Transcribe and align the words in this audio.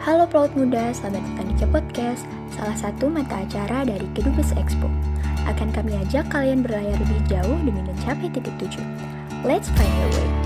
Halo 0.00 0.24
pelaut 0.24 0.48
muda, 0.56 0.96
selamat 0.96 1.20
datang 1.20 1.52
di 1.52 1.66
Podcast, 1.68 2.24
salah 2.56 2.72
satu 2.72 3.12
mata 3.12 3.44
acara 3.44 3.84
dari 3.84 4.08
Kedubes 4.16 4.56
Expo. 4.56 4.88
Akan 5.44 5.68
kami 5.76 5.92
ajak 5.92 6.32
kalian 6.32 6.64
berlayar 6.64 6.96
lebih 6.96 7.20
jauh 7.28 7.60
demi 7.60 7.84
mencapai 7.84 8.32
titik 8.32 8.56
tujuan. 8.64 8.96
Let's 9.44 9.68
find 9.76 9.92
your 10.00 10.08
way. 10.16 10.39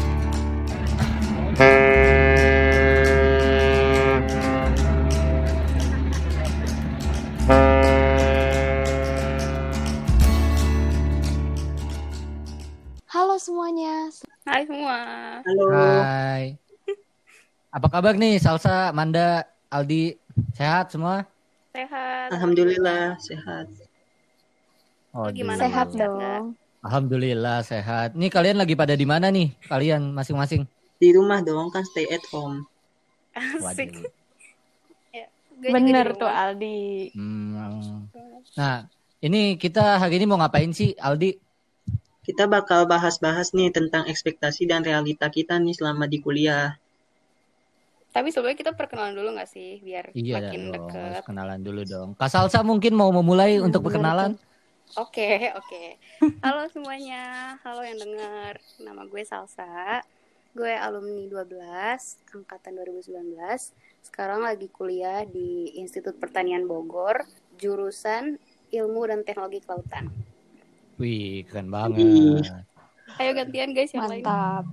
Apa 17.85 18.01
kabar 18.01 18.17
nih 18.17 18.41
Salsa, 18.41 18.97
Manda, 18.97 19.45
Aldi? 19.69 20.17
Sehat 20.57 20.89
semua? 20.89 21.29
Sehat. 21.77 22.33
Alhamdulillah 22.33 23.21
sehat. 23.21 23.69
Oh, 25.13 25.29
gimana, 25.29 25.69
Sehat 25.69 25.93
dong. 25.93 26.57
Alhamdulillah 26.81 27.61
sehat. 27.61 28.17
Nih 28.17 28.33
kalian 28.33 28.57
lagi 28.57 28.73
pada 28.73 28.97
di 28.97 29.05
mana 29.05 29.29
nih? 29.29 29.53
Kalian 29.69 30.17
masing-masing? 30.17 30.65
Di 30.97 31.13
rumah 31.13 31.45
dong 31.45 31.69
kan 31.69 31.85
stay 31.85 32.09
at 32.09 32.25
home. 32.33 32.65
Asik. 33.37 33.93
Waduh. 33.93 34.09
Ya, 35.13 35.29
Bener 35.69 36.17
tuh 36.17 36.33
Aldi. 36.33 37.13
Hmm. 37.13 38.09
Nah, 38.57 38.89
ini 39.21 39.61
kita 39.61 40.01
hari 40.01 40.17
ini 40.17 40.25
mau 40.25 40.41
ngapain 40.41 40.73
sih, 40.73 40.97
Aldi? 40.97 41.37
Kita 42.25 42.49
bakal 42.49 42.89
bahas-bahas 42.89 43.53
nih 43.53 43.69
tentang 43.77 44.09
ekspektasi 44.09 44.65
dan 44.73 44.81
realita 44.81 45.29
kita 45.29 45.61
nih 45.61 45.77
selama 45.77 46.09
di 46.09 46.25
kuliah. 46.25 46.81
Tapi 48.15 48.31
sebelumnya 48.31 48.55
kita 48.55 48.73
perkenalan 48.73 49.11
dulu 49.13 49.35
gak 49.35 49.51
sih 49.51 49.83
biar 49.83 50.15
Iya 50.15 50.39
makin 50.39 50.61
dong, 50.63 50.87
deket. 50.87 51.23
kenalan 51.27 51.61
dulu 51.61 51.83
dong. 51.83 52.09
Kak 52.15 52.31
Salsa 52.31 52.63
mungkin 52.63 52.95
mau 52.95 53.11
memulai 53.11 53.59
Hmm, 53.59 53.67
untuk 53.67 53.83
perkenalan? 53.83 54.39
Oke, 54.95 55.51
oke. 55.51 55.99
Halo 56.39 56.71
semuanya. 56.71 57.59
Halo 57.61 57.83
yang 57.83 57.99
dengar. 57.99 58.55
Nama 58.79 59.03
gue 59.03 59.23
Salsa. 59.27 59.99
Gue 60.55 60.71
alumni 60.71 61.27
12 61.27 62.23
angkatan 62.31 62.79
2019. 62.79 63.75
Sekarang 64.01 64.47
lagi 64.47 64.71
kuliah 64.71 65.27
di 65.27 65.75
Institut 65.75 66.15
Pertanian 66.15 66.71
Bogor, 66.71 67.27
jurusan 67.59 68.39
Ilmu 68.71 69.11
dan 69.11 69.27
Teknologi 69.27 69.59
Kelautan. 69.59 70.07
Wih, 70.95 71.43
keren 71.45 71.67
banget. 71.67 72.47
Ayo 73.19 73.31
gantian 73.35 73.75
guys 73.75 73.91
yang 73.91 74.07
lain. 74.07 74.23
Mantap. 74.23 74.71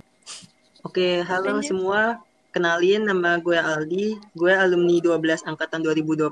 Oke, 0.84 1.26
halo 1.26 1.58
semua. 1.58 2.22
Kenalin 2.52 3.08
nama 3.08 3.40
gue 3.40 3.56
Aldi. 3.56 4.20
Gue 4.36 4.52
alumni 4.52 5.00
12 5.00 5.48
angkatan 5.48 5.80
2020. 5.80 6.28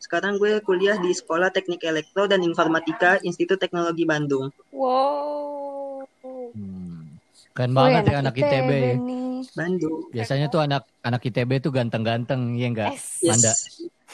Sekarang 0.00 0.40
gue 0.40 0.64
kuliah 0.64 0.96
di 0.96 1.12
Sekolah 1.12 1.52
Teknik 1.52 1.84
Elektro 1.84 2.24
dan 2.24 2.40
Informatika 2.40 3.20
Institut 3.20 3.60
Teknologi 3.60 4.08
Bandung. 4.08 4.48
Wow. 4.72 6.08
Hmm. 6.56 7.20
Keren 7.52 7.76
banget 7.76 8.08
ya 8.08 8.24
anak 8.24 8.34
ITB. 8.40 8.70
ya. 8.72 8.96
nih. 8.96 9.44
Bandung. 9.52 10.08
Biasanya 10.08 10.46
tuh 10.48 10.64
anak 10.64 10.88
anak 11.04 11.20
ITB 11.20 11.60
tuh 11.60 11.68
ganteng-ganteng, 11.68 12.56
ya 12.56 12.72
enggak? 12.72 12.96
Yes. 12.96 13.20
Manda. 13.20 13.52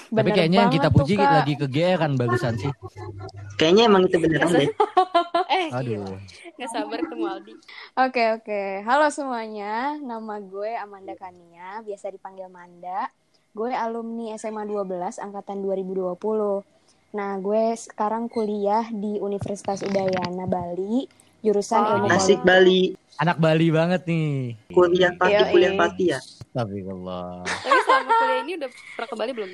Tapi 0.08 0.30
kayaknya 0.34 0.58
yang 0.66 0.72
kita 0.74 0.88
tuh, 0.90 0.94
puji 0.98 1.14
Kak. 1.14 1.30
lagi 1.30 1.54
ke 1.54 1.66
kan 1.70 2.18
bagusan 2.18 2.54
sih. 2.58 2.72
Kayaknya 3.60 3.82
emang 3.86 4.02
itu 4.10 4.16
beneran 4.18 4.50
deh. 4.50 4.70
Eh, 5.58 5.74
Aduh. 5.74 6.06
gila. 6.06 6.16
Gak 6.54 6.70
sabar 6.70 6.98
ketemu 7.02 7.24
Aldi. 7.26 7.52
Oke 7.98 8.22
oke. 8.32 8.62
Halo 8.80 9.10
semuanya. 9.10 9.98
Nama 9.98 10.34
gue 10.38 10.70
Amanda 10.72 11.14
Kania, 11.14 11.82
biasa 11.82 12.08
dipanggil 12.08 12.46
Manda. 12.46 13.10
Gue 13.50 13.74
alumni 13.74 14.38
SMA 14.38 14.62
12 14.62 15.18
angkatan 15.18 15.58
2020. 15.60 16.62
Nah, 17.10 17.34
gue 17.38 17.74
sekarang 17.74 18.28
kuliah 18.28 18.86
di 18.86 19.18
Universitas 19.18 19.82
Udayana 19.82 20.46
Bali, 20.46 21.10
jurusan 21.40 21.80
Oh. 21.80 21.90
Ilmu 21.96 22.06
Asik. 22.08 22.38
Bali. 22.40 22.94
Anak 23.18 23.42
Bali 23.42 23.66
banget 23.68 24.06
nih. 24.06 24.54
Kuliah 24.70 25.10
pati, 25.12 25.34
Yoi. 25.34 25.50
kuliah 25.50 25.72
pati 25.74 26.04
ya. 26.08 26.20
Astagfirullah. 26.22 27.42
Tapi 27.42 27.78
selama 27.82 28.10
kuliah 28.14 28.38
ini 28.40 28.52
udah 28.54 28.70
pernah 28.94 29.08
ke 29.08 29.16
Bali 29.16 29.32
belum? 29.34 29.50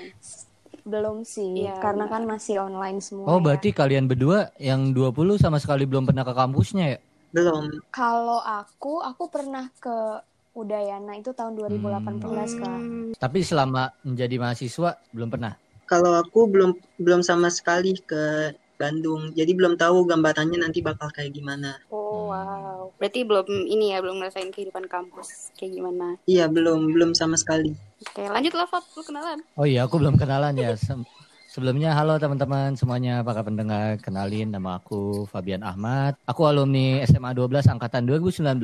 Belum 0.85 1.25
sih, 1.25 1.65
Iya, 1.65 1.81
karena 1.81 2.05
benar. 2.05 2.21
kan 2.21 2.23
masih 2.29 2.55
online 2.61 3.01
semua. 3.01 3.25
Oh, 3.25 3.41
ya. 3.41 3.45
berarti 3.51 3.73
kalian 3.73 4.05
berdua 4.05 4.53
yang 4.61 4.93
20 4.93 5.41
sama 5.41 5.57
sekali 5.57 5.89
belum 5.89 6.05
pernah 6.05 6.29
ke 6.29 6.37
kampusnya 6.37 6.85
ya? 6.95 6.99
Belum. 7.33 7.73
Kalau 7.89 8.39
aku, 8.45 9.01
aku 9.01 9.25
pernah 9.33 9.73
ke 9.81 10.21
Udayana 10.55 11.19
itu 11.19 11.35
tahun 11.35 11.59
2018 11.59 12.63
kak. 12.63 12.79
Hmm. 12.79 13.11
Tapi 13.19 13.43
selama 13.43 13.91
menjadi 14.07 14.39
mahasiswa 14.39 15.03
belum 15.11 15.27
pernah. 15.35 15.59
Kalau 15.91 16.15
aku 16.15 16.47
belum 16.47 16.79
belum 17.03 17.27
sama 17.27 17.51
sekali 17.51 17.99
ke 17.99 18.55
Bandung, 18.79 19.35
jadi 19.35 19.51
belum 19.51 19.75
tahu 19.75 20.07
gambarannya 20.07 20.63
nanti 20.63 20.79
bakal 20.79 21.11
kayak 21.11 21.35
gimana. 21.35 21.75
Oh 21.91 22.14
wow. 22.31 22.93
Berarti 22.97 23.21
belum 23.27 23.47
ini 23.69 23.93
ya 23.93 24.01
belum 24.01 24.21
ngerasain 24.21 24.49
kehidupan 24.55 24.89
kampus 24.89 25.53
kayak 25.59 25.77
gimana? 25.77 26.17
Iya 26.25 26.49
belum 26.49 26.93
belum 26.95 27.11
sama 27.13 27.37
sekali. 27.37 27.77
Oke 28.05 28.25
lanjut 28.29 28.53
lah 28.57 28.67
Fat, 28.69 28.85
lu 28.97 29.03
kenalan. 29.05 29.41
Oh 29.57 29.67
iya, 29.69 29.85
aku 29.85 30.01
belum 30.01 30.17
kenalan 30.17 30.57
ya. 30.57 30.73
Se- 31.55 31.63
Sebelumnya 31.65 31.95
halo 31.95 32.19
teman-teman 32.19 32.75
semuanya 32.75 33.23
para 33.23 33.47
pendengar. 33.47 33.97
Kenalin 34.03 34.51
nama 34.51 34.83
aku 34.83 35.23
Fabian 35.31 35.63
Ahmad. 35.63 36.19
Aku 36.27 36.51
alumni 36.51 37.01
SMA 37.07 37.31
12 37.31 37.71
angkatan 37.71 38.05
2019 38.11 38.59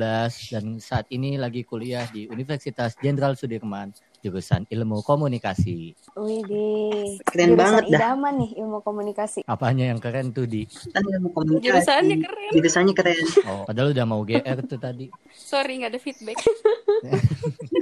dan 0.51 0.65
saat 0.77 1.07
ini 1.07 1.39
lagi 1.39 1.63
kuliah 1.63 2.03
di 2.11 2.27
Universitas 2.27 2.93
Jenderal 2.99 3.39
Sudirman 3.39 3.95
jurusan 4.21 4.69
Ilmu 4.69 5.01
Komunikasi. 5.01 5.97
Wih. 6.13 7.17
Keren 7.25 7.57
banget 7.57 7.89
dah. 7.89 8.13
idaman 8.13 8.37
nih 8.37 8.51
ilmu 8.61 8.85
komunikasi. 8.85 9.41
Apanya 9.49 9.89
yang 9.89 9.97
keren 9.97 10.29
tuh 10.29 10.45
di? 10.45 10.69
Ilmu 10.93 11.33
komunikasi. 11.33 11.65
Jurusannya 11.65 12.17
keren. 12.21 12.51
Jurusannya 12.53 12.93
keren. 12.93 13.25
Oh, 13.49 13.65
padahal 13.65 13.97
udah 13.97 14.05
mau 14.05 14.21
GR 14.21 14.59
tuh 14.69 14.77
tadi. 14.77 15.09
Sorry 15.33 15.81
nggak 15.81 15.97
ada 15.97 16.01
feedback. 16.03 16.37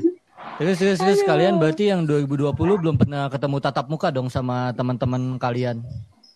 Terus 0.59 0.75
terus 0.75 0.99
terus 0.99 1.23
kalian 1.23 1.55
berarti 1.55 1.87
yang 1.87 2.03
2020 2.03 2.51
belum 2.51 2.99
pernah 2.99 3.31
ketemu 3.31 3.63
tatap 3.63 3.87
muka 3.87 4.11
dong 4.11 4.27
sama 4.27 4.75
teman-teman 4.75 5.39
kalian 5.39 5.79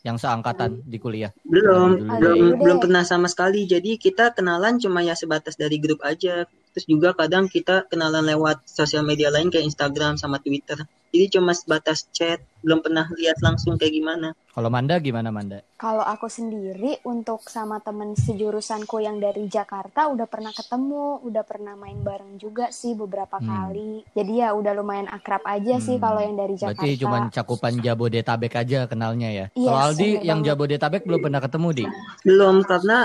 yang 0.08 0.16
seangkatan 0.16 0.80
di 0.88 0.96
kuliah. 0.96 1.36
Belum 1.44 2.00
belum 2.00 2.56
belum 2.56 2.78
pernah 2.80 3.04
sama 3.04 3.28
sekali. 3.28 3.68
Jadi 3.68 4.00
kita 4.00 4.32
kenalan 4.32 4.80
cuma 4.80 5.04
ya 5.04 5.12
sebatas 5.12 5.60
dari 5.60 5.76
grup 5.76 6.00
aja. 6.08 6.48
Terus 6.74 6.90
juga 6.90 7.14
kadang 7.14 7.46
kita 7.46 7.86
kenalan 7.86 8.26
lewat 8.26 8.66
sosial 8.66 9.06
media 9.06 9.30
lain 9.30 9.54
kayak 9.54 9.70
Instagram 9.70 10.18
sama 10.18 10.42
Twitter. 10.42 10.82
Jadi 11.14 11.38
cuma 11.38 11.54
sebatas 11.54 12.10
chat, 12.10 12.42
belum 12.66 12.82
pernah 12.82 13.06
lihat 13.14 13.38
langsung 13.46 13.78
kayak 13.78 13.94
gimana. 13.94 14.34
Kalau 14.50 14.74
Manda 14.74 14.98
gimana 14.98 15.30
Manda? 15.30 15.62
Kalau 15.78 16.02
aku 16.02 16.26
sendiri 16.26 16.98
untuk 17.06 17.46
sama 17.46 17.78
temen 17.78 18.18
sejurusanku 18.18 18.98
yang 18.98 19.22
dari 19.22 19.46
Jakarta 19.46 20.10
udah 20.10 20.26
pernah 20.26 20.50
ketemu, 20.50 21.22
udah 21.22 21.46
pernah 21.46 21.78
main 21.78 22.02
bareng 22.02 22.42
juga 22.42 22.74
sih 22.74 22.98
beberapa 22.98 23.38
Hmm. 23.38 23.46
kali. 23.46 24.02
Jadi 24.18 24.42
ya 24.42 24.58
udah 24.58 24.74
lumayan 24.74 25.06
akrab 25.06 25.46
aja 25.46 25.78
sih 25.78 26.02
Hmm. 26.02 26.02
kalau 26.02 26.22
yang 26.26 26.34
dari 26.34 26.58
Jakarta. 26.58 26.82
Berarti 26.82 26.98
cuma 26.98 27.18
cakupan 27.30 27.74
Jabodetabek 27.78 28.54
aja 28.58 28.80
kenalnya 28.90 29.30
ya. 29.30 29.46
Iya, 29.54 29.70
Kalau 29.70 29.82
Aldi 29.86 30.10
yang 30.26 30.42
banget. 30.42 30.50
Jabodetabek 30.50 31.02
belum 31.06 31.20
pernah 31.22 31.42
ketemu 31.46 31.68
di. 31.78 31.86
Belum 32.26 32.56
karena 32.66 32.98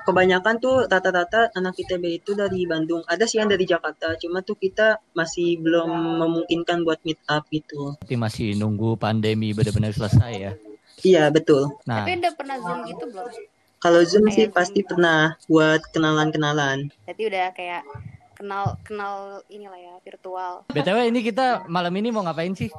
kebanyakan 0.00 0.56
tuh 0.56 0.88
rata-rata 0.88 1.52
anak 1.52 1.76
ITB 1.76 2.24
itu 2.24 2.32
dari 2.32 2.64
Bandung. 2.64 3.04
Ada 3.04 3.28
sih 3.28 3.44
yang 3.44 3.52
dari 3.52 3.68
Jakarta, 3.68 4.16
cuma 4.16 4.40
tuh 4.40 4.56
kita 4.56 4.96
masih 5.12 5.60
belum 5.60 5.92
memungkinkan 6.24 6.88
buat 6.88 7.04
meet 7.04 7.20
up 7.28 7.44
gitu. 7.52 7.96
Berarti 8.00 8.16
masih 8.16 8.48
nunggu 8.56 8.96
pandemi 8.96 9.52
benar-benar 9.52 9.92
selesai 9.92 10.32
ya. 10.32 10.52
Iya, 11.02 11.28
betul. 11.28 11.76
Nah, 11.84 12.06
Tapi 12.06 12.20
udah 12.22 12.32
pernah 12.32 12.56
zoom 12.62 12.80
gitu 12.88 13.04
belum? 13.10 13.28
Kalau 13.82 14.00
Zoom 14.06 14.30
sih 14.30 14.46
Kayak 14.46 14.54
pasti 14.54 14.80
pernah 14.86 15.34
buat 15.50 15.82
kenalan-kenalan. 15.90 16.86
Berarti 17.02 17.22
udah 17.26 17.50
kayak 17.50 17.82
kenal 18.38 18.78
kenal 18.86 19.42
inilah 19.50 19.78
ya 19.78 19.94
virtual. 20.06 20.66
btw 20.70 21.10
ini 21.10 21.20
kita 21.22 21.66
malam 21.66 21.90
ini 21.98 22.14
mau 22.14 22.22
ngapain 22.22 22.54
sih? 22.54 22.70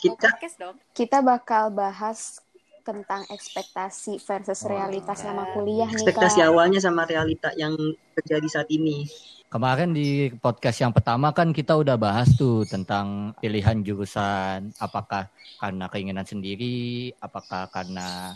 Kita 0.00 0.32
Podcast 0.32 0.56
dong. 0.60 0.76
Kita 0.96 1.20
bakal 1.20 1.72
bahas 1.72 2.43
tentang 2.84 3.24
ekspektasi 3.32 4.20
versus 4.20 4.60
realitas 4.68 5.24
selama 5.24 5.48
kuliah 5.56 5.88
nih 5.88 5.96
ekspektasi 5.96 6.44
Kak. 6.44 6.48
awalnya 6.52 6.78
sama 6.84 7.08
realita 7.08 7.48
yang 7.56 7.72
terjadi 8.12 8.48
saat 8.52 8.68
ini. 8.68 9.08
Kemarin 9.48 9.96
di 9.96 10.28
podcast 10.36 10.84
yang 10.84 10.92
pertama 10.92 11.32
kan 11.32 11.54
kita 11.54 11.78
udah 11.78 11.96
bahas 11.96 12.28
tuh 12.36 12.68
tentang 12.68 13.32
pilihan 13.40 13.80
jurusan, 13.80 14.74
apakah 14.76 15.32
karena 15.56 15.86
keinginan 15.88 16.26
sendiri, 16.26 17.14
apakah 17.22 17.70
karena 17.72 18.34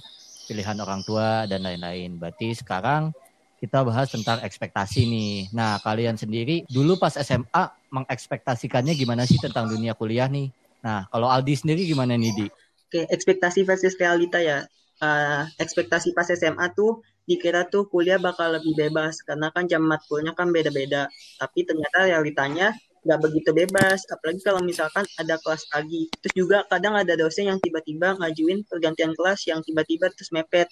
pilihan 0.49 0.79
orang 0.81 1.05
tua 1.05 1.45
dan 1.45 1.67
lain-lain. 1.67 2.17
Berarti 2.17 2.56
sekarang 2.56 3.12
kita 3.59 3.83
bahas 3.83 4.09
tentang 4.09 4.39
ekspektasi 4.41 5.11
nih. 5.11 5.35
Nah, 5.53 5.83
kalian 5.83 6.15
sendiri 6.15 6.62
dulu 6.71 6.97
pas 6.97 7.19
SMA 7.19 7.65
mengekspektasikannya 7.91 8.95
gimana 8.95 9.27
sih 9.27 9.37
tentang 9.43 9.67
dunia 9.67 9.99
kuliah 9.99 10.31
nih? 10.31 10.49
Nah, 10.87 11.11
kalau 11.11 11.27
Aldi 11.27 11.59
sendiri 11.59 11.83
gimana 11.85 12.15
nih, 12.15 12.31
Di? 12.33 12.47
Oke, 12.88 13.05
ekspektasi 13.05 13.69
versus 13.69 14.00
realita 14.00 14.40
ya. 14.40 14.64
Eh, 15.05 15.43
ekspektasi 15.61 16.17
pas 16.17 16.25
SMA 16.25 16.73
tuh 16.73 17.05
dikira 17.29 17.69
tuh 17.69 17.85
kuliah 17.85 18.17
bakal 18.17 18.56
lebih 18.56 18.73
bebas 18.73 19.20
karena 19.29 19.52
kan 19.52 19.69
jam 19.69 19.85
matkulnya 19.85 20.32
kan 20.32 20.49
beda-beda. 20.49 21.05
Tapi 21.37 21.69
ternyata 21.69 22.08
realitanya 22.08 22.73
nggak 23.05 23.20
begitu 23.25 23.50
bebas 23.55 24.08
apalagi 24.11 24.40
kalau 24.43 24.58
misalkan 24.64 25.06
ada 25.23 25.38
kelas 25.38 25.70
pagi 25.70 26.11
terus 26.19 26.35
juga 26.35 26.67
kadang 26.67 26.99
ada 26.99 27.14
dosen 27.14 27.46
yang 27.46 27.62
tiba-tiba 27.62 28.19
ngajuin 28.19 28.67
pergantian 28.67 29.14
kelas 29.14 29.46
yang 29.46 29.62
tiba-tiba 29.62 30.11
terus 30.11 30.35
mepet 30.35 30.67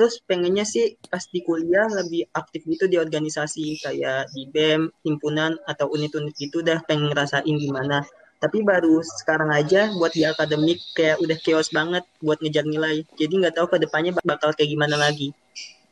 terus 0.00 0.24
pengennya 0.24 0.64
sih 0.64 0.96
pas 1.12 1.20
di 1.28 1.44
kuliah 1.44 1.84
lebih 1.84 2.32
aktif 2.32 2.64
gitu 2.64 2.88
di 2.88 2.96
organisasi 2.96 3.76
kayak 3.84 4.32
di 4.32 4.48
BEM, 4.48 4.88
himpunan 5.04 5.52
atau 5.68 5.92
unit-unit 5.92 6.32
gitu 6.40 6.64
dah 6.64 6.80
pengen 6.88 7.12
ngerasain 7.12 7.44
gimana 7.60 8.00
tapi 8.40 8.64
baru 8.64 9.04
sekarang 9.04 9.52
aja 9.52 9.92
buat 9.94 10.16
di 10.16 10.24
akademik 10.24 10.80
kayak 10.96 11.20
udah 11.20 11.36
chaos 11.44 11.68
banget 11.68 12.02
buat 12.24 12.40
ngejar 12.40 12.64
nilai 12.64 13.04
jadi 13.14 13.30
nggak 13.30 13.54
tahu 13.60 13.68
ke 13.70 13.76
depannya 13.84 14.16
bakal 14.24 14.50
kayak 14.56 14.72
gimana 14.72 14.96
lagi 14.96 15.30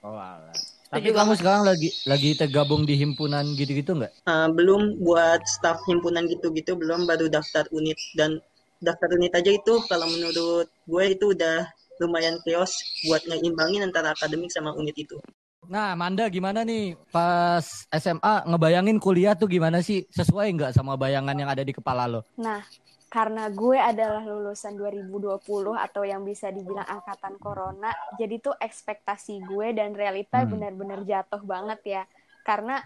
Oh, 0.02 0.14
alah. 0.14 0.54
Tapi 0.88 1.12
kamu 1.12 1.36
sekarang 1.36 1.68
lagi 1.68 1.92
lagi 2.08 2.32
tergabung 2.32 2.88
di 2.88 2.96
himpunan 2.96 3.44
gitu-gitu 3.52 3.92
nggak? 3.92 4.24
Uh, 4.24 4.48
belum 4.48 4.96
buat 5.04 5.44
staff 5.44 5.84
himpunan 5.84 6.24
gitu-gitu 6.32 6.80
belum 6.80 7.04
baru 7.04 7.28
daftar 7.28 7.68
unit 7.76 7.98
dan 8.16 8.40
daftar 8.80 9.12
unit 9.12 9.34
aja 9.36 9.52
itu 9.52 9.84
kalau 9.84 10.08
menurut 10.08 10.64
gue 10.88 11.04
itu 11.12 11.36
udah 11.36 11.68
lumayan 12.00 12.40
chaos 12.46 12.72
buat 13.04 13.20
ngeimbangin 13.28 13.84
antara 13.84 14.16
akademik 14.16 14.48
sama 14.48 14.72
unit 14.80 14.96
itu. 14.96 15.20
Nah, 15.66 15.98
Manda 15.98 16.30
gimana 16.30 16.62
nih 16.62 16.94
pas 17.10 17.66
SMA 17.90 18.46
ngebayangin 18.46 19.02
kuliah 19.02 19.34
tuh 19.34 19.50
gimana 19.50 19.82
sih? 19.82 20.06
Sesuai 20.14 20.54
nggak 20.54 20.72
sama 20.76 20.94
bayangan 20.94 21.34
yang 21.34 21.50
ada 21.50 21.66
di 21.66 21.74
kepala 21.74 22.06
lo? 22.06 22.22
Nah, 22.38 22.62
karena 23.10 23.50
gue 23.50 23.74
adalah 23.74 24.22
lulusan 24.22 24.78
2020 24.78 25.74
atau 25.74 26.06
yang 26.06 26.22
bisa 26.22 26.54
dibilang 26.54 26.86
angkatan 26.86 27.34
corona, 27.42 27.90
jadi 28.14 28.38
tuh 28.38 28.54
ekspektasi 28.54 29.42
gue 29.42 29.74
dan 29.74 29.98
realita 29.98 30.46
Hmm. 30.46 30.52
benar-benar 30.54 31.02
jatuh 31.02 31.42
banget 31.42 31.80
ya. 31.84 32.02
Karena 32.46 32.78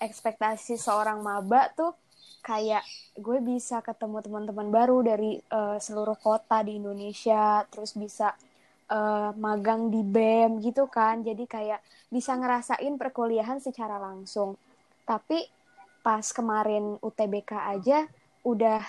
ekspektasi 0.00 0.78
seorang 0.80 1.20
maba 1.20 1.68
tuh 1.76 1.92
kayak 2.40 2.86
gue 3.18 3.38
bisa 3.42 3.82
ketemu 3.82 4.22
teman-teman 4.24 4.68
baru 4.72 5.02
dari 5.04 5.42
eh, 5.42 5.78
seluruh 5.78 6.16
kota 6.16 6.64
di 6.64 6.80
Indonesia, 6.80 7.66
terus 7.68 7.92
bisa 7.98 8.32
eh, 8.88 9.30
magang 9.36 9.92
di 9.92 10.00
BEM 10.00 10.64
gitu 10.64 10.88
kan. 10.88 11.20
Jadi 11.20 11.44
kayak 11.44 11.80
bisa 12.08 12.32
ngerasain 12.34 12.96
perkuliahan 12.96 13.60
secara 13.60 14.00
langsung. 14.00 14.56
Tapi 15.04 15.44
pas 16.00 16.24
kemarin 16.32 16.96
UTBK 17.00 17.52
aja 17.76 18.08
udah 18.44 18.80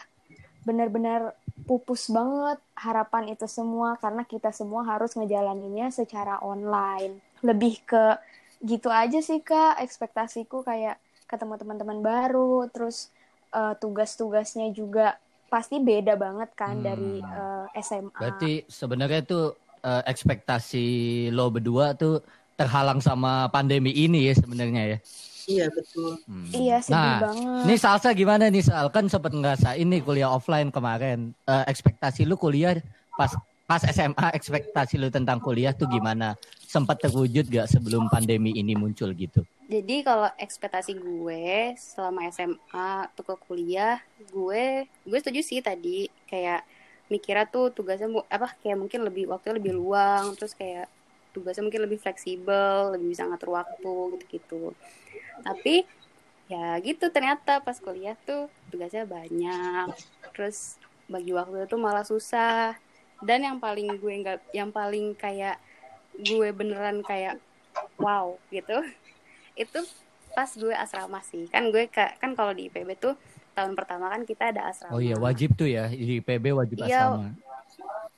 benar-benar 0.64 1.34
pupus 1.68 2.08
banget 2.08 2.60
harapan 2.76 3.36
itu 3.36 3.44
semua 3.46 4.00
karena 4.00 4.24
kita 4.24 4.50
semua 4.56 4.88
harus 4.88 5.16
ngejalaninnya 5.16 5.92
secara 5.92 6.40
online. 6.40 7.20
Lebih 7.44 7.84
ke 7.84 8.16
gitu 8.64 8.92
aja 8.92 9.20
sih 9.20 9.40
Kak, 9.40 9.80
ekspektasiku 9.80 10.64
kayak 10.64 11.00
ketemu 11.28 11.56
teman-teman 11.60 12.00
baru, 12.00 12.68
terus 12.72 13.12
eh, 13.52 13.74
tugas-tugasnya 13.80 14.72
juga 14.72 15.18
pasti 15.50 15.82
beda 15.82 16.14
banget 16.16 16.54
kan 16.54 16.78
Hmm. 16.80 16.86
dari 16.86 17.14
eh, 17.20 17.66
SMA. 17.82 18.16
Berarti 18.16 18.64
sebenarnya 18.70 19.22
tuh 19.26 19.58
eh, 19.82 20.04
ekspektasi 20.08 20.86
lo 21.32 21.50
berdua 21.50 21.96
tuh 21.96 22.22
terhalang 22.60 23.00
sama 23.00 23.48
pandemi 23.48 23.96
ini 23.96 24.28
ya 24.28 24.36
sebenarnya 24.36 24.84
ya. 24.96 24.98
Iya 25.50 25.66
betul. 25.74 26.14
Hmm. 26.30 26.50
Iya 26.54 26.78
sedih 26.78 26.94
Nah, 26.94 27.20
banget. 27.26 27.64
Nih 27.66 27.78
Salsa 27.82 28.10
gimana 28.14 28.44
nih 28.54 28.62
Sal? 28.62 28.88
Kan 28.94 29.10
sempat 29.10 29.34
ngerasain 29.34 29.82
nih 29.82 30.02
kuliah 30.06 30.30
offline 30.30 30.70
kemarin. 30.70 31.34
Eh, 31.50 31.64
ekspektasi 31.66 32.30
lu 32.30 32.38
kuliah 32.38 32.78
pas 33.18 33.34
pas 33.66 33.82
SMA 33.86 34.34
ekspektasi 34.34 34.98
lu 35.02 35.10
tentang 35.10 35.42
kuliah 35.42 35.74
tuh 35.74 35.90
gimana? 35.90 36.38
Sempat 36.70 37.02
terwujud 37.02 37.50
gak 37.50 37.66
sebelum 37.66 38.06
pandemi 38.14 38.54
ini 38.54 38.78
muncul 38.78 39.10
gitu? 39.18 39.42
Jadi 39.70 40.02
kalau 40.02 40.30
ekspektasi 40.38 40.98
gue 40.98 41.74
selama 41.78 42.26
SMA 42.30 42.90
tuh 43.14 43.26
ke 43.26 43.36
kuliah, 43.46 44.02
gue 44.30 44.86
gue 44.86 45.18
setuju 45.22 45.42
sih 45.46 45.62
tadi 45.62 46.10
kayak 46.26 46.66
mikirnya 47.10 47.46
tuh 47.50 47.74
tugasnya 47.74 48.08
mu- 48.08 48.28
apa 48.30 48.54
kayak 48.62 48.78
mungkin 48.78 49.02
lebih 49.06 49.26
waktunya 49.30 49.58
lebih 49.58 49.74
luang, 49.76 50.38
terus 50.38 50.54
kayak 50.54 50.88
tugasnya 51.34 51.66
mungkin 51.66 51.84
lebih 51.86 52.00
fleksibel, 52.02 52.94
lebih 52.94 53.08
bisa 53.14 53.26
ngatur 53.26 53.54
waktu 53.54 53.94
gitu-gitu. 54.18 54.74
Tapi 55.42 55.86
ya 56.50 56.78
gitu 56.82 57.10
ternyata 57.14 57.62
pas 57.62 57.78
kuliah 57.78 58.18
tuh 58.26 58.50
tugasnya 58.74 59.06
banyak, 59.06 59.90
terus 60.34 60.78
bagi 61.10 61.34
waktu 61.34 61.66
itu 61.66 61.78
malah 61.78 62.06
susah. 62.06 62.78
Dan 63.20 63.44
yang 63.44 63.58
paling 63.60 64.00
gue 64.00 64.14
nggak, 64.24 64.56
yang 64.56 64.70
paling 64.72 65.12
kayak 65.18 65.60
gue 66.16 66.50
beneran 66.56 67.04
kayak 67.04 67.40
wow 68.00 68.40
gitu 68.50 68.80
itu 69.56 69.80
pas 70.36 70.50
gue 70.52 70.72
asrama 70.76 71.20
sih 71.26 71.48
kan 71.50 71.68
gue 71.74 71.88
ka- 71.92 72.16
kan 72.20 72.32
kalau 72.38 72.54
di 72.56 72.68
IPB 72.70 72.96
tuh 72.96 73.16
tahun 73.60 73.74
pertama 73.74 74.08
kan 74.10 74.22
kita 74.24 74.44
ada 74.50 74.62
asrama 74.66 74.92
Oh 74.92 75.02
iya 75.02 75.16
wajib 75.16 75.54
tuh 75.54 75.68
ya 75.68 75.86
di 75.86 76.20
PB 76.20 76.46
wajib 76.54 76.78
Iya. 76.80 76.88
asrama. 77.12 77.28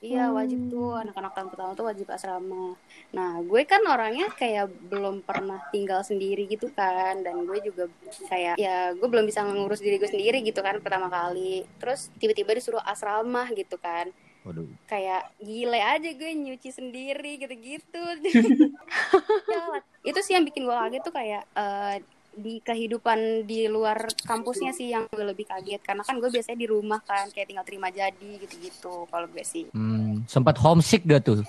iya 0.01 0.29
wajib 0.29 0.57
tuh 0.67 0.97
anak-anak 0.97 1.31
tahun 1.31 1.47
pertama 1.47 1.71
tuh 1.71 1.85
wajib 1.85 2.07
asrama 2.07 2.73
nah 3.11 3.37
gue 3.39 3.61
kan 3.63 3.81
orangnya 3.85 4.29
kayak 4.31 4.65
belum 4.83 5.21
pernah 5.21 5.61
tinggal 5.69 6.01
sendiri 6.01 6.45
gitu 6.47 6.69
kan 6.71 7.21
dan 7.21 7.43
gue 7.43 7.57
juga 7.61 7.85
kayak 8.25 8.57
ya 8.57 8.75
gue 8.91 9.05
belum 9.05 9.23
bisa 9.23 9.41
ngurus 9.43 9.77
diri 9.77 9.97
gue 9.97 10.07
sendiri 10.07 10.41
gitu 10.41 10.57
kan 10.59 10.77
pertama 10.79 11.05
kali 11.05 11.61
terus 11.77 12.09
tiba-tiba 12.17 12.49
disuruh 12.51 12.81
asrama 12.81 13.45
gitu 13.51 13.77
kan 13.77 14.09
Waduh. 14.41 14.65
kayak 14.85 15.21
gile 15.37 15.77
aja 15.77 16.09
gue 16.11 16.31
nyuci 16.33 16.69
sendiri 16.71 17.37
gitu-gitu. 17.37 18.01
Ya, 19.45 19.63
itu 20.03 20.19
sih 20.23 20.33
yang 20.33 20.41
bikin 20.41 20.65
gue 20.65 20.73
kaget 20.73 21.01
tuh 21.03 21.13
kayak 21.13 21.45
eh, 21.53 21.95
di 22.33 22.59
kehidupan 22.59 23.19
di 23.43 23.65
luar 23.65 23.97
kampusnya 24.17 24.71
sih 24.71 24.87
yang 24.87 25.03
gue 25.05 25.25
lebih 25.25 25.43
kaget 25.43 25.81
karena 25.81 25.99
kan 25.99 26.15
gue 26.15 26.27
biasanya 26.27 26.55
di 26.55 26.65
rumah 26.65 26.99
kan 26.99 27.27
kayak 27.27 27.43
tinggal 27.45 27.63
terima 27.63 27.87
jadi 27.87 28.31
gitu-gitu 28.37 29.03
kalau 29.05 29.27
gue 29.27 29.43
sih 29.43 29.67
Hmm, 29.69 30.23
sempat 30.25 30.55
homesick 30.57 31.03
gak 31.03 31.21
tuh? 31.21 31.43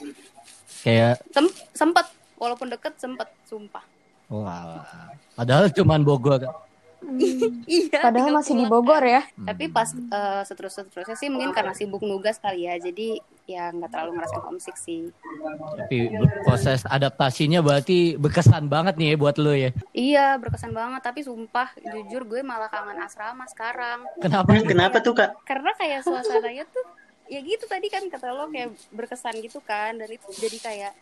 Kayak 0.83 1.23
Sem- 1.31 1.55
sempet 1.73 2.07
walaupun 2.35 2.67
deket 2.69 2.95
sempet 2.97 3.31
sumpah 3.45 3.87
wah. 4.27 4.83
Padahal 5.33 5.69
cuman 5.69 6.03
Bogor. 6.03 6.43
iya 7.67 7.99
Padahal 7.99 8.31
masih 8.33 8.55
di 8.57 8.65
Bogor 8.65 8.99
kan. 8.99 9.11
ya. 9.13 9.23
tapi 9.45 9.67
pas 9.69 9.91
eh, 9.91 10.43
seterus-terusnya 10.45 11.15
sih 11.15 11.29
mungkin 11.29 11.51
karena 11.51 11.73
sibuk 11.73 12.01
nugas 12.01 12.37
kali 12.37 12.65
ya 12.65 12.75
jadi 12.77 13.19
ya 13.45 13.69
nggak 13.69 13.91
terlalu 13.91 14.11
ngerasain 14.17 14.43
homesick 14.43 14.77
sih 14.77 15.03
Tapi 15.77 16.15
proses 16.43 16.87
adaptasinya 16.87 17.59
berarti 17.59 18.15
berkesan 18.15 18.67
banget 18.67 18.95
nih 18.95 19.13
ya 19.13 19.17
buat 19.17 19.37
lo 19.37 19.51
ya. 19.51 19.71
iya 19.93 20.39
berkesan 20.39 20.71
banget 20.71 21.03
tapi 21.03 21.21
sumpah 21.21 21.75
jujur 21.77 22.23
gue 22.25 22.41
malah 22.41 22.67
kangen 22.67 22.99
asrama 22.99 23.43
sekarang 23.47 24.07
Kenapa? 24.19 24.55
Kenapa 24.63 24.97
tuh 24.99 25.15
kak? 25.15 25.35
karena 25.43 25.75
kayak 25.75 26.01
suasananya 26.03 26.65
tuh 26.67 26.87
ya 27.33 27.41
gitu 27.41 27.65
tadi 27.65 27.89
kan 27.89 28.05
kata 28.13 28.29
lo 28.37 28.53
kayak 28.53 28.77
berkesan 28.93 29.41
gitu 29.41 29.65
kan. 29.65 29.97
Dan 29.97 30.13
itu 30.13 30.29
jadi 30.37 30.59
kayak 30.61 30.93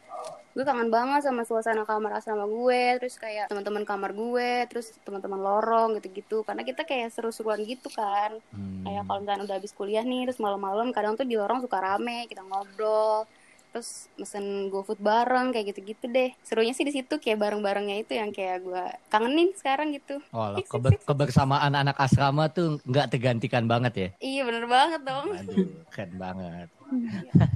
gue 0.55 0.63
kangen 0.63 0.91
banget 0.95 1.27
sama 1.27 1.43
suasana 1.43 1.83
kamar 1.83 2.23
asrama 2.23 2.47
gue 2.47 3.03
terus 3.03 3.19
kayak 3.19 3.51
teman-teman 3.51 3.83
kamar 3.83 4.15
gue 4.15 4.71
terus 4.71 4.95
teman-teman 5.03 5.43
lorong 5.43 5.99
gitu-gitu. 5.99 6.47
Karena 6.47 6.63
kita 6.63 6.87
kayak 6.87 7.11
seru-seruan 7.11 7.67
gitu 7.67 7.91
kan. 7.91 8.39
Hmm. 8.55 8.87
kayak 8.87 9.03
kalau 9.11 9.21
misalnya 9.27 9.45
udah 9.51 9.57
habis 9.59 9.73
kuliah 9.75 10.05
nih 10.07 10.31
terus 10.31 10.39
malam-malam 10.39 10.95
kadang 10.95 11.19
tuh 11.19 11.27
di 11.27 11.35
lorong 11.35 11.61
suka 11.61 11.83
rame 11.83 12.31
kita 12.31 12.47
ngobrol 12.47 13.27
terus 13.71 14.11
mesen 14.15 14.69
GoFood 14.69 14.99
bareng 14.99 15.51
kayak 15.51 15.73
gitu-gitu 15.73 16.05
deh 16.07 16.31
serunya 16.43 16.75
sih 16.75 16.83
di 16.83 16.93
situ 16.93 17.17
kayak 17.17 17.39
bareng-barengnya 17.39 18.03
itu 18.03 18.13
yang 18.15 18.31
kayak 18.31 18.61
gue 18.61 18.85
kangenin 19.09 19.55
sekarang 19.55 19.95
gitu 19.95 20.19
Oh, 20.31 20.47
lah, 20.47 20.63
keber- 20.71 21.03
kebersamaan 21.03 21.75
anak 21.75 21.99
asrama 21.99 22.51
tuh 22.51 22.79
nggak 22.87 23.11
tergantikan 23.11 23.67
banget 23.67 23.93
ya. 23.95 24.09
iya 24.21 24.43
bener 24.43 24.67
banget 24.67 25.01
dong 25.03 25.27
Aduh, 25.33 25.83
keren 25.89 26.13
banget. 26.15 26.69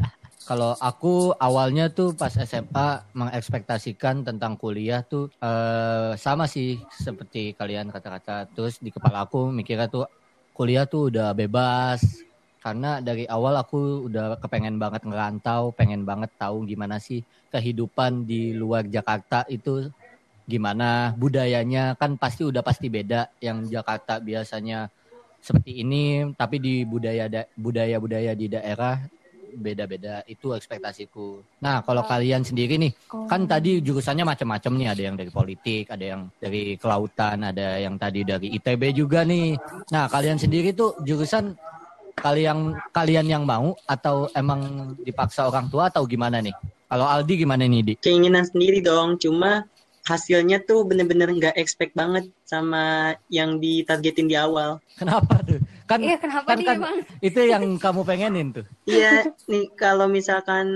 Kalau 0.44 0.76
aku 0.76 1.33
awalnya 1.40 1.88
tuh 1.88 2.12
pas 2.12 2.28
SMA 2.30 2.88
mengekspektasikan 3.16 4.28
tentang 4.28 4.61
kuliah 4.61 5.00
tuh 5.00 5.33
eh, 5.40 6.12
sama 6.21 6.44
sih 6.44 6.76
seperti 6.92 7.56
kalian 7.56 7.88
kata-kata. 7.88 8.52
Terus 8.52 8.76
di 8.76 8.92
kepala 8.92 9.25
aku 9.25 9.49
mikirnya 9.49 9.88
tuh 9.88 10.04
kuliah 10.52 10.85
tuh 10.85 11.09
udah 11.09 11.33
bebas 11.33 12.04
karena 12.64 12.97
dari 13.04 13.28
awal 13.28 13.61
aku 13.61 14.09
udah 14.09 14.40
kepengen 14.40 14.80
banget 14.80 15.04
ngerantau, 15.04 15.76
pengen 15.76 16.09
banget 16.09 16.33
tahu 16.40 16.64
gimana 16.64 16.97
sih 16.97 17.21
kehidupan 17.52 18.25
di 18.25 18.56
luar 18.56 18.88
Jakarta 18.88 19.44
itu 19.52 19.92
gimana 20.49 21.12
budayanya 21.12 21.92
kan 22.00 22.16
pasti 22.16 22.49
udah 22.49 22.64
pasti 22.64 22.88
beda 22.88 23.28
yang 23.44 23.68
Jakarta 23.68 24.16
biasanya 24.16 24.88
seperti 25.44 25.85
ini 25.85 26.33
tapi 26.33 26.56
di 26.56 26.88
budaya 26.88 27.28
da- 27.28 27.49
budaya-budaya 27.52 28.33
di 28.33 28.49
daerah 28.49 28.97
beda-beda 29.54 30.25
itu 30.25 30.56
ekspektasiku. 30.56 31.44
Nah, 31.61 31.85
kalau 31.85 32.00
kalian 32.02 32.42
sendiri 32.42 32.80
nih 32.80 32.92
Oh. 33.12 33.28
kan 33.28 33.44
tadi 33.49 33.78
jurusannya 33.80 34.25
macam-macam 34.25 34.73
nih 34.76 34.88
ada 34.88 35.02
yang 35.04 35.16
dari 35.21 35.30
politik, 35.30 35.85
ada 35.92 36.04
yang 36.16 36.23
dari 36.40 36.75
kelautan, 36.80 37.44
ada 37.44 37.76
yang 37.78 37.94
tadi 38.00 38.21
dari 38.25 38.56
ITB 38.56 38.92
juga 38.97 39.23
nih. 39.23 39.56
Nah, 39.94 40.09
kalian 40.11 40.37
sendiri 40.40 40.73
tuh 40.75 40.97
jurusan 41.06 41.54
kalian 42.18 42.78
kalian 42.94 43.26
yang 43.26 43.44
mau 43.44 43.75
atau 43.85 44.30
emang 44.33 44.92
dipaksa 45.02 45.47
orang 45.50 45.66
tua 45.68 45.90
atau 45.90 46.06
gimana 46.06 46.40
nih? 46.40 46.54
Kalau 46.88 47.06
Aldi 47.11 47.35
gimana 47.42 47.66
nih, 47.66 47.80
Di? 47.83 47.94
Keinginan 47.99 48.47
sendiri 48.47 48.78
dong. 48.78 49.18
Cuma 49.18 49.66
hasilnya 50.04 50.61
tuh 50.68 50.85
bener-bener 50.85 51.33
nggak 51.33 51.56
expect 51.56 51.97
banget 51.97 52.28
sama 52.44 53.16
yang 53.33 53.56
ditargetin 53.56 54.28
di 54.28 54.37
awal. 54.37 54.78
Kenapa 55.00 55.40
tuh? 55.40 55.59
Kan 55.85 56.00
Iya, 56.00 56.16
kenapa 56.16 56.49
kan, 56.49 56.64
kan 56.64 56.76
Bang? 56.80 56.97
itu 57.21 57.40
yang 57.44 57.64
kamu 57.76 58.00
pengenin 58.09 58.49
tuh. 58.56 58.64
Iya, 58.88 59.28
nih 59.49 59.68
kalau 59.76 60.09
misalkan 60.09 60.66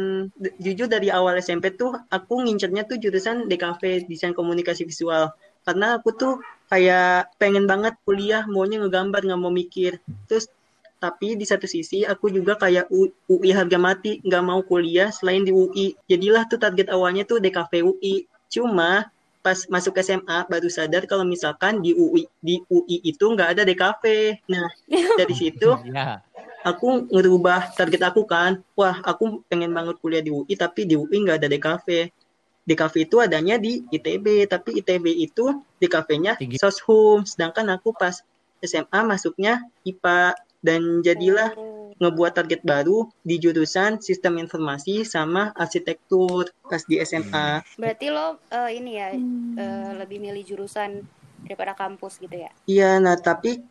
jujur 0.61 0.89
dari 0.89 1.09
awal 1.09 1.41
SMP 1.41 1.73
tuh 1.77 1.97
aku 2.13 2.45
ngincernya 2.45 2.85
tuh 2.85 3.01
jurusan 3.01 3.49
DKV 3.49 4.09
desain 4.09 4.37
komunikasi 4.37 4.85
visual 4.85 5.33
karena 5.65 6.01
aku 6.01 6.13
tuh 6.17 6.35
kayak 6.69 7.33
pengen 7.41 7.65
banget 7.65 7.97
kuliah 8.05 8.45
maunya 8.49 8.81
ngegambar 8.81 9.25
nggak 9.25 9.41
mau 9.41 9.53
mikir. 9.53 10.01
Terus 10.29 10.49
tapi 10.99 11.39
di 11.39 11.47
satu 11.47 11.67
sisi 11.71 12.03
aku 12.03 12.31
juga 12.31 12.59
kayak 12.59 12.91
U- 12.91 13.15
UI 13.31 13.51
harga 13.55 13.79
mati 13.79 14.19
nggak 14.23 14.43
mau 14.45 14.61
kuliah 14.67 15.09
selain 15.15 15.47
di 15.47 15.55
UI. 15.55 15.95
Jadilah 16.11 16.47
tuh 16.51 16.59
target 16.59 16.91
awalnya 16.91 17.23
tuh 17.23 17.39
DKV 17.39 17.73
UI. 17.87 18.27
Cuma 18.51 19.07
pas 19.39 19.55
masuk 19.71 19.95
SMA 20.03 20.45
baru 20.51 20.67
sadar 20.67 21.07
kalau 21.07 21.23
misalkan 21.23 21.79
di 21.79 21.95
UI 21.95 22.27
di 22.43 22.59
UI 22.67 22.99
itu 23.07 23.25
nggak 23.31 23.55
ada 23.55 23.63
DKV. 23.63 24.03
Nah 24.51 24.67
dari 25.21 25.35
situ 25.35 25.79
Iya. 25.87 26.19
aku 26.67 27.07
ngerubah 27.15 27.79
target 27.79 28.03
aku 28.03 28.27
kan 28.27 28.59
wah 28.75 28.99
aku 29.07 29.47
pengen 29.47 29.71
banget 29.71 29.95
kuliah 30.03 30.21
di 30.21 30.35
UI 30.35 30.55
tapi 30.59 30.83
di 30.85 30.99
UI 30.99 31.23
nggak 31.23 31.39
ada 31.39 31.49
DKV 31.49 32.11
DKV 32.69 32.95
itu 33.01 33.17
adanya 33.23 33.57
di 33.57 33.81
ITB 33.89 34.45
tapi 34.51 34.83
ITB 34.83 35.07
itu 35.17 35.57
DKV-nya 35.81 36.37
soshum 36.61 37.23
sedangkan 37.25 37.79
aku 37.79 37.95
pas 37.97 38.21
SMA 38.61 39.01
masuknya 39.07 39.63
IPA 39.87 40.35
dan 40.63 41.05
jadilah 41.07 41.55
ngebuat 41.99 42.33
target 42.39 42.63
baru 42.63 43.11
di 43.27 43.43
jurusan 43.43 43.99
sistem 43.99 44.39
informasi 44.39 45.03
sama 45.03 45.51
arsitektur 45.55 46.47
pas 46.67 46.83
di 46.87 47.03
SMA 47.03 47.63
Berarti 47.75 48.07
lo 48.11 48.39
eh, 48.51 48.71
ini 48.79 48.93
ya 48.95 49.09
Hmm. 49.15 49.55
eh, 49.59 49.93
lebih 49.99 50.19
milih 50.23 50.43
jurusan 50.47 51.03
daripada 51.47 51.75
kampus 51.75 52.19
gitu 52.23 52.37
ya? 52.37 52.51
Iya, 52.69 53.03
nah 53.03 53.17
tapi 53.19 53.63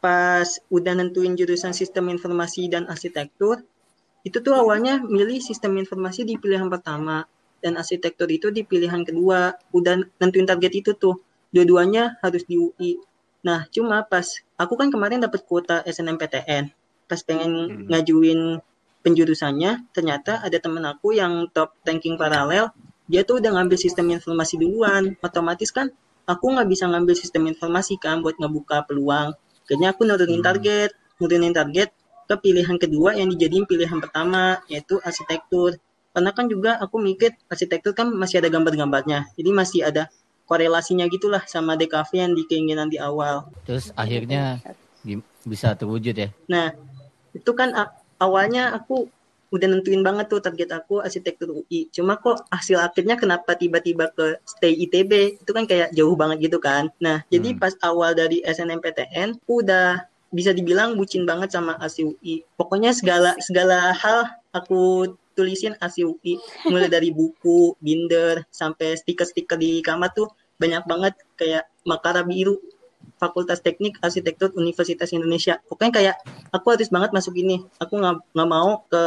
pas 0.00 0.46
udah 0.70 0.92
nentuin 0.94 1.34
jurusan 1.34 1.74
sistem 1.74 2.12
informasi 2.12 2.68
dan 2.70 2.86
arsitektur, 2.86 3.64
itu 4.22 4.38
tuh 4.38 4.54
awalnya 4.54 5.02
milih 5.02 5.42
sistem 5.42 5.74
informasi 5.80 6.22
di 6.22 6.38
pilihan 6.38 6.70
pertama 6.70 7.26
dan 7.58 7.74
arsitektur 7.80 8.30
itu 8.30 8.54
di 8.54 8.62
pilihan 8.62 9.02
kedua. 9.02 9.56
Udah 9.74 9.98
nentuin 10.22 10.46
target 10.46 10.72
itu 10.78 10.94
tuh, 10.94 11.18
dua-duanya 11.50 12.20
harus 12.22 12.46
di 12.46 12.60
UI. 12.60 13.00
Nah, 13.46 13.70
cuma 13.70 14.02
pas 14.02 14.26
aku 14.58 14.74
kan 14.74 14.90
kemarin 14.90 15.22
dapat 15.22 15.46
kuota 15.46 15.86
SNMPTN, 15.86 16.74
pas 17.06 17.20
pengen 17.22 17.52
Hmm. 17.70 17.86
ngajuin 17.94 18.58
penjurusannya, 19.06 19.94
ternyata 19.94 20.42
ada 20.42 20.58
temen 20.58 20.82
aku 20.82 21.14
yang 21.14 21.46
top 21.54 21.78
ranking 21.86 22.18
paralel, 22.18 22.74
dia 23.06 23.22
tuh 23.22 23.38
udah 23.38 23.54
ngambil 23.54 23.78
sistem 23.78 24.10
informasi 24.10 24.58
duluan. 24.58 25.14
Otomatis 25.22 25.70
kan 25.70 25.94
aku 26.26 26.50
nggak 26.58 26.66
bisa 26.66 26.90
ngambil 26.90 27.14
sistem 27.14 27.46
informasi 27.46 28.02
kan 28.02 28.18
buat 28.18 28.34
ngebuka 28.34 28.82
peluang. 28.90 29.38
Akhirnya 29.62 29.94
aku 29.94 30.02
nurunin 30.02 30.42
Hmm. 30.42 30.48
target, 30.50 30.90
nurunin 31.22 31.54
target 31.54 31.94
ke 32.26 32.34
pilihan 32.42 32.74
kedua 32.82 33.14
yang 33.14 33.30
dijadiin 33.30 33.70
pilihan 33.70 34.02
pertama, 34.02 34.58
yaitu 34.66 34.98
arsitektur. 35.06 35.78
Karena 36.10 36.34
kan 36.34 36.50
juga 36.50 36.74
aku 36.82 36.98
mikir 36.98 37.38
arsitektur 37.46 37.94
kan 37.94 38.10
masih 38.10 38.42
ada 38.42 38.50
gambar-gambarnya, 38.50 39.30
jadi 39.38 39.50
masih 39.54 39.86
ada 39.86 40.10
korelasinya 40.46 41.10
gitulah 41.10 41.42
sama 41.44 41.74
DKV 41.74 42.10
yang 42.14 42.32
di 42.32 42.46
keinginan 42.46 42.88
di 42.88 42.96
awal. 43.02 43.50
Terus 43.66 43.90
akhirnya 43.98 44.62
bisa 45.46 45.74
terwujud 45.74 46.14
ya. 46.14 46.28
Nah, 46.50 46.74
itu 47.34 47.50
kan 47.52 47.74
awalnya 48.18 48.74
aku 48.74 49.10
udah 49.54 49.66
nentuin 49.70 50.02
banget 50.02 50.26
tuh 50.26 50.42
target 50.42 50.74
aku 50.74 50.98
arsitektur 51.06 51.62
UI. 51.62 51.86
Cuma 51.94 52.18
kok 52.18 52.42
hasil 52.50 52.82
akhirnya 52.82 53.14
kenapa 53.14 53.54
tiba-tiba 53.54 54.10
ke 54.10 54.42
stay 54.42 54.74
ITB? 54.74 55.38
Itu 55.38 55.54
kan 55.54 55.70
kayak 55.70 55.94
jauh 55.94 56.18
banget 56.18 56.50
gitu 56.50 56.58
kan. 56.58 56.90
Nah, 56.98 57.22
jadi 57.30 57.54
Hmm. 57.54 57.60
pas 57.62 57.74
awal 57.86 58.18
dari 58.18 58.42
SNMPTN, 58.42 59.38
udah 59.46 60.02
bisa 60.34 60.50
dibilang 60.50 60.98
bucin 60.98 61.22
banget 61.22 61.54
sama 61.54 61.78
ASI 61.78 62.10
UI. 62.10 62.42
Pokoknya 62.58 62.90
segala 62.90 63.38
segala 63.38 63.94
hal 63.94 64.26
aku 64.50 65.14
tulisin 65.36 65.76
ASI 65.78 66.08
UI. 66.08 66.40
Mulai 66.66 66.88
dari 66.88 67.12
buku, 67.12 67.76
binder, 67.78 68.48
sampai 68.48 68.96
stiker-stiker 68.96 69.60
di 69.60 69.84
kamar 69.84 70.16
tuh 70.16 70.32
banyak 70.56 70.82
banget 70.88 71.14
kayak 71.36 71.68
Makara 71.84 72.24
Biru, 72.24 72.56
Fakultas 73.20 73.60
Teknik 73.60 74.00
Arsitektur 74.00 74.52
Universitas 74.56 75.12
Indonesia. 75.12 75.60
Pokoknya 75.68 75.92
kayak 75.92 76.16
aku 76.50 76.74
harus 76.74 76.88
banget 76.88 77.12
masuk 77.12 77.36
ini. 77.36 77.60
Aku 77.76 78.00
nggak 78.00 78.32
nggak 78.32 78.48
mau 78.48 78.82
ke 78.88 79.04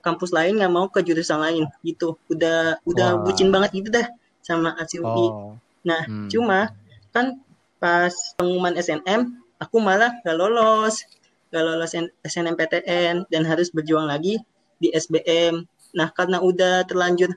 kampus 0.00 0.32
lain, 0.32 0.56
nggak 0.58 0.72
mau 0.72 0.88
ke 0.88 1.04
jurusan 1.04 1.38
lain 1.40 1.64
gitu. 1.84 2.16
Udah 2.32 2.80
udah 2.88 3.20
Wah. 3.20 3.22
bucin 3.22 3.52
banget 3.52 3.84
gitu 3.84 3.88
dah 3.92 4.08
sama 4.40 4.74
ASI 4.80 4.98
UI. 5.04 5.26
Oh. 5.28 5.54
Nah, 5.86 6.02
Hmm. 6.04 6.26
cuma 6.26 6.74
kan 7.14 7.38
pas 7.78 8.12
pengumuman 8.34 8.74
SNM, 8.74 9.38
aku 9.62 9.76
malah 9.78 10.10
gak 10.24 10.36
lolos, 10.36 11.04
gak 11.52 11.62
lolos 11.62 11.92
SNMPTN 12.24 13.28
dan 13.30 13.42
harus 13.46 13.70
berjuang 13.70 14.08
lagi 14.08 14.42
di 14.80 14.92
SBM. 14.92 15.64
Nah, 15.96 16.08
karena 16.12 16.40
udah 16.42 16.84
terlanjur 16.84 17.32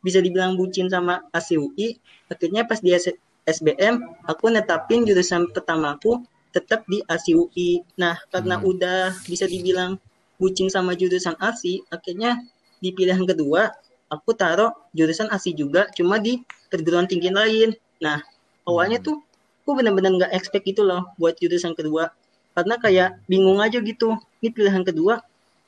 bisa 0.00 0.22
dibilang 0.22 0.54
bucin 0.54 0.86
sama 0.88 1.26
ASIUI, 1.34 1.98
akhirnya 2.30 2.64
pas 2.64 2.78
di 2.78 2.94
SBM, 3.48 3.94
aku 4.28 4.52
netapin 4.52 5.02
jurusan 5.02 5.50
pertamaku 5.50 6.22
tetap 6.54 6.86
di 6.88 7.02
ASIUI. 7.04 7.84
Nah, 7.98 8.16
karena 8.32 8.56
Hmm. 8.60 8.68
udah 8.72 9.12
bisa 9.26 9.44
dibilang 9.44 9.98
bucin 10.38 10.70
sama 10.70 10.94
jurusan 10.94 11.34
ASI, 11.36 11.82
akhirnya 11.90 12.38
di 12.78 12.94
pilihan 12.94 13.26
kedua, 13.26 13.74
aku 14.08 14.32
taruh 14.32 14.70
jurusan 14.94 15.28
ASI 15.28 15.52
juga, 15.52 15.90
cuma 15.92 16.16
di 16.22 16.40
perguruan 16.70 17.10
tinggi 17.10 17.28
lain. 17.28 17.74
Nah, 17.98 18.22
awalnya 18.64 19.02
Hmm. 19.02 19.06
tuh 19.12 19.16
aku 19.64 19.76
bener-bener 19.76 20.14
nggak 20.14 20.32
expect 20.32 20.64
gitu 20.64 20.86
loh 20.86 21.12
buat 21.20 21.36
jurusan 21.36 21.74
kedua. 21.76 22.08
Karena 22.56 22.80
kayak 22.80 23.08
bingung 23.28 23.60
aja 23.60 23.82
gitu. 23.82 24.16
Ini 24.40 24.48
pilihan 24.54 24.82
kedua 24.86 25.20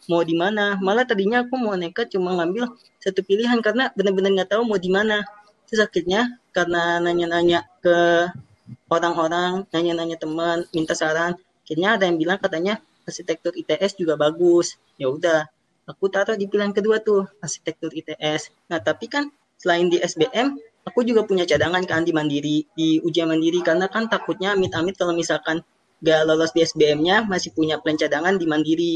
mau 0.09 0.23
di 0.25 0.33
mana? 0.33 0.79
Malah 0.81 1.05
tadinya 1.05 1.45
aku 1.45 1.55
mau 1.61 1.75
nekat 1.77 2.15
cuma 2.15 2.33
ngambil 2.39 2.73
satu 3.03 3.21
pilihan 3.27 3.59
karena 3.61 3.93
bener-bener 3.93 4.41
nggak 4.41 4.57
tahu 4.57 4.63
mau 4.65 4.79
di 4.81 4.89
mana. 4.89 5.27
Terus 5.69 5.85
akhirnya 5.85 6.41
karena 6.55 6.99
nanya-nanya 7.03 7.67
ke 7.85 8.31
orang-orang, 8.91 9.67
nanya-nanya 9.71 10.17
teman, 10.19 10.67
minta 10.75 10.95
saran, 10.95 11.39
akhirnya 11.67 11.99
ada 11.99 12.05
yang 12.07 12.19
bilang 12.19 12.39
katanya 12.39 12.83
arsitektur 13.07 13.55
ITS 13.55 13.99
juga 13.99 14.15
bagus. 14.15 14.79
Ya 14.99 15.11
udah, 15.11 15.47
aku 15.87 16.07
taruh 16.11 16.39
di 16.39 16.47
pilihan 16.47 16.71
kedua 16.71 17.03
tuh 17.03 17.27
arsitektur 17.43 17.91
ITS. 17.91 18.55
Nah 18.71 18.79
tapi 18.79 19.11
kan 19.11 19.31
selain 19.59 19.91
di 19.91 19.99
SBM, 19.99 20.59
aku 20.87 21.05
juga 21.05 21.27
punya 21.27 21.45
cadangan 21.45 21.85
kan 21.85 22.03
di 22.07 22.13
mandiri, 22.15 22.65
di 22.73 22.99
ujian 23.03 23.29
mandiri 23.29 23.61
karena 23.61 23.87
kan 23.87 24.09
takutnya 24.09 24.57
amit-amit 24.57 24.97
kalau 24.97 25.13
misalkan 25.13 25.61
gak 26.01 26.25
lolos 26.25 26.57
di 26.57 26.65
SBM-nya 26.65 27.29
masih 27.29 27.53
punya 27.53 27.77
plan 27.77 27.95
cadangan 27.95 28.41
di 28.41 28.47
mandiri. 28.49 28.95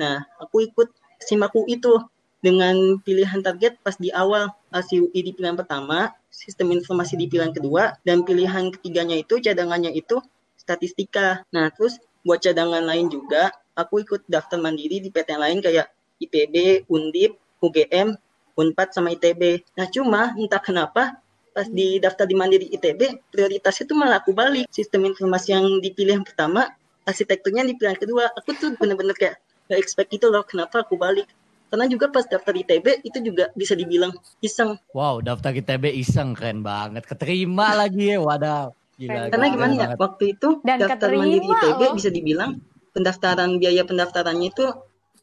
Nah 0.00 0.24
aku 0.38 0.70
ikut 0.70 0.88
simak 1.18 1.52
UI 1.54 1.78
itu 1.78 1.92
dengan 2.38 3.02
pilihan 3.02 3.42
target 3.42 3.82
pas 3.82 3.98
di 3.98 4.14
awal 4.14 4.46
ASIUI 4.70 5.10
di 5.14 5.34
pilihan 5.34 5.58
pertama, 5.58 6.14
sistem 6.30 6.70
informasi 6.70 7.18
di 7.18 7.26
pilihan 7.26 7.50
kedua, 7.50 7.98
dan 8.06 8.22
pilihan 8.22 8.70
ketiganya 8.70 9.18
itu 9.18 9.42
cadangannya 9.42 9.90
itu 9.90 10.22
statistika. 10.54 11.42
Nah 11.50 11.74
terus 11.74 11.98
buat 12.22 12.38
cadangan 12.38 12.86
lain 12.86 13.10
juga, 13.10 13.50
aku 13.74 14.06
ikut 14.06 14.26
daftar 14.30 14.62
mandiri 14.62 15.02
di 15.02 15.10
PTN 15.10 15.40
lain 15.42 15.58
kayak 15.58 15.90
IPB, 16.22 16.86
Undip, 16.86 17.38
UGM, 17.58 18.14
Unpad 18.58 18.88
sama 18.94 19.14
ITB. 19.14 19.66
Nah 19.74 19.86
cuma 19.90 20.34
entah 20.38 20.62
kenapa 20.62 21.18
pas 21.58 21.66
di 21.66 21.98
daftar 21.98 22.22
di 22.22 22.38
Mandiri 22.38 22.70
ITB 22.70 23.34
prioritasnya 23.34 23.90
tuh 23.90 23.98
malah 23.98 24.22
aku 24.22 24.30
balik 24.30 24.70
sistem 24.70 25.10
informasi 25.10 25.58
yang 25.58 25.66
dipilih 25.82 26.22
yang 26.22 26.26
pertama 26.26 26.70
arsitekturnya 27.02 27.66
di 27.66 27.74
pilihan 27.74 27.98
kedua 27.98 28.30
aku 28.30 28.54
tuh 28.54 28.78
bener-bener 28.78 29.10
kayak 29.18 29.42
gak 29.68 29.78
expect 29.78 30.08
gitu 30.10 30.28
loh 30.28 30.42
kenapa 30.42 30.82
aku 30.82 30.96
balik 30.96 31.28
karena 31.68 31.84
juga 31.84 32.08
pas 32.08 32.24
daftar 32.24 32.56
ITB 32.56 33.04
itu 33.04 33.18
juga 33.20 33.52
bisa 33.52 33.76
dibilang 33.76 34.08
iseng 34.40 34.80
Wow, 34.96 35.20
daftar 35.20 35.52
ITB 35.52 35.92
iseng 35.94 36.32
keren 36.32 36.64
banget. 36.64 37.04
Keterima 37.04 37.76
lagi 37.76 38.16
ya, 38.16 38.18
wadah. 38.18 38.72
Gila, 38.96 39.28
karena 39.28 39.46
gimana 39.52 39.72
ya 39.72 39.78
banget. 39.84 39.98
waktu 40.00 40.24
itu 40.32 40.48
Dan 40.64 40.76
daftar 40.80 40.96
keterima 41.12 41.22
Mandiri 41.28 41.46
ITB 41.46 41.80
loh. 41.84 41.92
bisa 41.94 42.08
dibilang 42.08 42.50
pendaftaran 42.90 43.50
biaya 43.60 43.82
pendaftarannya 43.84 44.48
itu 44.48 44.64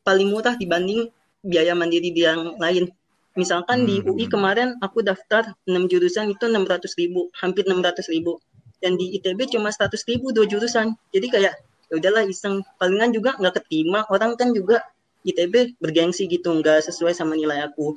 paling 0.01 0.29
murah 0.29 0.53
dibanding 0.53 1.09
biaya 1.41 1.73
mandiri 1.73 2.13
di 2.13 2.21
yang 2.21 2.55
lain 2.61 2.93
Misalkan 3.35 3.83
di 3.83 3.99
Hmm. 3.99 4.15
UI 4.15 4.31
kemarin 4.31 4.79
aku 4.79 5.03
daftar 5.03 5.59
6 5.67 5.91
jurusan 5.91 6.31
itu 6.31 6.47
600 6.47 6.95
ribu, 6.95 7.27
hampir 7.35 7.67
600 7.67 8.07
ribu. 8.07 8.39
Dan 8.79 8.95
di 8.95 9.11
ITB 9.19 9.51
cuma 9.51 9.75
100 9.75 10.07
ribu 10.07 10.31
dua 10.31 10.47
jurusan. 10.47 10.95
Jadi 11.11 11.27
kayak 11.27 11.59
ya 11.95 12.03
udahlah 12.03 12.27
iseng. 12.27 12.59
Palingan 12.75 13.15
juga 13.15 13.39
nggak 13.39 13.63
keterima. 13.63 14.03
Orang 14.11 14.35
kan 14.35 14.51
juga 14.51 14.83
ITB 15.23 15.79
bergengsi 15.79 16.27
gitu, 16.27 16.51
nggak 16.51 16.83
sesuai 16.91 17.15
sama 17.15 17.39
nilai 17.39 17.63
aku. 17.63 17.95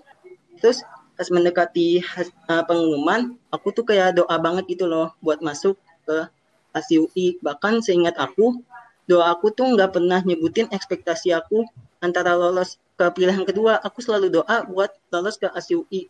Terus 0.62 0.87
pas 1.19 1.26
mendekati 1.35 1.99
uh, 2.47 2.62
pengumuman, 2.62 3.35
aku 3.50 3.75
tuh 3.75 3.83
kayak 3.83 4.23
doa 4.23 4.38
banget 4.38 4.71
gitu 4.71 4.87
loh 4.87 5.19
buat 5.19 5.43
masuk 5.43 5.75
ke 6.07 6.31
ASIUI. 6.78 7.43
Bahkan 7.43 7.83
seingat 7.83 8.14
aku, 8.14 8.62
doa 9.11 9.35
aku 9.35 9.50
tuh 9.50 9.67
nggak 9.75 9.99
pernah 9.99 10.23
nyebutin 10.23 10.71
ekspektasi 10.71 11.35
aku 11.35 11.67
antara 11.99 12.38
lolos 12.38 12.78
ke 12.95 13.11
pilihan 13.11 13.43
kedua. 13.43 13.83
Aku 13.83 13.99
selalu 13.99 14.31
doa 14.31 14.62
buat 14.71 14.95
lolos 15.11 15.37
ke 15.43 15.50
ASIUI. 15.50 16.07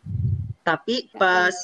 Tapi 0.61 1.09
pas 1.17 1.57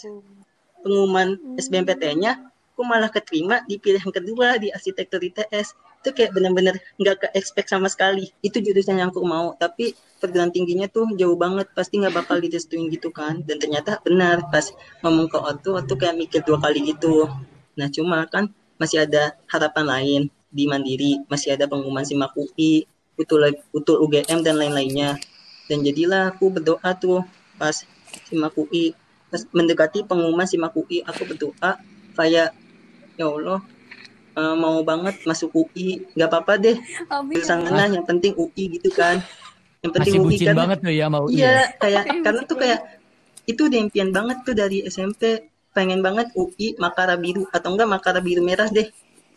pengumuman 0.82 1.38
SBMPTN-nya 1.62 2.41
aku 2.75 2.84
malah 2.84 3.08
keterima 3.08 3.63
di 3.63 3.79
pilihan 3.79 4.12
kedua 4.12 4.60
di 4.60 4.67
arsitektur 4.67 5.24
ITS 5.24 5.72
itu 6.06 6.14
kayak 6.14 6.38
bener-bener 6.38 6.78
nggak 7.02 7.16
ke 7.18 7.28
expect 7.34 7.74
sama 7.74 7.90
sekali. 7.90 8.30
Itu 8.46 8.62
jurusan 8.62 9.02
yang 9.02 9.10
aku 9.10 9.26
mau 9.26 9.58
tapi 9.58 9.98
perguruan 10.22 10.54
tingginya 10.54 10.86
tuh 10.86 11.10
jauh 11.18 11.34
banget. 11.34 11.66
Pasti 11.74 11.98
nggak 11.98 12.14
bakal 12.14 12.38
direstuin 12.38 12.94
gitu 12.94 13.10
kan. 13.10 13.42
Dan 13.42 13.58
ternyata 13.58 13.98
benar 14.06 14.46
pas 14.54 14.70
ngomong 15.02 15.26
ke 15.26 15.38
ortu 15.42 15.74
ortu 15.74 15.98
kayak 15.98 16.14
mikir 16.14 16.46
dua 16.46 16.62
kali 16.62 16.94
gitu. 16.94 17.26
Nah 17.74 17.90
cuma 17.90 18.30
kan 18.30 18.54
masih 18.78 19.10
ada 19.10 19.34
harapan 19.50 19.86
lain. 19.90 20.22
Di 20.54 20.70
Mandiri 20.70 21.26
masih 21.26 21.58
ada 21.58 21.66
pengumuman 21.66 22.06
SIMAK 22.06 22.38
UI 22.38 22.86
utul 23.18 23.50
utul 23.74 23.98
UGM 24.06 24.46
dan 24.46 24.62
lain-lainnya. 24.62 25.18
Dan 25.66 25.82
jadilah 25.82 26.38
aku 26.38 26.54
berdoa 26.54 26.94
tuh 26.94 27.26
pas 27.58 27.74
SIMAK 28.30 28.54
UI 28.62 28.94
pas 29.34 29.42
mendekati 29.50 30.06
pengumuman 30.06 30.46
SIMAK 30.46 30.74
UI 30.78 31.02
aku 31.02 31.26
berdoa 31.26 31.82
kayak 32.14 32.54
ya 33.18 33.26
Allah 33.26 33.60
uh, 34.36 34.56
mau 34.56 34.84
banget 34.84 35.15
masuk 35.24 35.50
UI 35.56 36.04
nggak 36.13 36.30
apa-apa 36.30 36.54
deh. 36.60 36.77
Mana 37.10 37.88
yang 37.89 38.06
penting 38.06 38.36
UI 38.36 38.77
gitu 38.80 38.92
kan. 38.92 39.24
Yang 39.82 39.92
penting 39.96 40.13
Masih 40.18 40.25
UI 40.25 40.36
bucin 40.38 40.48
kan. 40.51 40.56
banget 40.56 40.77
tuh 40.82 40.94
ya 40.94 41.06
mau 41.08 41.25
iya 41.30 41.72
kayak 41.77 42.04
karena 42.25 42.42
tuh 42.44 42.58
kayak 42.58 42.80
itu 43.46 43.62
udah 43.70 43.80
impian 43.80 44.10
banget 44.10 44.38
tuh 44.42 44.58
dari 44.58 44.82
SMP 44.86 45.46
pengen 45.75 46.01
banget 46.01 46.34
UI 46.34 46.74
Makara 46.82 47.13
biru 47.20 47.46
atau 47.54 47.75
enggak 47.75 47.89
Makara 47.89 48.20
biru 48.24 48.42
merah 48.42 48.65
deh. 48.68 48.89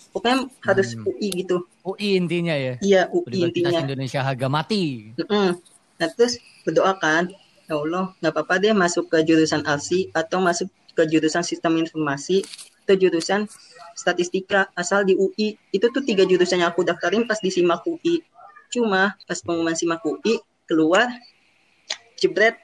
Pokoknya 0.09 0.49
harus 0.65 0.97
Hmm. 0.97 1.05
UI 1.05 1.29
gitu. 1.45 1.69
UI 1.85 2.17
intinya 2.17 2.57
ya. 2.57 2.75
iya 2.81 3.03
UI 3.13 3.29
Universitas 3.29 3.77
intinya. 3.77 3.81
Indonesia 3.85 4.21
harga 4.25 4.47
mati. 4.49 5.13
Mm-mm. 5.21 5.49
Nah 5.99 6.09
terus 6.17 6.39
berdoa 6.65 6.97
kan, 6.97 7.29
ya 7.69 7.75
Allah 7.77 8.15
nggak 8.23 8.33
apa-apa 8.33 8.55
deh 8.57 8.73
masuk 8.73 9.11
ke 9.13 9.21
jurusan 9.27 9.67
ARSI 9.67 10.09
atau 10.17 10.39
masuk 10.41 10.71
ke 10.97 11.03
jurusan 11.05 11.45
sistem 11.45 11.77
informasi 11.77 12.41
atau 12.87 12.97
jurusan 12.97 13.45
statistika 13.99 14.71
asal 14.79 15.03
di 15.03 15.19
UI. 15.19 15.59
Itu 15.75 15.91
tuh 15.91 16.07
tiga 16.07 16.23
jurusan 16.23 16.63
yang 16.63 16.71
aku 16.71 16.87
daftarin 16.87 17.27
pas 17.27 17.43
di 17.43 17.51
SIMAK 17.51 17.83
UI. 17.91 18.23
Cuma 18.71 19.19
pas 19.27 19.39
pengumuman 19.43 19.75
SIMAK 19.75 20.07
UI 20.07 20.39
keluar, 20.71 21.11
jebret 22.15 22.55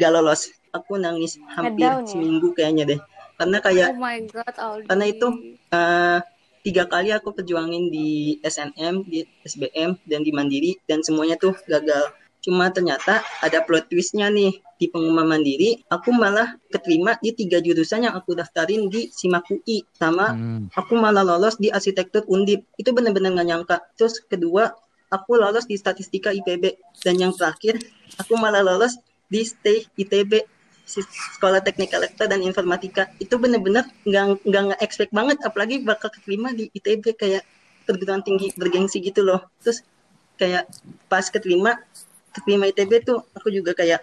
gak 0.00 0.10
lolos. 0.16 0.48
Aku 0.72 0.96
nangis 0.96 1.36
hampir 1.52 1.84
Ngedown 1.84 2.04
ya? 2.04 2.08
seminggu 2.08 2.48
kayaknya 2.56 2.84
deh. 2.96 3.00
Karena 3.36 3.58
kayak 3.60 3.88
Oh 3.92 4.00
my 4.00 4.18
god, 4.26 4.54
Aldi. 4.56 4.86
karena 4.88 5.04
itu 5.06 5.26
eh, 5.70 6.18
tiga 6.66 6.84
kali 6.90 7.08
aku 7.14 7.32
perjuangin 7.32 7.88
di 7.92 8.36
SNM, 8.42 9.06
di 9.06 9.24
SBM, 9.46 9.96
dan 10.04 10.20
di 10.24 10.30
Mandiri, 10.34 10.72
dan 10.88 11.04
semuanya 11.04 11.38
tuh 11.38 11.54
gagal. 11.68 12.12
Cuma 12.48 12.72
ternyata 12.72 13.20
ada 13.44 13.60
plot 13.60 13.92
twistnya 13.92 14.32
nih. 14.32 14.56
Di 14.78 14.88
pengumuman 14.88 15.36
Mandiri, 15.36 15.84
aku 15.90 16.14
malah 16.14 16.56
keterima 16.72 17.18
di 17.20 17.36
tiga 17.36 17.60
jurusan 17.60 18.08
yang 18.08 18.14
aku 18.14 18.32
daftarin 18.32 18.88
di 18.88 19.10
SIMAK 19.10 19.60
UI, 19.60 19.84
sama 19.92 20.32
Hmm. 20.32 20.70
aku 20.72 20.96
malah 20.96 21.26
lolos 21.26 21.60
di 21.60 21.68
arsitektur 21.68 22.24
undip. 22.30 22.64
Itu 22.78 22.94
bener-bener 22.94 23.34
gak 23.36 23.48
nyangka. 23.52 23.76
Terus 23.98 24.22
kedua, 24.24 24.70
aku 25.10 25.34
lolos 25.34 25.68
di 25.68 25.74
statistika 25.76 26.30
IPB, 26.30 26.78
dan 27.04 27.18
yang 27.20 27.34
terakhir, 27.34 27.82
aku 28.22 28.38
malah 28.38 28.64
lolos 28.64 28.96
di 29.28 29.44
stay 29.44 29.84
ITB 29.98 30.46
sekolah 30.88 31.60
teknik 31.60 31.92
elektro 31.92 32.24
dan 32.24 32.40
informatika. 32.40 33.12
Itu 33.20 33.36
bener-bener 33.36 33.84
nggak 34.08 34.46
nggak 34.46 34.62
nggak 34.72 34.80
expect 34.80 35.12
banget. 35.12 35.36
Apalagi 35.44 35.84
bakal 35.84 36.08
keterima 36.08 36.54
di 36.56 36.72
ITB 36.72 37.12
kayak 37.12 37.44
perguruan 37.84 38.24
tinggi 38.24 38.56
bergengsi 38.56 39.04
gitu 39.04 39.20
loh. 39.20 39.44
Terus 39.60 39.84
kayak 40.40 40.70
pas 41.10 41.26
keterima 41.28 41.76
keterima 42.34 42.64
ITB 42.70 42.92
tuh 43.04 43.18
aku 43.36 43.48
juga 43.52 43.72
kayak 43.76 44.00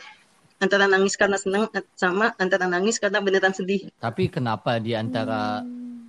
antara 0.64 0.86
nangis 0.88 1.16
karena 1.20 1.36
seneng 1.36 1.68
sama 2.00 2.32
antara 2.40 2.66
nangis 2.66 2.96
karena 3.04 3.20
beneran 3.20 3.52
sedih 3.52 3.92
Tapi 4.00 4.32
kenapa 4.32 4.80
di 4.80 4.96
antara 4.96 5.60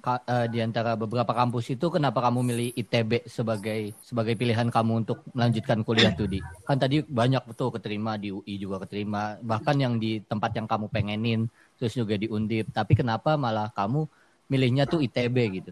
ka- 0.05 0.23
eh, 0.23 0.47
di 0.53 0.59
antara 0.63 0.95
beberapa 0.95 1.33
kampus 1.35 1.75
itu 1.75 1.87
kenapa 1.91 2.23
kamu 2.23 2.41
milih 2.47 2.69
ITB 2.79 3.13
sebagai 3.27 3.81
sebagai 4.07 4.35
pilihan 4.39 4.69
kamu 4.71 4.93
untuk 5.07 5.19
melanjutkan 5.35 5.83
kuliah 5.83 6.13
tuh 6.15 6.29
di? 6.31 6.39
Kan 6.67 6.79
tadi 6.79 7.03
banyak 7.03 7.43
betul 7.51 7.69
keterima 7.75 8.15
di 8.23 8.31
UI 8.31 8.55
juga 8.63 8.77
keterima, 8.87 9.39
bahkan 9.43 9.77
yang 9.79 9.95
di 9.99 10.23
tempat 10.31 10.51
yang 10.55 10.67
kamu 10.71 10.87
pengenin, 10.95 11.41
terus 11.79 11.93
juga 11.99 12.15
di 12.15 12.27
Undip. 12.31 12.71
Tapi 12.71 12.93
kenapa 12.95 13.35
malah 13.35 13.71
kamu 13.75 14.07
milihnya 14.51 14.85
tuh 14.87 15.03
ITB 15.03 15.37
gitu? 15.63 15.71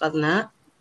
karena 0.00 0.34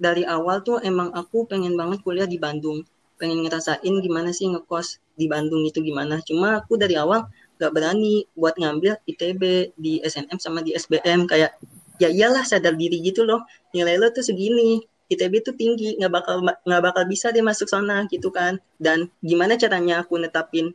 dari 0.05 0.23
awal 0.25 0.57
tuh 0.67 0.77
emang 0.81 1.09
aku 1.13 1.37
pengen 1.51 1.73
banget 1.79 1.99
kuliah 2.05 2.27
di 2.33 2.37
Bandung 2.41 2.79
pengen 3.21 3.45
ngerasain 3.45 3.93
gimana 4.01 4.33
sih 4.33 4.49
ngekos 4.49 4.97
di 5.13 5.29
Bandung 5.29 5.61
itu 5.61 5.77
gimana. 5.85 6.17
Cuma 6.25 6.57
aku 6.57 6.81
dari 6.81 6.97
awal 6.97 7.29
gak 7.61 7.69
berani 7.69 8.25
buat 8.33 8.57
ngambil 8.57 8.97
ITB 9.05 9.77
di 9.77 10.01
SNM 10.01 10.41
sama 10.41 10.65
di 10.65 10.73
SBM 10.73 11.29
kayak 11.29 11.53
ya 12.01 12.09
iyalah 12.09 12.41
sadar 12.41 12.73
diri 12.73 12.97
gitu 13.05 13.21
loh. 13.21 13.45
Nilai 13.77 14.01
lo 14.01 14.09
tuh 14.09 14.25
segini 14.25 14.81
ITB 15.13 15.45
tuh 15.45 15.53
tinggi 15.53 15.93
nggak 16.01 16.09
bakal 16.09 16.41
nggak 16.41 16.81
bakal 16.81 17.03
bisa 17.05 17.29
deh 17.29 17.45
masuk 17.45 17.69
sana 17.69 18.09
gitu 18.09 18.33
kan. 18.33 18.57
Dan 18.81 19.13
gimana 19.21 19.53
caranya 19.61 20.01
aku 20.01 20.17
netapin 20.17 20.73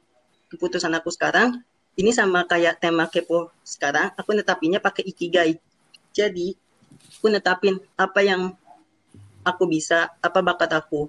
keputusan 0.55 0.95
aku 0.95 1.11
sekarang? 1.11 1.67
Ini 1.99 2.15
sama 2.15 2.47
kayak 2.47 2.79
tema 2.79 3.11
kepo 3.11 3.51
sekarang 3.67 4.15
aku 4.15 4.31
netapinnya 4.39 4.79
pakai 4.79 5.03
ikigai. 5.11 5.59
Jadi 6.15 6.55
aku 7.19 7.27
netapin 7.27 7.83
apa 7.99 8.23
yang 8.23 8.55
aku 9.47 9.65
bisa, 9.71 10.11
apa 10.19 10.43
bakat 10.43 10.75
aku, 10.75 11.07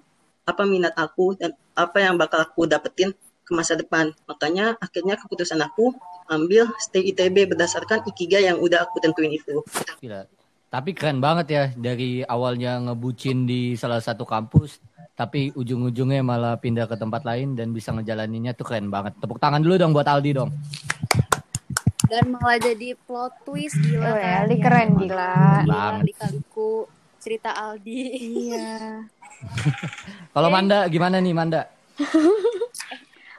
apa 0.48 0.64
minat 0.64 0.96
aku, 0.96 1.36
dan 1.36 1.52
apa 1.76 2.00
yang 2.00 2.16
bakal 2.16 2.40
aku 2.40 2.64
dapetin 2.66 3.12
ke 3.44 3.52
masa 3.52 3.76
depan. 3.76 4.16
Makanya 4.28 4.80
akhirnya 4.80 5.20
keputusan 5.20 5.60
aku 5.60 5.92
ambil 6.32 6.72
stay 6.80 7.04
ITB 7.12 7.52
berdasarkan 7.52 8.04
ikigai 8.08 8.48
yang 8.48 8.60
udah 8.60 8.88
aku 8.88 9.04
tentuin 9.04 9.36
itu. 9.36 9.64
Gila. 10.00 10.28
Tapi 10.68 10.92
keren 10.92 11.24
banget 11.24 11.48
ya 11.48 11.64
dari 11.80 12.28
awalnya 12.28 12.76
ngebucin 12.84 13.48
di 13.48 13.80
salah 13.80 14.04
satu 14.04 14.28
kampus, 14.28 14.84
tapi 15.16 15.56
ujung-ujungnya 15.56 16.20
malah 16.20 16.60
pindah 16.60 16.92
ke 16.92 17.00
tempat 17.00 17.24
lain 17.24 17.56
dan 17.56 17.72
bisa 17.72 17.96
ngejalaninnya 17.96 18.52
tuh 18.52 18.68
keren 18.68 18.92
banget. 18.92 19.16
Tepuk 19.24 19.40
tangan 19.40 19.64
dulu 19.64 19.80
dong 19.80 19.96
buat 19.96 20.04
Aldi 20.04 20.32
dong. 20.36 20.52
Dan 22.08 22.36
malah 22.36 22.60
jadi 22.60 22.96
plot 22.96 23.44
twist 23.44 23.80
gila 23.84 24.12
Oh, 24.12 24.16
kan. 24.16 24.44
Aldi 24.44 24.56
keren 24.60 24.90
gila. 24.96 25.36
Gila, 25.64 25.72
Banget. 25.72 26.04
Lika-liku 26.12 26.72
cerita 27.24 27.52
Aldi. 27.56 28.02
Iya. 28.52 28.76
Kalau 30.36 30.50
Manda 30.50 30.86
gimana 30.90 31.22
nih 31.22 31.34
Manda? 31.34 31.62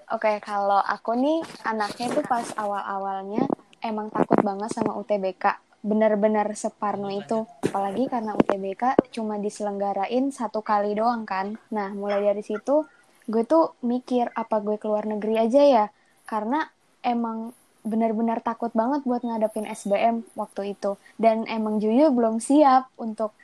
Oke, 0.08 0.40
kalau 0.40 0.80
aku 0.80 1.12
nih 1.20 1.44
anaknya 1.68 2.08
tuh 2.08 2.24
pas 2.24 2.48
awal-awalnya 2.56 3.44
emang 3.84 4.08
takut 4.08 4.40
banget 4.40 4.72
sama 4.72 4.96
UTBK. 4.96 5.60
Bener-bener 5.84 6.48
separno 6.56 7.12
itu. 7.12 7.44
Apalagi 7.68 8.08
karena 8.08 8.32
UTBK 8.32 9.12
cuma 9.12 9.36
diselenggarain 9.36 10.32
satu 10.32 10.64
kali 10.64 10.96
doang 10.96 11.28
kan. 11.28 11.60
Nah, 11.68 11.92
mulai 11.92 12.24
dari 12.24 12.40
situ 12.40 12.88
gue 13.28 13.44
tuh 13.44 13.76
mikir 13.84 14.32
apa 14.32 14.64
gue 14.64 14.80
keluar 14.80 15.04
negeri 15.04 15.44
aja 15.44 15.60
ya. 15.60 15.86
Karena 16.24 16.64
emang 17.04 17.52
benar-benar 17.84 18.40
takut 18.40 18.72
banget 18.72 19.04
buat 19.04 19.20
ngadepin 19.20 19.68
SBM 19.68 20.24
waktu 20.40 20.72
itu. 20.72 20.96
Dan 21.20 21.44
emang 21.52 21.84
jujur 21.84 22.16
belum 22.16 22.40
siap 22.40 22.88
untuk 22.96 23.36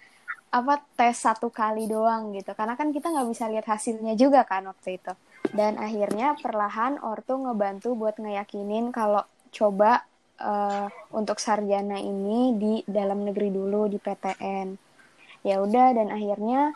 apa 0.54 0.78
tes 0.94 1.18
satu 1.18 1.50
kali 1.50 1.90
doang 1.90 2.30
gitu. 2.30 2.54
Karena 2.54 2.78
kan 2.78 2.94
kita 2.94 3.10
nggak 3.10 3.28
bisa 3.34 3.50
lihat 3.50 3.66
hasilnya 3.66 4.14
juga 4.14 4.46
kan 4.46 4.70
waktu 4.70 5.02
itu. 5.02 5.12
Dan 5.50 5.82
akhirnya 5.82 6.38
perlahan 6.38 7.02
ortu 7.02 7.34
ngebantu 7.42 7.98
buat 7.98 8.14
ngeyakinin 8.22 8.94
kalau 8.94 9.26
coba 9.50 10.06
eh, 10.38 10.86
untuk 11.10 11.42
sarjana 11.42 11.98
ini 11.98 12.54
di 12.54 12.74
dalam 12.86 13.26
negeri 13.26 13.50
dulu 13.50 13.90
di 13.90 13.98
PTN 13.98 14.94
ya 15.44 15.60
udah 15.60 15.92
dan 15.92 16.08
akhirnya 16.08 16.72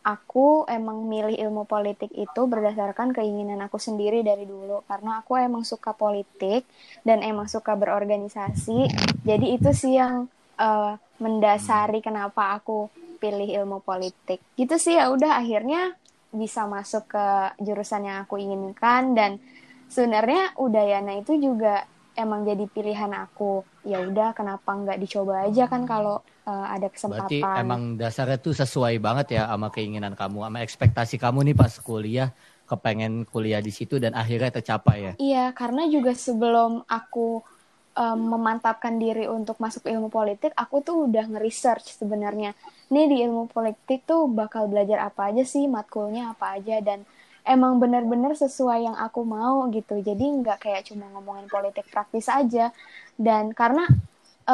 aku 0.00 0.64
emang 0.64 1.04
milih 1.04 1.36
ilmu 1.36 1.68
politik 1.68 2.08
itu 2.16 2.40
berdasarkan 2.48 3.12
keinginan 3.12 3.60
aku 3.60 3.76
sendiri 3.76 4.24
dari 4.24 4.48
dulu. 4.48 4.80
Karena 4.88 5.20
aku 5.20 5.36
emang 5.36 5.68
suka 5.68 5.92
politik 5.92 6.64
dan 7.04 7.20
emang 7.20 7.44
suka 7.52 7.76
berorganisasi. 7.76 8.88
Jadi 9.28 9.46
itu 9.52 9.70
sih 9.76 10.00
yang 10.00 10.32
eh, 10.58 10.92
mendasari 11.22 12.02
kenapa 12.02 12.58
aku 12.58 12.90
pilih 13.18 13.50
ilmu 13.62 13.82
politik. 13.82 14.38
Gitu 14.54 14.74
sih 14.78 14.94
ya 14.94 15.10
udah 15.10 15.38
akhirnya 15.42 15.94
bisa 16.30 16.68
masuk 16.68 17.10
ke 17.10 17.26
jurusan 17.62 18.06
yang 18.06 18.18
aku 18.26 18.38
inginkan. 18.38 19.14
Dan 19.14 19.42
sebenarnya 19.90 20.54
Udayana 20.58 21.18
itu 21.18 21.34
juga 21.38 21.82
emang 22.14 22.46
jadi 22.46 22.66
pilihan 22.70 23.10
aku. 23.14 23.62
Ya 23.86 24.02
udah 24.02 24.34
kenapa 24.34 24.70
nggak 24.74 24.98
dicoba 25.02 25.46
aja 25.46 25.66
kan 25.66 25.86
kalau 25.86 26.22
eh, 26.46 26.66
ada 26.78 26.86
Berarti 26.90 27.42
kesempatan. 27.42 27.62
emang 27.62 27.82
dasarnya 27.98 28.38
tuh 28.38 28.54
sesuai 28.54 28.98
banget 29.02 29.38
ya 29.38 29.50
sama 29.50 29.70
keinginan 29.74 30.14
kamu, 30.14 30.46
sama 30.46 30.58
ekspektasi 30.62 31.16
kamu 31.18 31.38
nih 31.50 31.56
pas 31.58 31.74
kuliah, 31.82 32.30
kepengen 32.68 33.26
kuliah 33.26 33.58
di 33.64 33.72
situ 33.72 33.98
dan 33.98 34.14
akhirnya 34.14 34.50
tercapai 34.60 34.98
ya. 35.00 35.12
Iya, 35.18 35.44
karena 35.56 35.88
juga 35.88 36.12
sebelum 36.14 36.84
aku 36.84 37.42
em, 38.02 38.18
memantapkan 38.32 38.94
diri 39.02 39.24
untuk 39.38 39.56
masuk 39.64 39.82
ilmu 39.92 40.08
politik, 40.18 40.52
aku 40.62 40.76
tuh 40.86 40.96
udah 41.06 41.24
nge-research 41.32 41.86
sebenarnya. 42.00 42.50
Nih 42.94 43.04
di 43.12 43.16
ilmu 43.26 43.42
politik 43.54 43.98
tuh 44.10 44.20
bakal 44.40 44.62
belajar 44.72 44.98
apa 45.08 45.20
aja 45.30 45.42
sih, 45.52 45.64
matkulnya 45.76 46.22
apa 46.34 46.46
aja, 46.56 46.76
dan 46.88 46.98
emang 47.54 47.72
bener-bener 47.82 48.32
sesuai 48.44 48.78
yang 48.88 48.96
aku 49.06 49.20
mau 49.36 49.56
gitu. 49.76 49.94
Jadi 50.08 50.24
nggak 50.40 50.58
kayak 50.64 50.82
cuma 50.88 51.04
ngomongin 51.14 51.46
politik 51.54 51.86
praktis 51.92 52.26
aja. 52.40 52.64
Dan 53.26 53.44
karena 53.60 53.84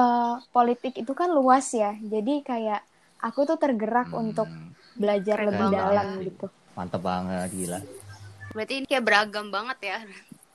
eh, 0.01 0.35
politik 0.55 0.93
itu 1.03 1.13
kan 1.21 1.29
luas 1.39 1.67
ya. 1.83 1.91
Jadi 2.13 2.33
kayak 2.49 2.81
aku 3.27 3.41
tuh 3.49 3.59
tergerak 3.65 4.09
Hmm, 4.09 4.23
untuk 4.23 4.49
belajar 5.01 5.39
Keren 5.39 5.49
lebih 5.49 5.69
banget. 5.77 5.77
dalam 5.79 6.07
gitu. 6.27 6.47
Mantep 6.77 7.03
banget 7.07 7.49
gila. 7.55 7.81
Berarti 8.55 8.73
ini 8.79 8.87
kayak 8.91 9.05
beragam 9.09 9.47
banget 9.55 9.79
ya. 9.91 9.97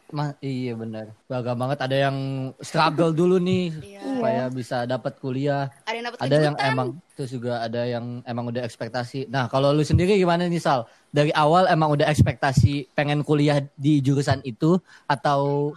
Ma 0.09 0.33
iya 0.41 0.73
benar. 0.73 1.13
Beragam 1.29 1.53
banget 1.53 1.79
ada 1.85 1.97
yang 2.09 2.17
struggle 2.65 3.13
dulu 3.13 3.37
nih 3.37 3.69
Iya. 3.77 4.01
supaya 4.01 4.43
bisa 4.49 4.77
dapat 4.89 5.21
kuliah. 5.21 5.69
Ada 5.85 5.93
yang 6.01 6.05
dapat 6.09 6.19
Ada 6.25 6.37
yang 6.41 6.55
emang 6.57 6.87
terus 7.13 7.31
juga 7.35 7.53
ada 7.61 7.81
yang 7.85 8.05
emang 8.25 8.45
udah 8.49 8.65
ekspektasi. 8.65 9.29
Nah, 9.29 9.45
kalau 9.45 9.69
lu 9.69 9.85
sendiri 9.85 10.17
gimana 10.17 10.49
nih 10.49 10.57
Sal? 10.57 10.89
Dari 11.13 11.29
awal 11.37 11.69
emang 11.69 11.93
udah 11.93 12.09
ekspektasi 12.09 12.89
pengen 12.97 13.21
kuliah 13.21 13.61
di 13.77 14.01
jurusan 14.01 14.41
itu 14.41 14.81
atau 15.05 15.73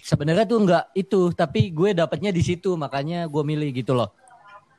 sebenarnya 0.00 0.48
tuh 0.48 0.58
enggak 0.64 0.84
itu, 0.96 1.28
tapi 1.36 1.68
gue 1.76 1.92
dapetnya 1.92 2.32
di 2.32 2.40
situ, 2.40 2.72
makanya 2.80 3.28
gue 3.28 3.42
milih 3.44 3.68
gitu 3.76 3.92
loh. 3.92 4.08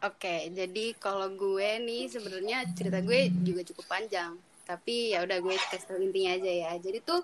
Oke, 0.01 0.49
jadi 0.51 0.97
kalau 0.97 1.29
gue 1.31 1.69
nih 1.79 2.09
sebenarnya 2.09 2.67
cerita 2.73 2.99
gue 2.99 3.29
juga 3.45 3.61
cukup 3.69 3.85
panjang. 3.87 4.33
Tapi 4.63 5.11
ya 5.11 5.27
udah 5.27 5.37
gue 5.43 5.55
kasih 5.59 5.87
tau 5.87 5.99
intinya 5.99 6.31
aja 6.39 6.51
ya. 6.51 6.71
Jadi 6.79 7.03
tuh 7.03 7.19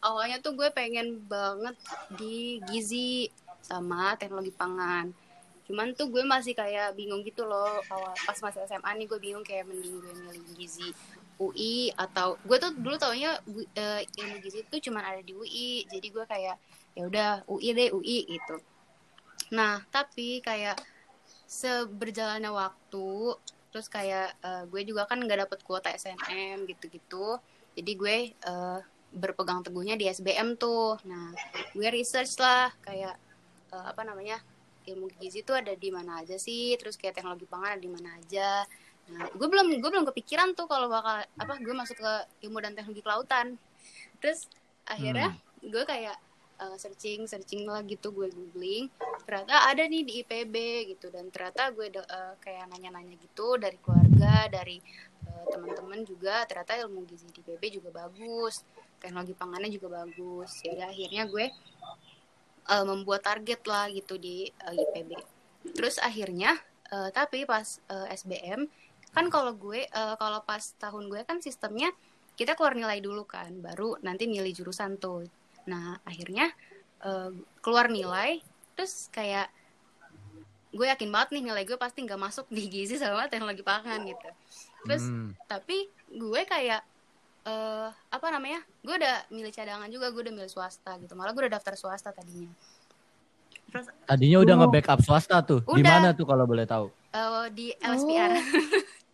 awalnya 0.00 0.40
tuh 0.40 0.56
gue 0.56 0.68
pengen 0.72 1.20
banget 1.28 1.76
di 2.16 2.60
gizi 2.68 3.28
sama 3.60 4.16
teknologi 4.16 4.52
pangan. 4.52 5.12
Cuman 5.68 5.94
tuh 5.94 6.10
gue 6.10 6.24
masih 6.26 6.56
kayak 6.56 6.96
bingung 6.96 7.22
gitu 7.22 7.46
loh. 7.46 7.78
Awal 7.92 8.12
pas 8.26 8.38
masih 8.40 8.64
SMA 8.66 8.90
nih 8.96 9.06
gue 9.06 9.18
bingung 9.20 9.44
kayak 9.46 9.68
mending 9.68 10.00
gue 10.00 10.12
milih 10.12 10.42
gizi 10.56 10.90
UI 11.40 11.94
atau 11.96 12.36
gue 12.42 12.56
tuh 12.60 12.72
dulu 12.76 12.96
taunya 13.00 13.38
eh, 13.76 14.02
ilmu 14.04 14.36
gizi 14.44 14.66
tuh 14.66 14.80
cuman 14.80 15.04
ada 15.04 15.20
di 15.22 15.32
UI. 15.36 15.86
Jadi 15.86 16.06
gue 16.10 16.24
kayak 16.26 16.56
ya 16.98 17.02
udah 17.06 17.30
UI 17.46 17.68
deh 17.76 17.88
UI 17.94 18.18
gitu. 18.26 18.56
Nah, 19.54 19.82
tapi 19.88 20.42
kayak 20.42 20.78
seberjalannya 21.50 22.50
waktu 22.50 23.34
terus 23.70 23.86
kayak 23.86 24.34
eh, 24.42 24.62
gue 24.66 24.82
juga 24.82 25.06
kan 25.06 25.22
nggak 25.22 25.46
dapet 25.46 25.58
kuota 25.62 25.94
SNM 25.94 26.66
gitu-gitu 26.66 27.38
jadi 27.78 27.92
gue 27.94 28.16
eh, 28.34 28.78
berpegang 29.10 29.66
teguhnya 29.66 29.98
di 29.98 30.06
SBM 30.06 30.54
tuh. 30.56 30.98
Nah 31.06 31.34
gue 31.74 31.88
research 31.90 32.38
lah 32.38 32.70
kayak 32.82 33.14
eh, 33.74 33.84
apa 33.86 34.02
namanya 34.06 34.38
ilmu 34.86 35.10
gizi 35.20 35.44
tuh 35.44 35.60
ada 35.60 35.74
di 35.76 35.90
mana 35.92 36.24
aja 36.24 36.40
sih 36.40 36.74
terus 36.80 36.96
kayak 36.96 37.20
teknologi 37.20 37.46
pangan 37.46 37.76
ada 37.76 37.82
di 37.82 37.90
mana 37.90 38.16
aja. 38.16 38.64
Nah 39.10 39.26
gue 39.34 39.48
belum 39.50 39.82
gue 39.82 39.90
belum 39.90 40.06
kepikiran 40.14 40.54
tuh 40.54 40.70
kalau 40.70 40.86
bakal 40.86 41.26
apa 41.26 41.54
gue 41.58 41.74
masuk 41.74 41.98
ke 41.98 42.12
ilmu 42.46 42.58
dan 42.62 42.72
teknologi 42.78 43.02
kelautan. 43.02 43.46
Terus 44.22 44.46
akhirnya 44.86 45.34
gue 45.60 45.84
kayak 45.84 46.16
uh, 46.62 46.76
searching 46.78 47.26
searching 47.26 47.66
lah 47.66 47.82
gitu 47.82 48.14
gue 48.14 48.30
googling. 48.30 48.86
Ternyata 49.26 49.68
ada 49.68 49.82
nih 49.84 50.02
di 50.06 50.12
IPB 50.22 50.54
gitu 50.96 51.10
dan 51.10 51.28
ternyata 51.34 51.74
gue 51.74 51.90
uh, 51.98 52.34
kayak 52.38 52.70
nanya-nanya 52.70 53.18
gitu 53.18 53.58
dari 53.58 53.76
keluarga 53.82 54.46
dari 54.46 54.78
uh, 55.26 55.44
teman-teman 55.50 56.06
juga. 56.06 56.46
Ternyata 56.46 56.78
ilmu 56.86 57.04
gizi 57.10 57.26
di 57.34 57.42
IPB 57.42 57.82
juga 57.82 57.90
bagus 58.06 58.62
teknologi 59.00 59.34
pangannya 59.34 59.72
juga 59.72 60.04
bagus. 60.04 60.60
Ya 60.62 60.76
udah 60.76 60.88
akhirnya 60.92 61.24
gue 61.26 61.46
uh, 62.70 62.84
membuat 62.86 63.26
target 63.26 63.60
lah 63.66 63.90
gitu 63.90 64.20
di 64.20 64.46
uh, 64.62 64.74
IPB 64.74 65.18
terus 65.76 66.00
akhirnya 66.00 66.56
uh, 66.92 67.12
tapi 67.12 67.44
pas 67.44 67.80
uh, 67.92 68.08
SBM 68.08 68.64
kan 69.10 69.26
kalau 69.28 69.52
gue 69.58 69.84
uh, 69.90 70.14
kalau 70.16 70.40
pas 70.46 70.62
tahun 70.78 71.10
gue 71.10 71.20
kan 71.26 71.42
sistemnya 71.42 71.90
kita 72.38 72.56
keluar 72.56 72.72
nilai 72.72 73.02
dulu 73.04 73.28
kan 73.28 73.52
baru 73.60 74.00
nanti 74.00 74.24
milih 74.24 74.48
jurusan 74.56 74.96
tuh. 74.96 75.28
Nah 75.68 76.00
akhirnya 76.08 76.48
eh, 77.04 77.36
keluar 77.60 77.92
nilai 77.92 78.40
terus 78.72 79.12
kayak 79.12 79.52
gue 80.72 80.86
yakin 80.88 81.12
banget 81.12 81.36
nih 81.36 81.52
nilai 81.52 81.68
gue 81.68 81.76
pasti 81.76 82.00
nggak 82.00 82.16
masuk 82.16 82.48
di 82.48 82.64
gizi 82.72 82.96
sama 82.96 83.28
teknologi 83.28 83.60
pangan 83.60 84.00
gitu. 84.08 84.30
Terus 84.88 85.04
Hmm. 85.04 85.36
tapi 85.44 85.92
gue 86.08 86.40
kayak 86.48 86.80
eh 87.50 87.88
apa 88.08 88.26
namanya 88.28 88.62
gue 88.80 88.94
udah 88.94 89.26
milih 89.28 89.50
cadangan 89.50 89.86
juga 89.86 90.06
gue 90.08 90.22
udah 90.22 90.34
milih 90.34 90.46
swasta 90.46 90.94
gitu 90.96 91.12
malah 91.12 91.30
gue 91.30 91.42
udah 91.42 91.52
daftar 91.52 91.74
swasta 91.74 92.10
tadinya 92.10 92.50
terus 93.66 93.86
Tadinya 94.04 94.38
udah 94.40 94.54
Oh. 94.56 94.60
nge-backup 94.60 94.98
swasta 95.00 95.36
tuh. 95.40 95.62
Di 95.64 95.78
Udah. 95.78 95.90
mana 95.92 96.08
tuh 96.10 96.22
kalau 96.24 96.42
boleh 96.42 96.62
tahu? 96.64 96.90
eh, 97.08 97.46
di 97.50 97.66
LSPR 97.76 98.30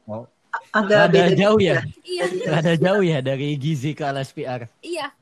Oh, 0.06 0.24
Agak 0.70 1.00
ada 1.06 1.12
beda 1.12 1.32
jauh 1.34 1.60
ya? 1.60 1.84
iya 2.02 2.24
Ada 2.50 2.72
jauh 2.74 3.02
ya 3.02 3.20
dari 3.20 3.52
gizi 3.54 3.92
ke 3.92 4.00
LSPR. 4.02 4.64
Iya. 4.80 5.12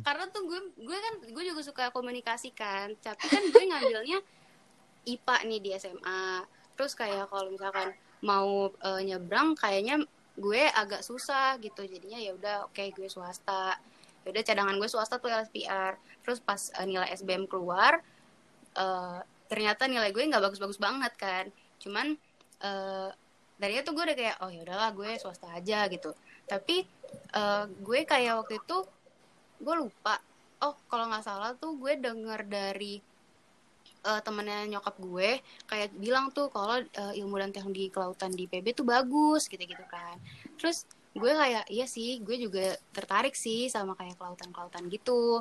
Karena 0.00 0.26
tuh 0.28 0.42
gue 0.44 0.60
gue 0.76 0.94
kan 0.96 1.14
gue 1.24 1.44
juga 1.44 1.62
suka 1.62 1.84
komunikasi 1.90 2.50
kan. 2.50 2.94
Tapi 2.96 3.24
kan 3.24 3.42
gue 3.44 3.62
ngambilnya 3.64 4.18
IPA 5.04 5.36
nih 5.44 5.60
di 5.60 5.70
SMA. 5.76 6.42
Terus 6.74 6.92
kayak 6.94 7.26
kalau 7.28 7.46
misalkan 7.48 7.94
mau 8.20 8.70
eh, 8.72 9.00
nyebrang 9.04 9.54
kayaknya 9.54 10.02
gue 10.34 10.62
agak 10.70 11.02
susah 11.06 11.58
gitu. 11.62 11.86
Jadinya 11.86 12.18
ya 12.18 12.34
udah 12.34 12.56
oke 12.70 12.82
gue 12.94 13.08
swasta. 13.10 13.78
Ya 14.24 14.28
udah 14.32 14.42
cadangan 14.42 14.76
gue 14.78 14.88
swasta 14.90 15.18
tuh 15.18 15.30
LSPR. 15.30 15.98
Terus 16.22 16.38
pas 16.42 16.60
eh, 16.80 16.86
nilai 16.86 17.10
SBM 17.14 17.46
keluar 17.46 18.02
eh, 18.74 19.20
ternyata 19.50 19.86
nilai 19.86 20.10
gue 20.10 20.22
nggak 20.24 20.42
bagus-bagus 20.42 20.78
banget 20.82 21.12
kan. 21.16 21.44
Cuman 21.78 22.16
eh 22.64 23.10
tadinya 23.54 23.82
tuh 23.86 23.94
gue 23.94 24.04
udah 24.10 24.16
kayak 24.18 24.36
oh 24.42 24.50
ya 24.50 24.60
udahlah 24.66 24.90
gue 24.92 25.10
swasta 25.22 25.48
aja 25.54 25.86
gitu. 25.88 26.10
Tapi 26.46 26.84
eh, 27.34 27.64
gue 27.68 28.00
kayak 28.02 28.44
waktu 28.44 28.58
itu 28.58 28.78
gue 29.64 29.74
lupa 29.78 30.18
oh 30.64 30.74
kalau 30.88 31.06
nggak 31.10 31.24
salah 31.24 31.52
tuh 31.56 31.76
gue 31.76 31.94
denger 32.00 32.40
dari 32.48 32.98
eh, 34.04 34.20
temennya 34.20 34.68
nyokap 34.68 34.94
gue 35.00 35.30
kayak 35.64 35.96
bilang 35.96 36.28
tuh 36.30 36.52
kalau 36.52 36.76
eh, 36.78 37.12
ilmu 37.18 37.40
dan 37.40 37.50
teknologi 37.50 37.88
kelautan 37.88 38.30
di 38.30 38.44
PB 38.44 38.76
tuh 38.76 38.84
bagus 38.84 39.48
gitu-gitu 39.48 39.84
kan. 39.88 40.20
Terus 40.60 40.84
gue 41.14 41.30
kayak 41.30 41.70
iya 41.70 41.86
sih 41.86 42.20
gue 42.20 42.36
juga 42.36 42.74
tertarik 42.90 43.32
sih 43.32 43.66
sama 43.66 43.96
kayak 43.96 44.18
kelautan-kelautan 44.18 44.86
gitu. 44.88 45.40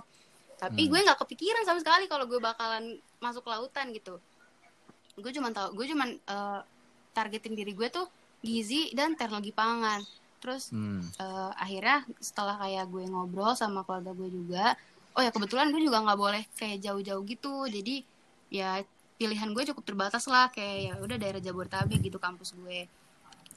Tapi 0.56 0.86
Hmm. 0.86 0.90
gue 0.90 1.00
nggak 1.04 1.20
kepikiran 1.20 1.64
sama 1.66 1.80
sekali 1.84 2.06
kalau 2.08 2.24
gue 2.24 2.40
bakalan 2.40 2.96
masuk 3.20 3.44
kelautan 3.44 3.92
gitu. 3.92 4.16
Gue 5.20 5.32
cuma 5.32 5.52
tahu 5.52 5.76
gue 5.76 5.86
cuman 5.92 6.10
eh, 6.16 6.60
targetin 7.14 7.54
diri 7.54 7.76
gue 7.76 7.90
tuh 7.90 8.08
gizi 8.40 8.90
dan 8.96 9.14
teknologi 9.14 9.52
pangan. 9.52 10.00
Terus 10.40 10.72
Hmm. 10.72 11.04
eh, 11.20 11.52
akhirnya 11.58 12.08
setelah 12.18 12.56
kayak 12.58 12.88
gue 12.88 13.04
ngobrol 13.06 13.54
sama 13.54 13.84
keluarga 13.84 14.16
gue 14.16 14.30
juga 14.30 14.66
oh 15.14 15.22
ya 15.22 15.30
kebetulan 15.30 15.70
gue 15.70 15.78
juga 15.78 16.02
nggak 16.02 16.18
boleh 16.18 16.44
kayak 16.58 16.82
jauh-jauh 16.82 17.22
gitu. 17.26 17.66
Jadi 17.68 18.02
ya 18.54 18.86
pilihan 19.18 19.50
gue 19.50 19.64
cukup 19.74 19.82
terbatas 19.82 20.30
lah 20.30 20.54
kayak 20.54 20.78
ya 20.86 20.94
udah 21.02 21.18
daerah 21.18 21.42
Jabodetabek 21.42 21.98
gitu 22.06 22.22
kampus 22.22 22.54
gue 22.54 22.86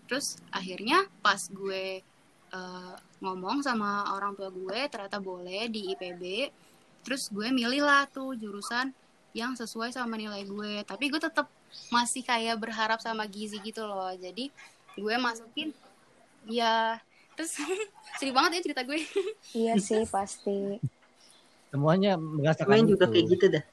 terus 0.09 0.41
akhirnya 0.49 1.05
pas 1.21 1.37
gue 1.53 2.01
eh, 2.51 2.95
ngomong 3.21 3.61
sama 3.61 4.09
orang 4.17 4.33
tua 4.33 4.49
gue 4.49 4.79
ternyata 4.89 5.21
boleh 5.21 5.69
di 5.69 5.93
IPB 5.93 6.49
terus 7.05 7.29
gue 7.29 7.53
milih 7.53 7.85
lah 7.85 8.09
tuh 8.09 8.33
jurusan 8.35 8.91
yang 9.37 9.53
sesuai 9.53 9.93
sama 9.93 10.17
nilai 10.17 10.49
gue 10.49 10.81
tapi 10.89 11.13
gue 11.13 11.21
tetap 11.21 11.53
masih 11.93 12.25
kayak 12.25 12.57
berharap 12.57 13.05
sama 13.05 13.29
gizi 13.29 13.61
gitu 13.61 13.85
loh 13.85 14.09
jadi 14.17 14.49
gue 14.97 15.15
masukin 15.21 15.77
ya 16.49 16.97
terus 17.37 17.53
sedih 18.17 18.33
banget 18.33 18.59
ya 18.59 18.73
cerita 18.73 18.83
gue 18.89 18.97
Iya 19.53 19.77
sih 19.77 20.09
pasti. 20.09 20.81
Semuanya 21.69 22.17
merasakan 22.17 22.87
Gue 22.87 22.97
juga 22.97 23.05
itu. 23.05 23.13
kayak 23.13 23.27
gitu 23.37 23.47
dah. 23.53 23.65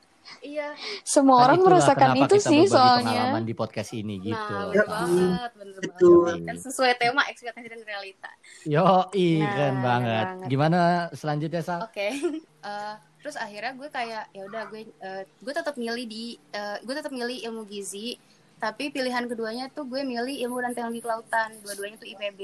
Iya 0.42 0.72
Semua 1.02 1.40
Kan 1.40 1.46
orang 1.46 1.60
merasakan 1.62 2.10
itu 2.16 2.36
kita 2.36 2.50
sih 2.50 2.62
soalnya. 2.66 3.08
pengalaman 3.30 3.44
di 3.44 3.54
podcast 3.54 3.92
ini 3.92 4.16
gitu. 4.20 4.54
nah 4.54 4.70
bener 4.70 4.86
banget 4.86 5.52
bener 5.54 5.80
betul. 5.80 6.24
banget 6.26 6.44
kan 6.46 6.56
sesuai 6.60 6.92
tema 6.96 7.22
ekspektasi 7.28 7.68
dan 7.68 7.82
realita 7.82 8.32
Yo, 8.64 8.84
Nah, 8.84 9.06
keren 9.10 9.78
banget. 9.80 10.26
banget. 10.30 10.48
Gimana 10.48 10.80
selanjutnya 11.12 11.62
Sal? 11.62 11.80
oke 11.84 12.08
Eh, 12.64 12.96
terus 13.20 13.36
akhirnya 13.36 13.72
gue 13.74 13.90
kayak 13.90 14.24
ya 14.30 14.44
udah 14.46 14.64
gue 14.68 14.82
eh, 14.88 15.24
gue 15.28 15.54
tetap 15.54 15.76
milih 15.76 16.06
di 16.06 16.26
eh, 16.50 16.80
gue 16.80 16.94
tetap 16.94 17.12
milih 17.12 17.44
ilmu 17.44 17.64
gizi 17.64 18.16
tapi 18.56 18.88
pilihan 18.88 19.28
keduanya 19.28 19.68
tuh 19.68 19.84
gue 19.84 20.00
milih 20.00 20.40
ilmu 20.42 20.60
dan 20.60 20.72
teknologi 20.72 21.04
kelautan 21.04 21.52
dua-duanya 21.60 21.96
tuh 21.98 22.08
IPB 22.08 22.40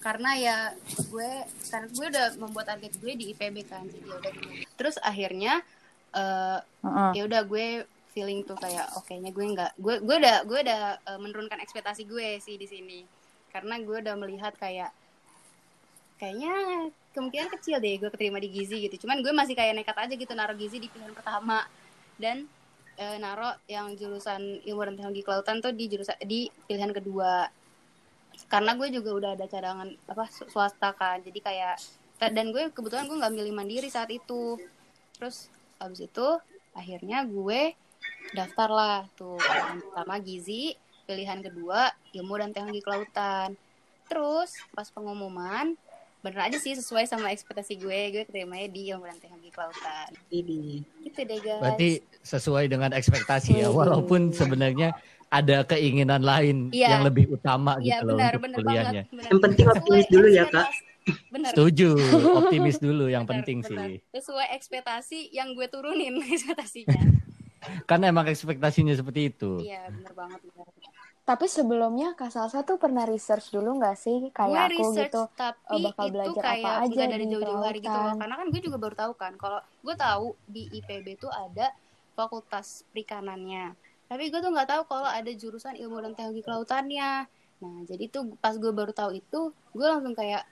karena 0.00 0.30
ya 0.34 0.56
gue 1.06 1.30
karena 1.68 1.86
gue 1.86 2.06
udah 2.08 2.26
membuat 2.34 2.66
target 2.66 2.96
gue 2.96 3.12
di 3.12 3.24
IPB 3.30 3.56
kan 3.62 3.84
jadi 3.84 4.00
ya 4.02 4.14
udah 4.16 4.32
gitu. 4.32 4.48
terus 4.74 4.96
akhirnya 4.98 5.60
eh, 6.12 6.58
Heeh. 6.60 7.10
ya 7.16 7.22
udah 7.28 7.42
gue 7.48 7.66
feeling 8.12 8.44
tuh 8.44 8.56
kayak 8.60 8.92
oke 9.00 9.08
nya 9.16 9.32
gue 9.32 9.44
nggak 9.56 9.72
gue 9.80 9.94
gue 10.04 10.16
udah 10.20 10.36
gue 10.44 10.58
udah 10.60 10.82
eh, 11.00 11.18
menurunkan 11.20 11.58
ekspektasi 11.64 12.04
gue 12.04 12.38
sih 12.40 12.60
di 12.60 12.68
sini. 12.68 13.00
Karena 13.52 13.80
gue 13.80 13.96
udah 14.00 14.16
melihat 14.16 14.56
kayak 14.56 14.92
kayaknya 16.20 16.88
kemungkinan 17.12 17.48
kecil 17.58 17.76
deh 17.82 17.98
gue 18.00 18.10
keterima 18.12 18.38
di 18.40 18.48
gizi 18.52 18.84
gitu. 18.84 19.04
Cuman 19.04 19.24
gue 19.24 19.32
masih 19.32 19.56
kayak 19.56 19.76
nekat 19.76 19.96
aja 19.96 20.14
gitu 20.14 20.32
naruh 20.32 20.56
gizi 20.56 20.80
di 20.80 20.88
pilihan 20.92 21.12
pertama. 21.16 21.64
Dan 22.20 22.48
eh, 23.00 23.16
naruh 23.16 23.56
yang 23.68 23.96
jurusan 23.96 24.60
ilmu 24.64 24.80
dan 24.84 24.94
teknologi 24.96 25.22
kelautan 25.24 25.56
tuh 25.64 25.72
di 25.72 25.88
jurusan 25.88 26.16
di 26.24 26.48
pilihan 26.68 26.92
kedua. 26.92 27.48
Karena 28.48 28.76
gue 28.76 28.88
juga 28.92 29.10
udah 29.12 29.30
ada 29.36 29.44
cadangan 29.48 29.88
apa 30.08 30.24
swasta 30.28 30.92
kan. 30.96 31.20
Jadi 31.24 31.40
kayak 31.40 31.76
dan 32.22 32.54
gue 32.54 32.70
kebetulan 32.70 33.08
gue 33.10 33.18
nggak 33.18 33.34
milih 33.34 33.52
mandiri 33.56 33.88
saat 33.88 34.08
itu. 34.12 34.60
Terus 35.16 35.52
abis 35.82 36.00
itu 36.04 36.28
akhirnya 36.72 37.22
gue 37.22 37.74
daftar 38.32 38.68
lah 38.68 38.98
tuh 39.12 39.36
pilihan 39.36 39.78
pertama 39.82 40.14
gizi 40.18 40.64
pilihan 41.02 41.38
kedua 41.40 41.80
ilmu 42.12 42.34
dan 42.38 42.50
teknologi 42.50 42.80
kelautan 42.80 43.58
terus 44.06 44.54
pas 44.70 44.88
pengumuman 44.88 45.74
bener 46.22 46.38
aja 46.38 46.54
sih 46.56 46.72
sesuai 46.72 47.04
sama 47.04 47.34
ekspektasi 47.34 47.74
gue 47.76 48.00
gue 48.14 48.22
keterimanya 48.22 48.70
di 48.70 48.88
ilmu 48.88 49.04
dan 49.04 49.18
teknologi 49.18 49.50
kelautan 49.50 50.10
Ini. 50.30 50.62
gitu 51.02 51.20
deh 51.20 51.40
guys 51.40 51.60
Berarti 51.60 51.90
sesuai 52.22 52.64
dengan 52.70 52.90
ekspektasi 52.94 53.58
ya, 53.58 53.68
walaupun 53.68 54.30
sebenarnya 54.30 54.94
ada 55.28 55.66
keinginan 55.66 56.22
lain 56.22 56.70
Iya. 56.70 56.94
yang 56.94 57.02
lebih 57.04 57.34
utama 57.34 57.74
Iya 57.82 57.98
gitu 57.98 58.04
loh 58.06 58.16
benar 58.16 58.32
untuk 58.32 58.44
benar 58.44 58.58
kuliahnya. 58.62 59.02
banget 59.02 59.06
benar. 59.10 59.26
Yang 59.26 59.40
penting 59.42 59.66
optimis 59.66 60.06
dulu 60.06 60.28
ya, 60.30 60.44
Kak. 60.46 60.68
Benar 61.28 61.50
Setuju, 61.50 61.88
optimis 62.38 62.78
dulu 62.78 63.06
yang 63.06 63.26
benar, 63.26 63.42
penting 63.42 63.58
benar. 63.62 63.70
sih. 63.90 63.92
sesuai 64.12 64.46
ekspektasi 64.54 65.18
yang 65.30 65.52
gue 65.52 65.66
turunin 65.66 66.14
ekspektasinya 66.34 67.02
Kan 67.86 68.02
emang 68.02 68.26
ekspektasinya 68.26 68.90
seperti 68.90 69.30
itu. 69.30 69.62
iya 69.62 69.86
benar 69.86 70.12
banget 70.18 70.40
benar. 70.42 70.66
Tapi 71.22 71.46
sebelumnya 71.46 72.18
Kak 72.18 72.34
Salsa 72.34 72.66
tuh 72.66 72.74
pernah 72.74 73.06
research 73.06 73.54
dulu 73.54 73.78
nggak 73.78 73.94
sih 73.94 74.34
kayak 74.34 74.50
gue 74.50 74.82
aku 74.82 74.90
research 74.90 75.14
gitu? 75.14 75.22
tapi 75.38 75.70
eh, 75.70 75.80
bakal 75.86 76.02
itu 76.02 76.12
belajar 76.18 76.42
kayak 76.42 76.66
apa 76.66 76.82
aja 76.82 77.02
dari 77.06 77.22
di 77.22 77.30
jauh-jauh 77.30 77.62
hari 77.62 77.78
gitu 77.78 77.86
loh 77.86 78.02
kelautan. 78.02 78.18
karena 78.18 78.34
kan 78.34 78.46
gue 78.50 78.60
juga 78.66 78.76
baru 78.82 78.94
tahu 78.98 79.12
kan 79.14 79.32
kalau 79.38 79.60
gue 79.62 79.94
tahu 79.94 80.26
di 80.50 80.62
IPB 80.74 81.06
tuh 81.22 81.30
ada 81.30 81.66
fakultas 82.18 82.82
perikanannya 82.90 83.78
tapi 84.10 84.28
gue 84.28 84.40
tuh 84.42 84.50
nggak 84.50 84.68
tahu 84.68 84.82
kalau 84.90 85.06
ada 85.06 85.30
jurusan 85.30 85.78
ilmu 85.78 86.02
dan 86.02 86.12
teknologi 86.18 86.42
kelautannya 86.42 87.12
nah 87.62 87.76
jadi 87.86 88.04
tuh 88.10 88.34
pas 88.42 88.58
gue 88.58 88.72
baru 88.74 88.90
tahu 88.90 89.14
itu 89.14 89.40
gue 89.54 89.86
langsung 89.86 90.18
kayak 90.18 90.42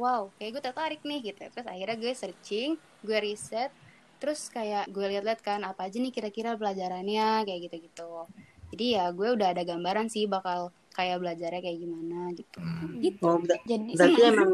wow 0.00 0.22
kayak 0.36 0.50
gue 0.54 0.62
tertarik 0.68 1.00
nih 1.08 1.18
gitu. 1.28 1.40
Terus 1.52 1.66
akhirnya 1.72 1.96
gue 2.02 2.12
searching 2.20 2.70
gue 3.06 3.18
riset 3.26 3.70
terus 4.18 4.40
kayak 4.56 4.82
gue 4.94 5.04
lihat-lihat 5.10 5.40
kan 5.48 5.60
apa 5.70 5.80
aja 5.86 5.96
nih 6.02 6.12
kira-kira 6.16 6.50
pelajarannya 6.60 7.22
kayak 7.46 7.60
gitu-gitu. 7.70 8.02
Jadi 8.70 8.84
ya 8.96 9.02
gue 9.18 9.28
udah 9.36 9.48
ada 9.54 9.62
gambaran 9.70 10.06
sih 10.14 10.24
bakal 10.34 10.60
kayak 10.96 11.16
belajarnya 11.22 11.60
kayak 11.64 11.78
gimana 11.84 12.16
gitu. 12.38 12.58
Gitu 13.04 13.26
Oh, 13.26 13.36
ber- 13.46 13.62
Jadi 13.70 13.94
berarti 13.96 14.20
emang 14.32 14.50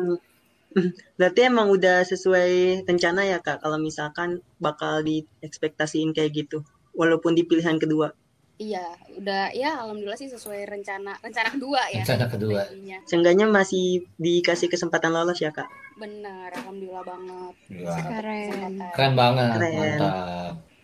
berarti 1.18 1.40
emang 1.50 1.68
udah 1.76 1.98
sesuai 2.12 2.50
rencana 2.88 3.22
ya 3.32 3.38
kak 3.46 3.58
kalau 3.64 3.78
misalkan 3.88 4.30
bakal 4.66 4.94
diekspektasiin 5.08 6.10
kayak 6.16 6.32
gitu 6.40 6.58
walaupun 7.00 7.32
di 7.38 7.42
pilihan 7.48 7.78
kedua 7.82 8.08
Iya, 8.54 8.86
udah 9.18 9.50
ya 9.50 9.82
alhamdulillah 9.82 10.14
sih 10.14 10.30
sesuai 10.30 10.62
rencana 10.70 11.18
rencana 11.18 11.48
kedua 11.50 11.82
ya. 11.90 12.06
Rencana 12.06 12.26
kedua. 12.30 12.62
Seenggaknya 13.02 13.50
masih 13.50 14.06
dikasih 14.14 14.70
kesempatan 14.70 15.10
lolos 15.10 15.42
ya 15.42 15.50
kak 15.50 15.66
Bener, 15.94 16.50
alhamdulillah 16.54 17.02
banget. 17.06 17.54
Keren. 17.70 18.50
Kesempatan. 18.50 18.90
keren 18.94 19.12
banget, 19.14 19.50
Keren. 19.58 19.74
mantap. 19.78 20.14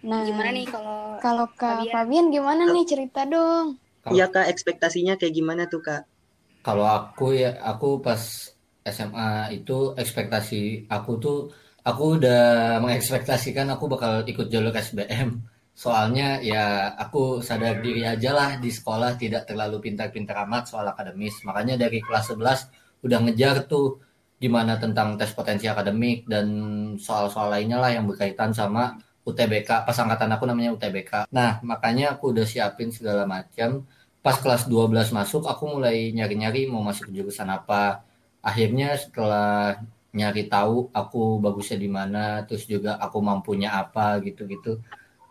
Nah, 0.00 0.20
Gimana 0.24 0.50
nih 0.50 0.66
kalau 0.66 0.98
Kalau 1.20 1.46
Kak 1.52 1.85
Fabian? 1.85 1.92
Fabian 1.92 2.26
gimana 2.33 2.62
nih 2.72 2.85
cerita 2.88 3.20
dong? 3.28 3.76
Iya 4.09 4.33
kak 4.33 4.48
ekspektasinya 4.48 5.20
kayak 5.20 5.35
gimana 5.37 5.68
tuh 5.68 5.85
kak 5.85 6.09
Kalau 6.64 6.88
aku 6.88 7.37
ya, 7.37 7.56
aku 7.61 8.00
pas 8.00 8.20
SMA 8.80 9.52
itu 9.52 9.92
ekspektasi 9.96 10.88
aku 10.88 11.11
tuh, 11.20 11.38
aku 11.85 12.16
udah 12.16 12.76
mengekspektasikan 12.80 13.68
aku 13.68 13.88
bakal 13.92 14.24
ikut 14.24 14.48
jalur 14.48 14.72
SBM. 14.72 15.37
Soalnya 15.81 16.45
ya 16.45 16.93
aku 16.93 17.40
sadar 17.40 17.81
diri 17.81 18.05
aja 18.05 18.37
lah 18.37 18.51
di 18.61 18.69
sekolah 18.69 19.16
tidak 19.16 19.49
terlalu 19.49 19.81
pintar-pintar 19.81 20.45
amat 20.45 20.69
soal 20.69 20.85
akademis. 20.93 21.40
Makanya 21.49 21.81
dari 21.81 22.05
kelas 22.05 22.37
11 22.37 23.01
udah 23.09 23.19
ngejar 23.25 23.64
tuh 23.64 23.97
gimana 24.37 24.77
tentang 24.77 25.16
tes 25.16 25.33
potensi 25.33 25.64
akademik 25.64 26.29
dan 26.29 26.47
soal-soal 27.01 27.49
lainnya 27.49 27.81
lah 27.81 27.97
yang 27.97 28.05
berkaitan 28.05 28.53
sama 28.53 29.01
UTBK. 29.25 29.88
Pas 29.88 29.97
angkatan 29.97 30.29
aku 30.37 30.45
namanya 30.45 30.77
UTBK. 30.77 31.33
Nah, 31.33 31.64
makanya 31.64 32.12
aku 32.12 32.37
udah 32.37 32.45
siapin 32.45 32.93
segala 32.93 33.25
macam 33.25 33.88
pas 34.21 34.37
kelas 34.37 34.69
12 34.69 35.16
masuk 35.16 35.49
aku 35.49 35.81
mulai 35.81 36.12
nyari-nyari 36.12 36.69
mau 36.69 36.85
masuk 36.85 37.09
ke 37.09 37.12
jurusan 37.16 37.49
apa 37.49 38.05
akhirnya 38.45 39.01
setelah 39.01 39.81
nyari 40.12 40.45
tahu 40.45 40.93
aku 40.93 41.40
bagusnya 41.40 41.79
di 41.81 41.88
mana 41.88 42.45
terus 42.45 42.69
juga 42.69 43.01
aku 43.01 43.16
mampunya 43.25 43.73
apa 43.73 44.21
gitu-gitu 44.21 44.77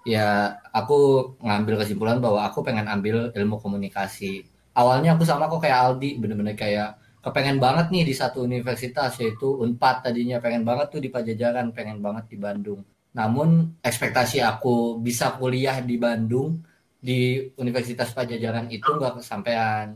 ya 0.07 0.55
aku 0.71 1.33
ngambil 1.43 1.83
kesimpulan 1.83 2.17
bahwa 2.23 2.47
aku 2.47 2.63
pengen 2.63 2.87
ambil 2.87 3.31
ilmu 3.35 3.59
komunikasi. 3.59 4.47
Awalnya 4.75 5.15
aku 5.19 5.23
sama 5.27 5.51
kok 5.51 5.63
kayak 5.63 5.79
Aldi 5.79 6.21
bener-bener 6.21 6.55
kayak 6.55 6.99
kepengen 7.19 7.59
banget 7.59 7.91
nih 7.91 8.03
di 8.07 8.13
satu 8.15 8.47
universitas 8.47 9.11
yaitu 9.19 9.47
Unpad 9.59 10.07
tadinya. 10.07 10.39
Pengen 10.39 10.63
banget 10.63 10.87
tuh 10.93 11.01
di 11.03 11.09
Pajajaran 11.11 11.75
pengen 11.75 11.99
banget 11.99 12.31
di 12.31 12.37
Bandung. 12.39 12.81
Namun 13.13 13.79
ekspektasi 13.83 14.39
aku 14.45 15.01
bisa 15.01 15.35
kuliah 15.35 15.81
di 15.83 15.97
Bandung 15.99 16.61
di 16.99 17.39
Universitas 17.59 18.11
Pajajaran 18.15 18.71
itu 18.71 18.87
nggak 18.87 19.19
kesampaian. 19.19 19.95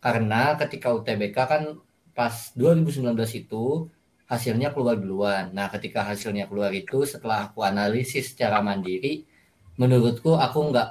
Karena 0.00 0.56
ketika 0.56 0.96
UTBK 0.96 1.36
kan 1.36 1.62
pas 2.16 2.50
2019 2.56 3.14
itu 3.36 3.86
hasilnya 4.30 4.70
keluar 4.70 4.94
duluan. 4.94 5.50
Nah, 5.50 5.66
ketika 5.74 6.06
hasilnya 6.06 6.46
keluar 6.46 6.70
itu 6.70 7.02
setelah 7.02 7.50
aku 7.50 7.66
analisis 7.66 8.30
secara 8.30 8.62
mandiri, 8.62 9.26
menurutku 9.74 10.38
aku 10.38 10.70
nggak 10.70 10.88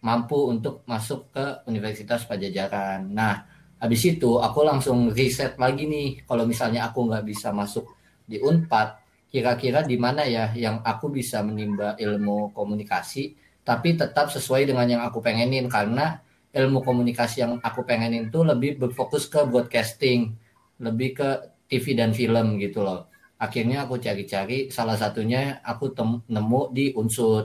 mampu 0.00 0.48
untuk 0.48 0.80
masuk 0.88 1.28
ke 1.28 1.44
Universitas 1.68 2.24
Pajajaran. 2.24 3.04
Nah, 3.12 3.44
habis 3.76 4.00
itu 4.08 4.40
aku 4.40 4.64
langsung 4.64 5.12
riset 5.12 5.60
lagi 5.60 5.84
nih, 5.84 6.24
kalau 6.24 6.48
misalnya 6.48 6.88
aku 6.88 7.04
nggak 7.04 7.24
bisa 7.28 7.52
masuk 7.52 7.84
di 8.24 8.40
Unpad, 8.40 8.96
kira-kira 9.28 9.84
di 9.84 10.00
mana 10.00 10.24
ya 10.24 10.48
yang 10.56 10.80
aku 10.80 11.12
bisa 11.12 11.44
menimba 11.44 12.00
ilmu 12.00 12.56
komunikasi, 12.56 13.36
tapi 13.60 13.92
tetap 13.92 14.32
sesuai 14.32 14.64
dengan 14.64 14.88
yang 14.88 15.02
aku 15.04 15.20
pengenin 15.20 15.68
karena 15.68 16.16
ilmu 16.56 16.80
komunikasi 16.80 17.44
yang 17.44 17.52
aku 17.60 17.84
pengenin 17.84 18.32
itu 18.32 18.40
lebih 18.40 18.80
berfokus 18.80 19.28
ke 19.28 19.44
broadcasting, 19.44 20.32
lebih 20.80 21.20
ke 21.20 21.28
TV 21.70 21.86
dan 22.00 22.10
film 22.12 22.58
gitu 22.58 22.82
loh. 22.86 23.06
Akhirnya 23.40 23.86
aku 23.88 23.96
cari-cari, 24.02 24.68
salah 24.68 24.96
satunya 25.00 25.62
aku 25.64 25.94
tem- 25.96 26.22
nemu 26.28 26.62
di 26.76 26.92
Unsud. 27.00 27.44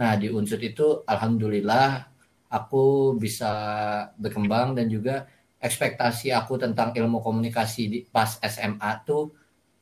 Nah, 0.00 0.12
di 0.18 0.28
Unsud 0.32 0.60
itu 0.64 1.06
alhamdulillah 1.06 1.88
aku 2.50 3.14
bisa 3.20 3.52
berkembang 4.18 4.74
dan 4.76 4.86
juga 4.90 5.26
ekspektasi 5.60 6.30
aku 6.34 6.60
tentang 6.60 6.92
ilmu 6.94 7.18
komunikasi 7.24 7.82
di 7.92 7.98
pas 8.08 8.38
SMA 8.42 8.92
tuh 9.08 9.32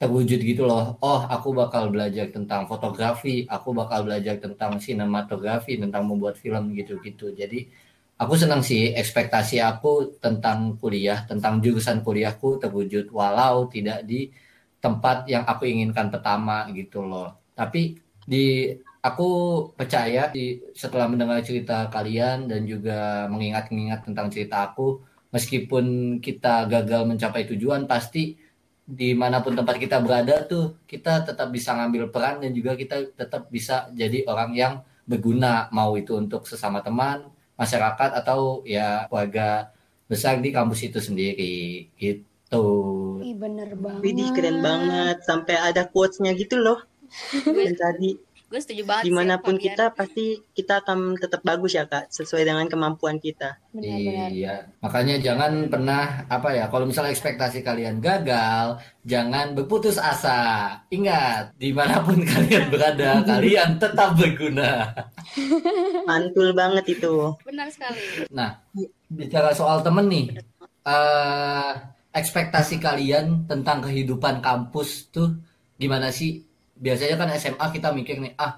terwujud 0.00 0.40
gitu 0.42 0.66
loh. 0.66 0.98
Oh, 1.00 1.22
aku 1.24 1.54
bakal 1.54 1.88
belajar 1.94 2.28
tentang 2.34 2.66
fotografi, 2.70 3.46
aku 3.48 3.70
bakal 3.72 4.04
belajar 4.06 4.36
tentang 4.42 4.78
sinematografi, 4.82 5.78
tentang 5.80 6.04
membuat 6.10 6.36
film 6.36 6.74
gitu-gitu. 6.74 7.32
Jadi 7.34 7.70
aku 8.18 8.34
senang 8.38 8.62
sih 8.62 8.94
ekspektasi 8.94 9.58
aku 9.58 10.18
tentang 10.22 10.78
kuliah, 10.78 11.26
tentang 11.26 11.58
jurusan 11.58 12.00
kuliahku 12.06 12.62
terwujud 12.62 13.10
walau 13.10 13.66
tidak 13.66 14.06
di 14.06 14.30
tempat 14.78 15.26
yang 15.26 15.42
aku 15.48 15.64
inginkan 15.66 16.12
pertama 16.12 16.68
gitu 16.70 17.02
loh. 17.02 17.40
Tapi 17.56 17.96
di 18.24 18.70
aku 19.04 19.28
percaya 19.76 20.30
di 20.32 20.60
setelah 20.72 21.08
mendengar 21.08 21.40
cerita 21.44 21.88
kalian 21.88 22.48
dan 22.48 22.64
juga 22.64 23.26
mengingat-ingat 23.28 24.00
tentang 24.06 24.28
cerita 24.28 24.70
aku, 24.70 25.00
meskipun 25.34 26.18
kita 26.22 26.68
gagal 26.70 27.02
mencapai 27.08 27.48
tujuan, 27.50 27.88
pasti 27.90 28.36
di 28.84 29.16
mana 29.16 29.40
pun 29.40 29.56
tempat 29.56 29.80
kita 29.80 29.96
berada 30.04 30.44
tuh 30.44 30.84
kita 30.84 31.24
tetap 31.24 31.48
bisa 31.48 31.72
ngambil 31.72 32.12
peran 32.12 32.44
dan 32.44 32.52
juga 32.52 32.76
kita 32.76 33.16
tetap 33.16 33.48
bisa 33.48 33.88
jadi 33.96 34.28
orang 34.28 34.52
yang 34.52 34.72
berguna 35.08 35.72
mau 35.72 35.96
itu 35.96 36.16
untuk 36.20 36.44
sesama 36.44 36.84
teman, 36.84 37.24
masyarakat 37.54 38.10
atau 38.24 38.62
ya 38.66 39.06
keluarga 39.06 39.70
besar 40.10 40.38
di 40.42 40.50
kampus 40.52 40.86
itu 40.86 40.98
sendiri 41.00 41.88
gitu. 41.96 42.66
Ih 43.24 43.34
bener 43.34 43.74
banget. 43.78 44.00
Widih 44.04 44.28
keren 44.36 44.58
banget 44.60 45.22
sampai 45.24 45.56
ada 45.58 45.88
quotes-nya 45.88 46.34
gitu 46.36 46.60
loh 46.60 46.82
dan 47.56 47.74
tadi 47.74 48.18
gue 48.54 48.62
setuju 48.62 48.82
banget 48.86 49.02
sih, 49.02 49.10
di 49.10 49.18
mana 49.18 49.34
pun 49.42 49.58
Fabian. 49.58 49.66
kita 49.66 49.84
pasti 49.90 50.26
kita 50.54 50.86
akan 50.86 51.18
tetap 51.18 51.42
bagus 51.42 51.74
ya 51.74 51.90
kak 51.90 52.06
sesuai 52.14 52.46
dengan 52.46 52.70
kemampuan 52.70 53.18
kita 53.18 53.58
Benar-benar. 53.74 54.30
Iya, 54.30 54.70
makanya 54.78 55.18
jangan 55.18 55.66
pernah 55.66 56.22
apa 56.30 56.54
ya, 56.54 56.70
kalau 56.70 56.86
misalnya 56.86 57.10
ekspektasi 57.10 57.66
kalian 57.66 57.98
gagal, 57.98 58.78
jangan 59.02 59.58
berputus 59.58 59.98
asa. 59.98 60.70
Ingat, 60.94 61.58
di 61.58 61.74
mana 61.74 61.98
pun 61.98 62.22
kalian 62.30 62.70
berada, 62.70 63.26
kalian 63.26 63.82
tetap 63.82 64.14
berguna. 64.14 64.94
mantul 66.08 66.54
banget 66.54 66.94
itu 66.94 67.34
benar 67.42 67.66
sekali 67.66 68.28
Nah, 68.30 68.54
bicara 69.10 69.50
soal 69.50 69.82
temen 69.82 70.06
nih, 70.06 70.26
eh 70.86 71.72
ekspektasi 72.14 72.78
kalian 72.78 73.50
tentang 73.50 73.82
kehidupan 73.82 74.38
kampus 74.38 75.10
tuh 75.10 75.34
gimana 75.74 76.14
sih? 76.14 76.53
Biasanya 76.84 77.16
kan 77.20 77.28
SMA 77.42 77.66
kita 77.74 77.88
mikir 77.98 78.16
nih, 78.24 78.32
ah 78.44 78.52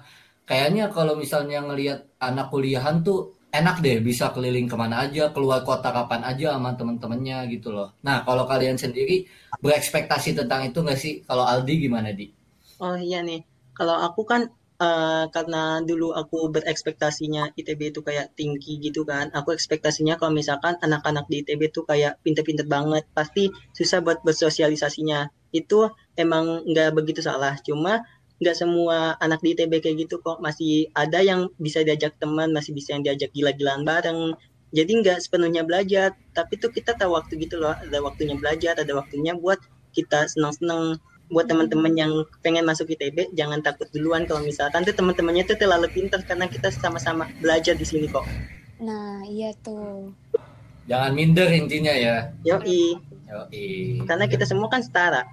kayaknya 0.49 0.83
kalau 0.95 1.13
misalnya 1.21 1.59
ngelihat 1.67 1.99
anak 2.27 2.47
kuliahan 2.53 2.95
tuh 3.07 3.19
enak 3.57 3.75
deh 3.85 3.97
bisa 4.07 4.25
keliling 4.35 4.67
ke 4.71 4.75
mana 4.81 4.95
aja, 5.05 5.23
keluar 5.35 5.59
kota 5.67 5.89
kapan 5.97 6.21
aja 6.31 6.45
sama 6.55 6.69
temen-temennya 6.79 7.37
gitu 7.53 7.69
loh. 7.75 7.87
Nah, 8.07 8.15
kalau 8.27 8.43
kalian 8.51 8.77
sendiri 8.83 9.15
berekspektasi 9.63 10.29
tentang 10.39 10.61
itu 10.69 10.77
nggak 10.85 10.99
sih? 11.03 11.13
Kalau 11.27 11.43
Aldi 11.51 11.73
gimana, 11.85 12.09
Di? 12.19 12.27
oh 12.85 12.97
iya 13.09 13.19
nih 13.29 13.39
kalau 13.77 13.95
aku 14.07 14.21
kan 14.31 14.41
eh, 14.87 15.23
karena 15.35 15.61
dulu 15.89 16.07
aku 16.21 16.37
berekspektasinya 16.55 17.43
ITB 17.59 17.81
itu 17.93 18.01
kayak 18.07 18.27
tinggi 18.39 18.73
gitu 18.85 19.01
kan. 19.11 19.25
Aku 19.37 19.49
ekspektasinya 19.57 20.13
kalau 20.19 20.33
misalkan 20.39 20.73
anak-anak 20.85 21.25
di 21.31 21.35
ITB 21.41 21.61
itu 21.71 21.81
kayak 21.91 22.13
pinter-pinter 22.25 22.65
banget, 22.75 23.03
pasti 23.17 23.43
susah 23.77 23.99
buat 24.05 24.19
bersosialisasinya. 24.27 25.19
Itu 25.59 25.79
emang 26.23 26.45
nggak 26.69 26.89
begitu 26.97 27.21
salah. 27.29 27.53
Cuma 27.67 27.93
nggak 28.37 28.55
semua 28.57 29.17
anak 29.17 29.41
di 29.41 29.57
ITB 29.57 29.81
kayak 29.81 30.07
gitu 30.07 30.21
kok. 30.21 30.37
Masih 30.39 30.89
ada 30.93 31.21
yang 31.21 31.49
bisa 31.57 31.81
diajak 31.81 32.17
teman, 32.21 32.53
masih 32.53 32.73
bisa 32.73 32.93
yang 32.93 33.03
diajak 33.05 33.33
gila-gilaan 33.33 33.83
bareng. 33.83 34.37
Jadi 34.75 34.91
nggak 34.99 35.23
sepenuhnya 35.23 35.63
belajar, 35.63 36.13
tapi 36.35 36.59
tuh 36.59 36.69
kita 36.69 36.93
tahu 36.93 37.15
waktu 37.15 37.39
gitu 37.39 37.57
loh. 37.57 37.73
Ada 37.73 38.03
waktunya 38.03 38.35
belajar, 38.35 38.75
ada 38.77 38.93
waktunya 38.93 39.33
buat 39.33 39.57
kita 39.95 40.27
senang-senang 40.29 40.99
buat 41.27 41.43
teman-teman 41.43 41.91
yang 41.91 42.11
pengen 42.39 42.63
masuk 42.63 42.87
ITB 42.87 43.35
jangan 43.35 43.59
takut 43.59 43.91
duluan 43.91 44.23
kalau 44.23 44.39
misalkan 44.47 44.87
tuh 44.87 44.95
teman-temannya 44.95 45.43
tuh 45.43 45.59
terlalu 45.59 45.91
pintar 45.91 46.23
karena 46.23 46.47
kita 46.47 46.71
sama-sama 46.71 47.27
belajar 47.43 47.75
di 47.75 47.83
sini 47.83 48.07
kok. 48.07 48.23
Nah, 48.79 49.25
iya 49.27 49.51
tuh. 49.59 50.15
Jangan 50.87 51.11
minder 51.11 51.51
intinya 51.51 51.91
ya. 51.91 52.31
Yoi, 52.47 52.95
Yoi. 53.27 53.67
karena 54.07 54.25
kita 54.31 54.47
semua 54.47 54.71
kan 54.71 54.79
setara. 54.79 55.27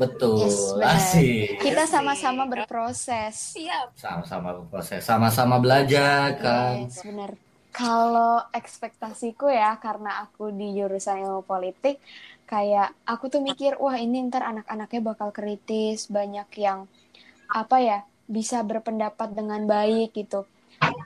Betul. 0.00 0.48
Yes. 0.48 0.72
Asik. 0.80 1.60
Kita 1.60 1.84
sama-sama 1.84 2.48
berproses. 2.48 3.52
Siap. 3.52 4.00
Sama-sama 4.00 4.56
berproses, 4.56 5.04
sama-sama 5.04 5.60
belajar 5.60 6.40
kan. 6.40 6.88
Yes, 6.88 7.04
benar. 7.04 7.36
Kalau 7.68 8.40
ekspektasiku 8.50 9.52
ya, 9.52 9.76
karena 9.76 10.24
aku 10.24 10.48
di 10.50 10.72
jurusan 10.72 11.20
ilmu 11.20 11.44
politik, 11.44 12.00
kayak 12.48 12.96
aku 13.04 13.28
tuh 13.28 13.44
mikir, 13.44 13.76
wah 13.76 13.94
ini 14.00 14.24
ntar 14.26 14.42
anak-anaknya 14.42 15.00
bakal 15.04 15.28
kritis, 15.30 16.08
banyak 16.08 16.48
yang 16.56 16.88
apa 17.50 17.76
ya 17.82 17.98
bisa 18.30 18.62
berpendapat 18.62 19.34
dengan 19.34 19.66
baik 19.66 20.14
gitu. 20.14 20.46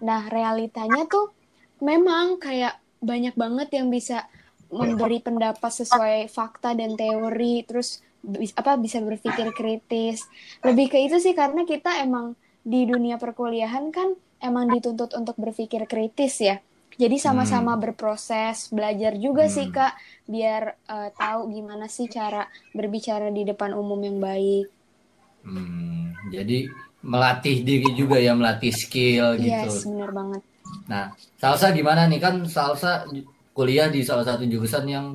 Nah 0.05 0.29
realitanya 0.29 1.09
tuh 1.09 1.33
memang 1.81 2.37
kayak 2.37 2.77
banyak 3.01 3.33
banget 3.33 3.69
yang 3.81 3.89
bisa 3.89 4.29
memberi 4.69 5.25
pendapat 5.25 5.73
sesuai 5.85 6.29
fakta 6.29 6.77
dan 6.77 6.97
teori, 6.97 7.65
terus 7.65 8.04
apa 8.57 8.73
bisa 8.81 8.99
berpikir 9.05 9.53
kritis. 9.53 10.25
Lebih 10.65 10.87
ke 10.93 10.99
itu 11.05 11.17
sih 11.21 11.37
karena 11.37 11.63
kita 11.69 12.01
emang 12.03 12.35
di 12.65 12.89
dunia 12.89 13.21
perkuliahan 13.21 13.93
kan 13.93 14.17
emang 14.41 14.73
dituntut 14.73 15.13
untuk 15.17 15.37
berpikir 15.37 15.85
kritis 15.85 16.41
ya. 16.41 16.57
Jadi 16.95 17.19
sama-sama 17.19 17.75
berproses, 17.75 18.71
belajar 18.71 19.19
juga 19.19 19.51
sih 19.51 19.67
Hmm. 19.67 19.75
Kak, 19.75 19.93
biar 20.31 20.63
eh, 20.87 21.11
tahu 21.19 21.51
gimana 21.51 21.91
sih 21.91 22.07
cara 22.07 22.47
berbicara 22.71 23.35
di 23.35 23.43
depan 23.43 23.75
umum 23.75 23.99
yang 23.99 24.23
baik. 24.23 24.67
Hmm, 25.43 26.15
jadi 26.31 26.71
melatih 27.03 27.67
diri 27.67 27.91
juga 27.99 28.17
ya, 28.23 28.33
melatih 28.33 28.71
skill 28.71 29.37
gitu. 29.43 29.51
Yes, 29.51 29.85
benar 29.85 30.15
banget. 30.15 30.43
Nah, 30.89 31.13
Salsa 31.37 31.75
gimana 31.75 32.07
nih 32.07 32.23
kan 32.23 32.47
Salsa 32.47 33.05
kuliah 33.53 33.91
di 33.91 34.01
salah 34.07 34.25
satu 34.25 34.47
jurusan 34.47 34.87
yang 34.87 35.07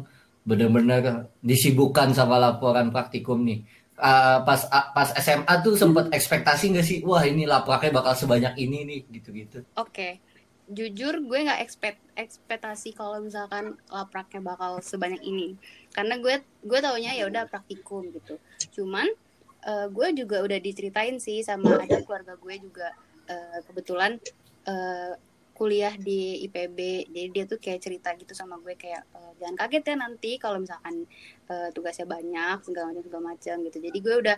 benar-benar 0.50 1.30
disibukkan 1.46 2.10
sama 2.18 2.42
laporan 2.42 2.90
praktikum 2.90 3.46
nih. 3.46 3.62
Ah, 4.00 4.42
pas 4.42 4.66
ah, 4.74 4.90
pas 4.96 5.14
SMA 5.22 5.54
tuh 5.62 5.78
sempet 5.78 6.10
ekspektasi 6.10 6.74
nggak 6.74 6.88
sih, 6.88 6.98
wah 7.06 7.22
ini 7.22 7.46
lapraknya 7.46 8.02
bakal 8.02 8.18
sebanyak 8.18 8.58
ini 8.58 8.88
nih, 8.88 9.00
gitu-gitu. 9.14 9.62
Oke. 9.78 10.18
Jujur 10.70 11.26
gue 11.26 11.40
nggak 11.50 11.66
ekspektasi 12.14 12.94
kalau 12.94 13.22
misalkan 13.26 13.74
lapraknya 13.90 14.42
bakal 14.42 14.82
sebanyak 14.82 15.22
ini. 15.26 15.58
Karena 15.94 16.18
gue 16.18 16.42
gue 16.66 16.80
taunya 16.82 17.14
ya 17.18 17.26
udah 17.26 17.50
praktikum 17.50 18.06
gitu. 18.14 18.38
Cuman 18.78 19.10
eh, 19.66 19.88
gue 19.90 20.08
juga 20.14 20.46
udah 20.46 20.58
diceritain 20.62 21.18
sih 21.18 21.42
sama 21.42 21.82
ada 21.82 22.06
keluarga 22.06 22.38
gue 22.38 22.56
juga 22.62 22.94
eh, 23.26 23.60
kebetulan 23.66 24.22
eh, 24.70 25.14
kuliah 25.60 25.92
di 25.92 26.40
IPB. 26.48 26.80
Jadi 27.12 27.28
dia 27.36 27.44
tuh 27.44 27.60
kayak 27.60 27.84
cerita 27.84 28.16
gitu 28.16 28.32
sama 28.32 28.56
gue 28.64 28.80
kayak 28.80 29.04
eh, 29.12 29.32
jangan 29.44 29.56
kaget 29.60 29.84
ya 29.92 29.96
nanti 30.00 30.32
kalau 30.40 30.64
misalkan 30.64 31.04
eh, 31.52 31.70
tugasnya 31.76 32.08
banyak 32.08 32.64
segala 32.64 32.96
macam 32.96 33.04
segala 33.04 33.24
macam 33.36 33.56
gitu. 33.68 33.78
Jadi 33.84 33.98
gue 34.00 34.16
udah 34.24 34.38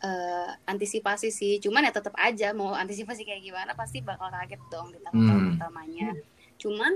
eh, 0.00 0.50
antisipasi 0.64 1.28
sih. 1.28 1.60
Cuman 1.60 1.84
ya 1.84 1.92
tetap 1.92 2.16
aja 2.16 2.56
mau 2.56 2.72
antisipasi 2.72 3.28
kayak 3.28 3.44
gimana 3.44 3.76
pasti 3.76 4.00
bakal 4.00 4.32
kaget 4.32 4.62
dong 4.72 4.88
di 4.88 4.98
tahun 5.04 5.14
Hmm. 5.20 5.44
pertamanya. 5.54 6.08
Cuman 6.56 6.92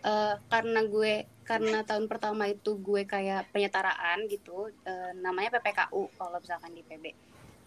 eh, 0.00 0.34
karena 0.48 0.80
gue 0.88 1.12
karena 1.44 1.82
tahun 1.82 2.06
pertama 2.08 2.46
itu 2.46 2.78
gue 2.78 3.02
kayak 3.04 3.50
penyetaraan 3.50 4.24
gitu, 4.30 4.70
eh, 4.86 5.12
namanya 5.18 5.58
PPKU 5.58 6.08
kalau 6.16 6.38
misalkan 6.40 6.72
di 6.72 6.80
PB. 6.80 7.04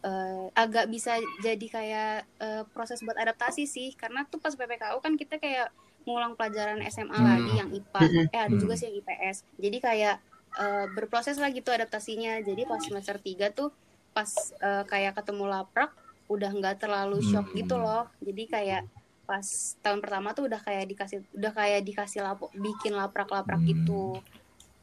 Eh, 0.04 0.46
agak 0.60 0.92
bisa 0.92 1.16
jadi 1.40 1.64
kayak 1.72 2.28
eh, 2.44 2.64
proses 2.76 3.00
buat 3.08 3.16
adaptasi 3.16 3.64
sih 3.64 3.96
karena 3.96 4.28
tuh 4.28 4.36
pas 4.44 4.52
PPKU 4.52 5.00
kan 5.00 5.16
kita 5.16 5.40
kayak 5.40 5.72
ngulang 6.04 6.36
pelajaran 6.36 6.84
SMA 6.92 7.16
Hmm. 7.16 7.40
lagi 7.40 7.54
yang 7.56 7.70
IPA 7.72 8.02
Mm-mm. 8.04 8.26
eh 8.36 8.42
ada 8.44 8.56
juga 8.60 8.76
Hmm. 8.76 8.80
sih 8.84 8.86
yang 8.92 8.98
IPS 9.00 9.38
jadi 9.56 9.78
kayak 9.80 10.16
eh, 10.60 10.86
berproses 10.92 11.40
lah 11.40 11.48
gitu 11.56 11.72
adaptasinya 11.72 12.44
jadi 12.44 12.68
pas 12.68 12.84
semester 12.84 13.16
3 13.16 13.48
tuh 13.56 13.72
pas 14.12 14.28
eh, 14.60 14.84
kayak 14.92 15.16
ketemu 15.24 15.44
laprak 15.48 15.96
udah 16.28 16.52
nggak 16.52 16.84
terlalu 16.84 17.24
shock 17.24 17.48
Hmm. 17.48 17.64
gitu 17.64 17.76
loh 17.80 18.04
jadi 18.20 18.44
kayak 18.52 18.82
pas 19.24 19.48
tahun 19.80 20.04
pertama 20.04 20.36
tuh 20.36 20.52
udah 20.52 20.60
kayak 20.60 20.84
dikasih 20.92 21.24
udah 21.32 21.52
kayak 21.56 21.80
dikasih 21.88 22.28
lapo, 22.28 22.52
bikin 22.52 22.92
laprak-laprak 22.92 23.64
Hmm. 23.64 23.72
gitu 23.72 24.20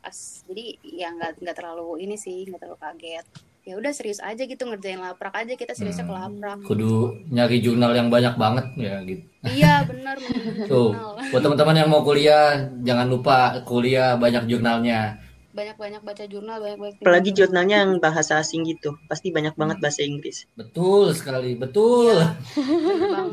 pas 0.00 0.16
jadi 0.48 0.80
ya 0.80 1.12
nggak 1.12 1.44
nggak 1.44 1.56
terlalu 1.61 2.09
ini 2.09 2.16
sih 2.16 2.48
nggak 2.48 2.56
terlalu 2.64 2.80
kaget 2.80 3.26
ya 3.62 3.75
udah 3.75 3.90
serius 3.90 4.18
aja 4.18 4.40
gitu 4.40 4.62
ngerjain 4.62 4.96
laprak 4.96 5.33
aja 5.35 5.53
kita 5.53 5.73
seriusnya 5.73 6.03
ke 6.03 6.11
Hmm. 6.11 6.23
laprak 6.38 6.59
Kudu 6.62 6.92
nyari 7.29 7.59
jurnal 7.59 7.92
yang 7.92 8.09
banyak 8.09 8.35
banget 8.35 8.66
ya 8.75 8.94
gitu. 9.03 9.23
iya 9.46 9.83
benar 9.83 10.16
menurut 10.16 10.68
Tuh, 10.70 10.90
buat 11.29 11.40
teman-teman 11.40 11.77
yang 11.77 11.88
mau 11.88 12.01
kuliah, 12.01 12.55
jangan 12.81 13.07
lupa 13.07 13.37
kuliah 13.62 14.14
banyak 14.14 14.44
jurnalnya. 14.46 15.16
banyak-banyak 15.51 15.99
baca 16.01 16.25
jurnal 16.25 16.57
banyak-banyak 16.57 16.94
Apalagi 17.01 17.31
jurnal. 17.31 17.38
jurnalnya 17.42 17.77
yang 17.83 17.92
bahasa 17.99 18.38
asing 18.38 18.62
gitu, 18.64 18.94
pasti 19.05 19.29
banyak 19.29 19.53
banget 19.53 19.77
bahasa 19.79 20.01
Inggris. 20.01 20.46
Betul 20.55 21.11
sekali, 21.11 21.53
betul. 21.55 22.14
Iya. 22.14 23.27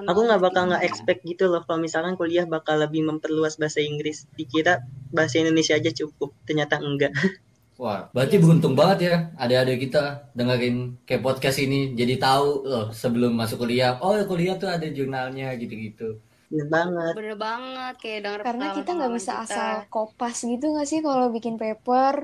Aku 0.08 0.20
nggak 0.20 0.40
bakal 0.40 0.62
nggak 0.66 0.84
expect 0.84 1.20
gitu 1.22 1.46
loh 1.46 1.60
kalau 1.62 1.78
misalkan 1.78 2.14
kuliah 2.14 2.44
bakal 2.44 2.76
lebih 2.76 3.04
memperluas 3.04 3.56
bahasa 3.56 3.80
Inggris. 3.80 4.24
Dikira 4.32 4.80
bahasa 5.10 5.36
Indonesia 5.38 5.74
aja 5.74 5.92
cukup, 5.92 6.32
ternyata 6.42 6.80
enggak. 6.80 7.12
Wah, 7.74 8.06
berarti 8.14 8.38
beruntung 8.38 8.78
banget 8.78 8.98
ya 9.10 9.14
adik-adik 9.34 9.78
kita 9.90 9.98
dengerin 10.30 10.76
kayak 11.02 11.22
podcast 11.26 11.58
ini 11.58 11.90
jadi 11.98 12.14
tahu 12.22 12.46
loh 12.70 12.86
sebelum 12.94 13.34
masuk 13.34 13.66
kuliah. 13.66 13.98
Oh, 13.98 14.14
kuliah 14.30 14.54
tuh 14.54 14.70
ada 14.70 14.86
jurnalnya 14.86 15.46
gitu-gitu. 15.58 16.22
Bener 16.50 16.68
banget. 16.70 17.16
bener 17.18 17.36
banget 17.36 17.94
kayak 17.98 18.20
denger 18.24 18.40
Karena 18.46 18.66
kita 18.70 18.90
nggak 18.94 19.12
bisa 19.18 19.32
kita. 19.34 19.44
asal 19.44 19.72
kopas 19.90 20.36
gitu 20.44 20.64
nggak 20.70 20.86
sih 20.86 21.00
kalau 21.02 21.26
bikin 21.34 21.54
paper? 21.58 22.14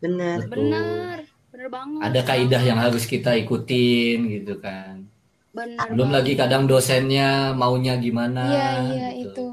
Bener. 0.00 0.38
Betul. 0.40 0.50
bener 0.52 1.18
bener 1.52 1.68
banget 1.70 2.00
Ada 2.02 2.20
kaidah 2.24 2.62
yang 2.64 2.78
harus 2.80 3.04
kita 3.06 3.30
ikutin 3.36 4.18
gitu 4.30 4.58
kan. 4.58 5.04
bener 5.52 5.88
Belum 5.92 6.08
banget. 6.10 6.16
lagi 6.16 6.32
kadang 6.34 6.64
dosennya 6.66 7.52
maunya 7.54 7.94
gimana. 7.96 8.40
Iya 8.42 8.68
iya 8.88 9.08
gitu. 9.20 9.30
itu. 9.30 9.46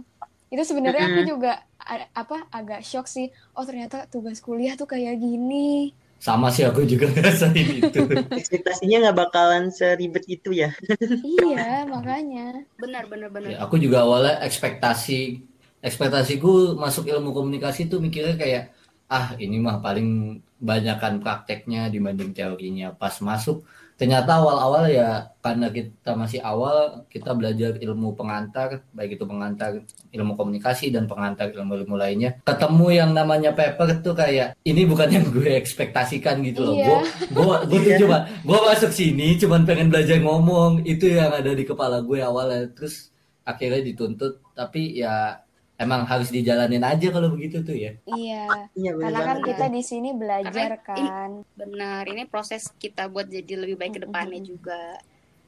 Itu 0.52 0.64
sebenarnya 0.66 1.04
aku 1.12 1.22
juga 1.24 1.52
apa 2.14 2.48
agak 2.54 2.82
shock 2.86 3.08
sih. 3.10 3.30
Oh 3.58 3.66
ternyata 3.68 4.06
tugas 4.08 4.40
kuliah 4.44 4.74
tuh 4.80 4.88
kayak 4.90 5.18
gini. 5.20 5.92
Sama 6.22 6.54
sih 6.54 6.62
aku 6.66 6.86
juga 6.86 7.10
ngerasain 7.14 7.68
itu. 7.82 8.02
Ekspektasinya 8.40 9.10
nggak 9.10 9.18
bakalan 9.18 9.74
seribet 9.74 10.26
itu 10.30 10.54
ya. 10.54 10.70
iya 11.26 11.86
makanya. 11.90 12.62
bener 12.78 13.06
bener 13.10 13.30
bener 13.34 13.50
Ya, 13.56 13.58
aku 13.66 13.82
juga 13.82 14.06
awalnya 14.06 14.42
ekspektasi 14.46 15.42
ekspektasiku 15.82 16.78
masuk 16.78 17.10
ilmu 17.10 17.34
komunikasi 17.34 17.90
tuh 17.90 17.98
mikirnya 17.98 18.38
kayak 18.38 18.64
ah 19.12 19.34
ini 19.42 19.58
mah 19.60 19.82
paling 19.82 20.40
banyakan 20.62 21.20
prakteknya 21.20 21.90
dibanding 21.90 22.32
teorinya 22.38 22.94
pas 22.94 23.18
masuk 23.20 23.66
ternyata 24.02 24.42
awal-awal 24.42 24.90
ya 24.90 25.30
karena 25.46 25.70
kita 25.70 26.18
masih 26.18 26.42
awal 26.42 27.06
kita 27.06 27.38
belajar 27.38 27.78
ilmu 27.78 28.18
pengantar 28.18 28.82
baik 28.98 29.14
itu 29.14 29.30
pengantar 29.30 29.78
ilmu 30.10 30.34
komunikasi 30.34 30.90
dan 30.90 31.06
pengantar 31.06 31.54
ilmu-ilmu 31.54 31.94
lainnya 31.94 32.42
ketemu 32.42 32.88
yang 32.98 33.12
namanya 33.14 33.54
paper 33.54 34.02
tuh 34.02 34.18
kayak 34.18 34.58
ini 34.66 34.90
bukan 34.90 35.06
yang 35.06 35.26
gue 35.30 35.54
ekspektasikan 35.54 36.42
gitu 36.42 36.66
loh 36.66 36.74
Iya. 36.74 36.86
gue 36.90 36.98
gue 37.30 37.46
gue 37.70 37.80
tuh 37.86 37.92
Iya. 37.94 38.00
cuma 38.02 38.18
gue 38.26 38.60
masuk 38.66 38.90
sini 38.90 39.38
cuman 39.38 39.70
pengen 39.70 39.94
belajar 39.94 40.18
ngomong 40.18 40.82
itu 40.82 41.06
yang 41.06 41.30
ada 41.30 41.54
di 41.54 41.62
kepala 41.62 42.02
gue 42.02 42.26
awalnya 42.26 42.74
terus 42.74 43.14
akhirnya 43.46 43.86
dituntut 43.86 44.42
tapi 44.58 44.98
ya 44.98 45.46
emang 45.82 46.06
harus 46.06 46.30
dijalanin 46.30 46.80
aja 46.82 47.10
kalau 47.10 47.34
begitu 47.34 47.60
tuh 47.60 47.74
ya 47.74 47.92
Iya. 48.06 48.46
Iya 48.72 48.92
bener 48.94 49.04
Karena 49.04 49.20
kan 49.20 49.36
banget. 49.36 49.48
kita 49.50 49.66
di 49.68 49.82
sini 49.82 50.10
belajar 50.14 50.70
Karena 50.78 50.94
ini- 50.96 51.10
kan. 51.10 51.30
bener 51.58 52.04
ini 52.08 52.24
proses 52.24 52.70
kita 52.74 53.10
buat 53.10 53.26
jadi 53.28 53.54
lebih 53.58 53.76
baik 53.76 53.94
ke 53.98 54.02
depannya 54.02 54.40
juga 54.40 55.02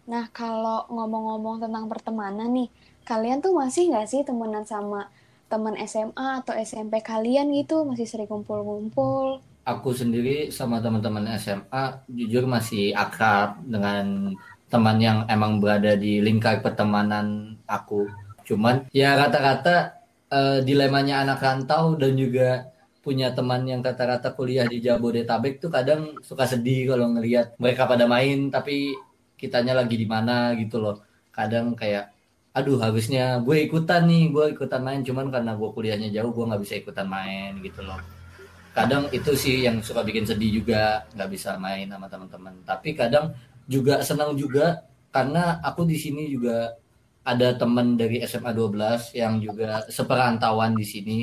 Nah 0.04 0.28
kalau 0.30 0.84
ngomong-ngomong 0.90 1.64
tentang 1.64 1.88
pertemanan 1.88 2.52
nih, 2.52 2.68
kalian 3.04 3.40
tuh 3.40 3.56
masih 3.56 3.88
nggak 3.88 4.04
sih 4.04 4.20
temenan 4.22 4.68
sama 4.68 5.08
teman 5.48 5.80
SMA 5.80 6.44
atau 6.44 6.52
SMP 6.54 7.00
kalian 7.00 7.48
gitu? 7.54 7.88
Masih 7.88 8.04
sering 8.04 8.28
kumpul-kumpul? 8.28 9.40
aku 9.64 9.96
sendiri 9.96 10.52
sama 10.52 10.84
teman-teman 10.84 11.24
SMA 11.34 12.04
jujur 12.12 12.44
masih 12.44 12.92
akrab 12.92 13.64
dengan 13.64 14.36
teman 14.68 15.00
yang 15.00 15.24
emang 15.26 15.64
berada 15.64 15.96
di 15.96 16.20
lingkar 16.20 16.60
pertemanan 16.60 17.56
aku. 17.64 18.12
Cuman 18.44 18.84
ya 18.92 19.16
rata-rata 19.16 20.03
eh, 20.38 20.60
dilemanya 20.68 21.16
anak 21.24 21.40
rantau 21.46 21.86
dan 22.02 22.14
juga 22.18 22.74
punya 23.04 23.36
teman 23.38 23.68
yang 23.68 23.84
rata-rata 23.84 24.32
kuliah 24.32 24.64
di 24.64 24.80
Jabodetabek 24.80 25.60
tuh 25.60 25.68
kadang 25.68 26.02
suka 26.24 26.48
sedih 26.48 26.96
kalau 26.96 27.12
ngelihat 27.12 27.60
mereka 27.60 27.84
pada 27.84 28.08
main 28.08 28.48
tapi 28.48 28.96
kitanya 29.36 29.76
lagi 29.76 30.00
di 30.00 30.08
mana 30.08 30.56
gitu 30.56 30.80
loh. 30.80 31.04
Kadang 31.36 31.76
kayak 31.76 32.16
aduh 32.56 32.78
harusnya 32.80 33.42
gue 33.44 33.58
ikutan 33.68 34.08
nih 34.08 34.32
gue 34.32 34.46
ikutan 34.56 34.82
main. 34.88 35.02
Cuman 35.04 35.28
karena 35.36 35.52
gue 35.60 35.70
kuliahnya 35.76 36.10
jauh 36.16 36.32
gue 36.32 36.46
nggak 36.48 36.62
bisa 36.64 36.76
ikutan 36.80 37.08
main 37.12 37.60
gitu 37.60 37.84
loh. 37.84 38.00
Kadang 38.72 39.12
itu 39.12 39.32
sih 39.36 39.68
yang 39.68 39.84
suka 39.84 40.02
bikin 40.08 40.24
sedih 40.26 40.64
juga 40.64 41.04
nggak 41.14 41.30
bisa 41.36 41.60
main 41.60 41.92
sama 41.92 42.08
teman-teman. 42.08 42.56
Tapi 42.64 42.96
kadang 42.96 43.36
juga 43.68 44.00
senang 44.00 44.32
juga 44.40 44.88
karena 45.12 45.60
aku 45.62 45.84
di 45.86 46.00
sini 46.00 46.32
juga 46.32 46.74
ada 47.24 47.56
teman 47.56 47.96
dari 47.96 48.20
SMA 48.22 48.52
12 48.52 49.16
yang 49.16 49.40
juga 49.40 49.84
seperantauan 49.88 50.76
di 50.76 50.84
sini 50.84 51.20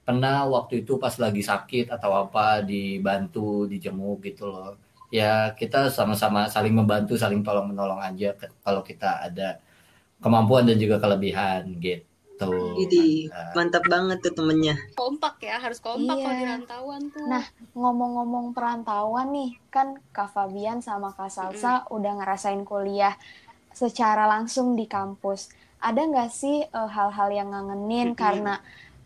pernah 0.00 0.44
waktu 0.44 0.84
itu 0.84 0.96
pas 0.96 1.12
lagi 1.16 1.40
sakit 1.40 1.88
atau 1.88 2.12
apa 2.16 2.60
dibantu 2.60 3.64
dijenguk 3.64 4.20
gitu 4.24 4.48
loh 4.48 4.76
ya 5.08 5.52
kita 5.52 5.88
sama-sama 5.88 6.48
saling 6.48 6.72
membantu 6.72 7.14
saling 7.14 7.40
tolong 7.40 7.70
menolong 7.70 8.00
aja 8.00 8.32
kalau 8.60 8.80
kita 8.80 9.20
ada 9.22 9.60
kemampuan 10.18 10.64
dan 10.64 10.76
juga 10.76 10.96
kelebihan 10.98 11.76
gitu. 11.78 12.10
Jadi 12.74 13.30
Nah, 13.30 13.54
mantap 13.54 13.86
banget 13.86 14.18
tuh 14.18 14.34
temennya. 14.34 14.74
kompak 14.98 15.38
ya 15.38 15.62
harus 15.62 15.78
kompak 15.78 16.18
Iya. 16.18 16.24
kalau 16.24 16.34
di 16.34 16.46
rantauan 16.50 17.02
tuh 17.08 17.22
Nah, 17.30 17.44
ngomong-ngomong 17.72 18.50
perantauan 18.50 19.30
nih, 19.30 19.54
kan 19.70 19.94
Kak 20.10 20.34
Fabian 20.34 20.82
sama 20.82 21.14
Kak 21.14 21.30
Salsa 21.30 21.86
udah 21.88 22.18
ngerasain 22.18 22.66
kuliah 22.66 23.14
secara 23.74 24.24
langsung 24.30 24.78
di 24.78 24.86
kampus. 24.86 25.50
Ada 25.82 26.00
nggak 26.08 26.30
sih 26.30 26.64
eh, 26.64 26.88
hal-hal 26.94 27.28
yang 27.34 27.52
ngangenin 27.52 28.14
Mm-mm. 28.14 28.20
karena 28.22 28.54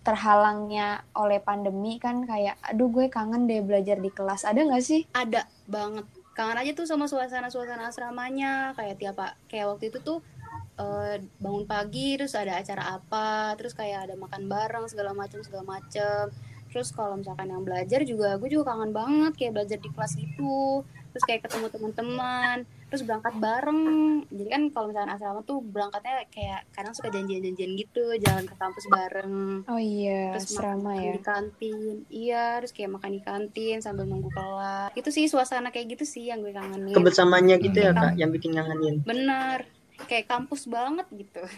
terhalangnya 0.07 1.05
oleh 1.12 1.43
pandemi 1.43 2.01
kan 2.01 2.25
kayak, 2.25 2.57
aduh 2.64 2.89
gue 2.89 3.12
kangen 3.12 3.45
deh 3.51 3.61
belajar 3.61 3.99
di 3.99 4.09
kelas. 4.09 4.47
Ada 4.47 4.61
nggak 4.64 4.85
sih? 4.85 5.05
ada 5.12 5.45
banget 5.69 6.07
kangen 6.39 6.55
aja 6.62 6.71
tuh 6.71 6.87
sama 6.87 7.11
suasana-suasana 7.11 7.91
asramanya 7.91 8.71
kayak 8.79 9.03
tiap 9.03 9.19
kayak 9.51 9.75
waktu 9.75 9.91
itu 9.91 9.99
tuh 9.99 10.23
eh, 10.79 11.19
bangun 11.43 11.66
pagi 11.66 12.14
terus 12.14 12.39
ada 12.39 12.62
acara 12.62 12.95
apa 13.03 13.59
terus 13.59 13.75
kayak 13.75 14.07
ada 14.07 14.14
makan 14.14 14.47
bareng 14.47 14.87
segala 14.87 15.11
macam 15.19 15.43
segala 15.43 15.66
macam 15.66 16.31
terus 16.71 16.95
kalau 16.95 17.19
misalkan 17.19 17.51
yang 17.51 17.66
belajar 17.66 18.07
juga 18.07 18.39
gue 18.39 18.55
juga 18.55 18.71
kangen 18.71 18.95
banget 18.95 19.33
kayak 19.35 19.53
belajar 19.59 19.79
di 19.83 19.91
kelas 19.91 20.14
gitu 20.14 20.87
terus 21.11 21.25
kayak 21.27 21.43
ketemu 21.51 21.66
teman-teman 21.75 22.57
terus 22.89 23.03
berangkat 23.03 23.34
bareng 23.34 23.80
jadi 24.26 24.49
kan 24.49 24.62
kalau 24.68 24.86
misalkan 24.89 25.11
asrama 25.11 25.41
tuh 25.43 25.61
berangkatnya 25.61 26.24
kayak 26.26 26.64
kadang 26.70 26.91
suka 26.91 27.09
janjian-janjian 27.09 27.76
gitu 27.76 28.01
jalan 28.16 28.43
ke 28.43 28.55
kampus 28.55 28.84
bareng 28.86 29.34
Oh 29.64 29.76
iya, 29.76 30.32
terus 30.32 30.49
serama 30.51 30.93
makan 30.93 30.99
ya. 30.99 31.12
di 31.12 31.20
kantin 31.22 31.95
iya 32.09 32.45
terus 32.59 32.72
kayak 32.72 32.91
makan 32.91 33.11
di 33.11 33.20
kantin 33.20 33.76
sambil 33.78 34.05
nunggu 34.05 34.28
kelas 34.28 34.91
itu 34.95 35.09
sih 35.11 35.24
suasana 35.24 35.68
kayak 35.68 35.95
gitu 35.95 36.05
sih 36.05 36.26
yang 36.26 36.41
gue 36.41 36.51
kangenin 36.51 36.91
Kebersamaannya 36.91 37.57
gitu 37.61 37.78
ya 37.78 37.93
kak, 37.93 38.16
yang 38.16 38.30
bikin 38.30 38.53
ngangenin. 38.53 39.01
bener 39.03 39.68
kayak 40.01 40.24
kampus 40.26 40.64
banget 40.64 41.05
gitu 41.11 41.43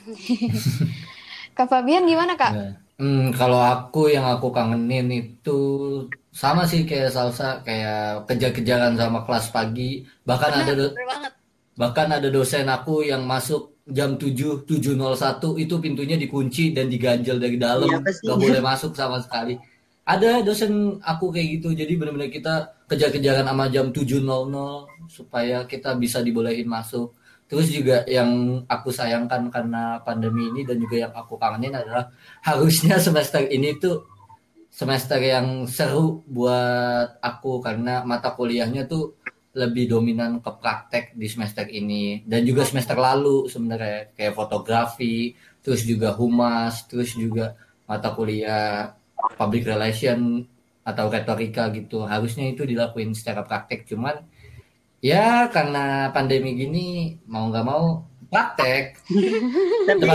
Kak 1.51 1.66
Fabian 1.66 2.05
gimana 2.05 2.35
Kak? 2.35 2.53
ya. 2.53 2.70
Hmm, 3.01 3.33
kalau 3.39 3.61
aku 3.73 4.13
yang 4.15 4.27
aku 4.29 4.53
kangenin 4.57 5.09
itu 5.21 5.59
sama 6.43 6.63
sih 6.71 6.81
kayak 6.89 7.11
salsa 7.17 7.65
kayak 7.67 8.29
kejar-kejaran 8.29 8.95
sama 9.01 9.19
kelas 9.27 9.47
pagi. 9.57 10.05
Bahkan 10.29 10.51
ada 10.61 10.73
do- 10.77 10.93
bener 10.95 11.07
banget. 11.13 11.33
bahkan 11.81 12.09
ada 12.13 12.29
dosen 12.29 12.67
aku 12.77 12.95
yang 13.11 13.23
masuk 13.25 13.63
jam 13.89 14.11
7 14.21 14.69
7.01 14.69 15.57
itu 15.57 15.75
pintunya 15.85 16.17
dikunci 16.21 16.77
dan 16.77 16.87
diganjel 16.93 17.37
dari 17.41 17.57
dalam. 17.57 17.89
Iya, 17.89 17.99
pasti. 18.05 18.25
nggak 18.29 18.39
boleh 18.45 18.61
masuk 18.71 18.93
sama 19.01 19.17
sekali. 19.25 19.55
Ada 20.05 20.45
dosen 20.45 21.01
aku 21.01 21.25
kayak 21.35 21.49
gitu 21.61 21.69
jadi 21.73 21.93
benar-benar 21.97 22.29
kita 22.29 22.55
kejar-kejaran 22.91 23.47
sama 23.49 23.65
jam 23.73 23.87
7.00 23.97 24.91
supaya 25.09 25.65
kita 25.65 25.95
bisa 25.97 26.19
dibolehin 26.21 26.69
masuk 26.69 27.17
terus 27.51 27.67
juga 27.67 28.07
yang 28.07 28.63
aku 28.71 28.95
sayangkan 28.95 29.51
karena 29.51 29.99
pandemi 30.07 30.47
ini 30.55 30.63
dan 30.63 30.79
juga 30.79 30.97
yang 31.03 31.13
aku 31.13 31.35
kangenin 31.35 31.75
adalah 31.75 32.07
harusnya 32.47 32.97
semester 33.03 33.43
ini 33.51 33.75
tuh 33.75 34.07
semester 34.71 35.19
yang 35.19 35.67
seru 35.67 36.23
buat 36.31 37.19
aku 37.19 37.59
karena 37.59 38.07
mata 38.07 38.31
kuliahnya 38.39 38.87
tuh 38.87 39.19
lebih 39.51 39.91
dominan 39.91 40.39
ke 40.39 40.51
praktek 40.63 41.19
di 41.19 41.27
semester 41.27 41.67
ini 41.67 42.23
dan 42.23 42.47
juga 42.47 42.63
semester 42.63 42.95
lalu 42.95 43.51
sebenarnya 43.51 44.15
kayak 44.15 44.39
fotografi 44.39 45.35
terus 45.59 45.83
juga 45.83 46.15
humas 46.15 46.87
terus 46.87 47.19
juga 47.19 47.59
mata 47.91 48.15
kuliah 48.15 48.95
public 49.35 49.67
relation 49.67 50.47
atau 50.87 51.11
retorika 51.13 51.69
gitu. 51.75 52.07
Harusnya 52.07 52.49
itu 52.49 52.65
dilakuin 52.65 53.13
secara 53.13 53.45
praktek 53.45 53.85
cuman 53.91 54.23
ya 55.01 55.49
karena 55.49 56.13
pandemi 56.13 56.57
gini 56.57 57.17
mau 57.29 57.49
nggak 57.49 57.67
mau 57.67 58.05
praktek 58.31 59.01
Tapi 59.91 60.07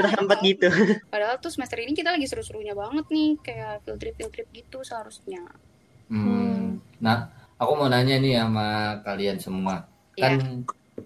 terhambat 0.00 0.38
gitu. 0.48 0.68
padahal 1.12 1.36
tuh 1.36 1.52
semester 1.52 1.76
ini 1.82 1.92
kita 1.92 2.16
lagi 2.16 2.24
seru-serunya 2.24 2.72
banget 2.72 3.06
nih 3.12 3.36
kayak 3.44 3.84
field 3.84 3.98
trip 4.00 4.14
field 4.16 4.32
trip 4.32 4.48
gitu 4.54 4.80
seharusnya 4.80 5.42
Hmm. 6.08 6.80
Nah, 7.04 7.28
aku 7.60 7.72
mau 7.76 7.88
nanya 7.88 8.16
nih 8.16 8.40
sama 8.40 8.98
kalian 9.04 9.36
semua. 9.38 9.86
Kan 10.16 10.64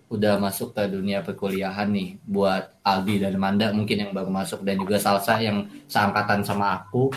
udah 0.09 0.41
masuk 0.41 0.73
ke 0.73 0.89
dunia 0.89 1.21
perkuliahan 1.21 1.91
nih 1.93 2.17
buat 2.25 2.81
Aldi 2.81 3.29
dan 3.29 3.37
Manda 3.37 3.75
mungkin 3.77 4.09
yang 4.09 4.13
baru 4.17 4.33
masuk 4.33 4.65
dan 4.65 4.81
juga 4.81 4.97
Salsa 4.97 5.43
yang 5.43 5.69
seangkatan 5.91 6.47
sama 6.47 6.81
aku. 6.81 7.13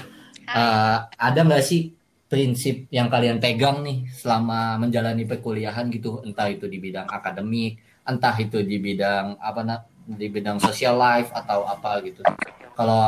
Eh, 0.46 0.98
ada 1.06 1.40
nggak 1.42 1.64
sih 1.64 1.96
prinsip 2.36 2.92
yang 2.92 3.08
kalian 3.08 3.40
pegang 3.40 3.80
nih 3.80 4.04
selama 4.12 4.76
menjalani 4.76 5.24
perkuliahan 5.24 5.88
gitu, 5.88 6.20
entah 6.28 6.52
itu 6.52 6.68
di 6.68 6.84
bidang 6.84 7.08
akademik, 7.08 7.80
entah 8.04 8.36
itu 8.36 8.60
di 8.60 8.76
bidang 8.76 9.40
apa 9.40 9.64
nak 9.64 9.82
di 10.04 10.28
bidang 10.28 10.60
social 10.60 11.00
life 11.00 11.32
atau 11.32 11.64
apa 11.64 12.04
gitu. 12.04 12.20
Kalau 12.76 13.00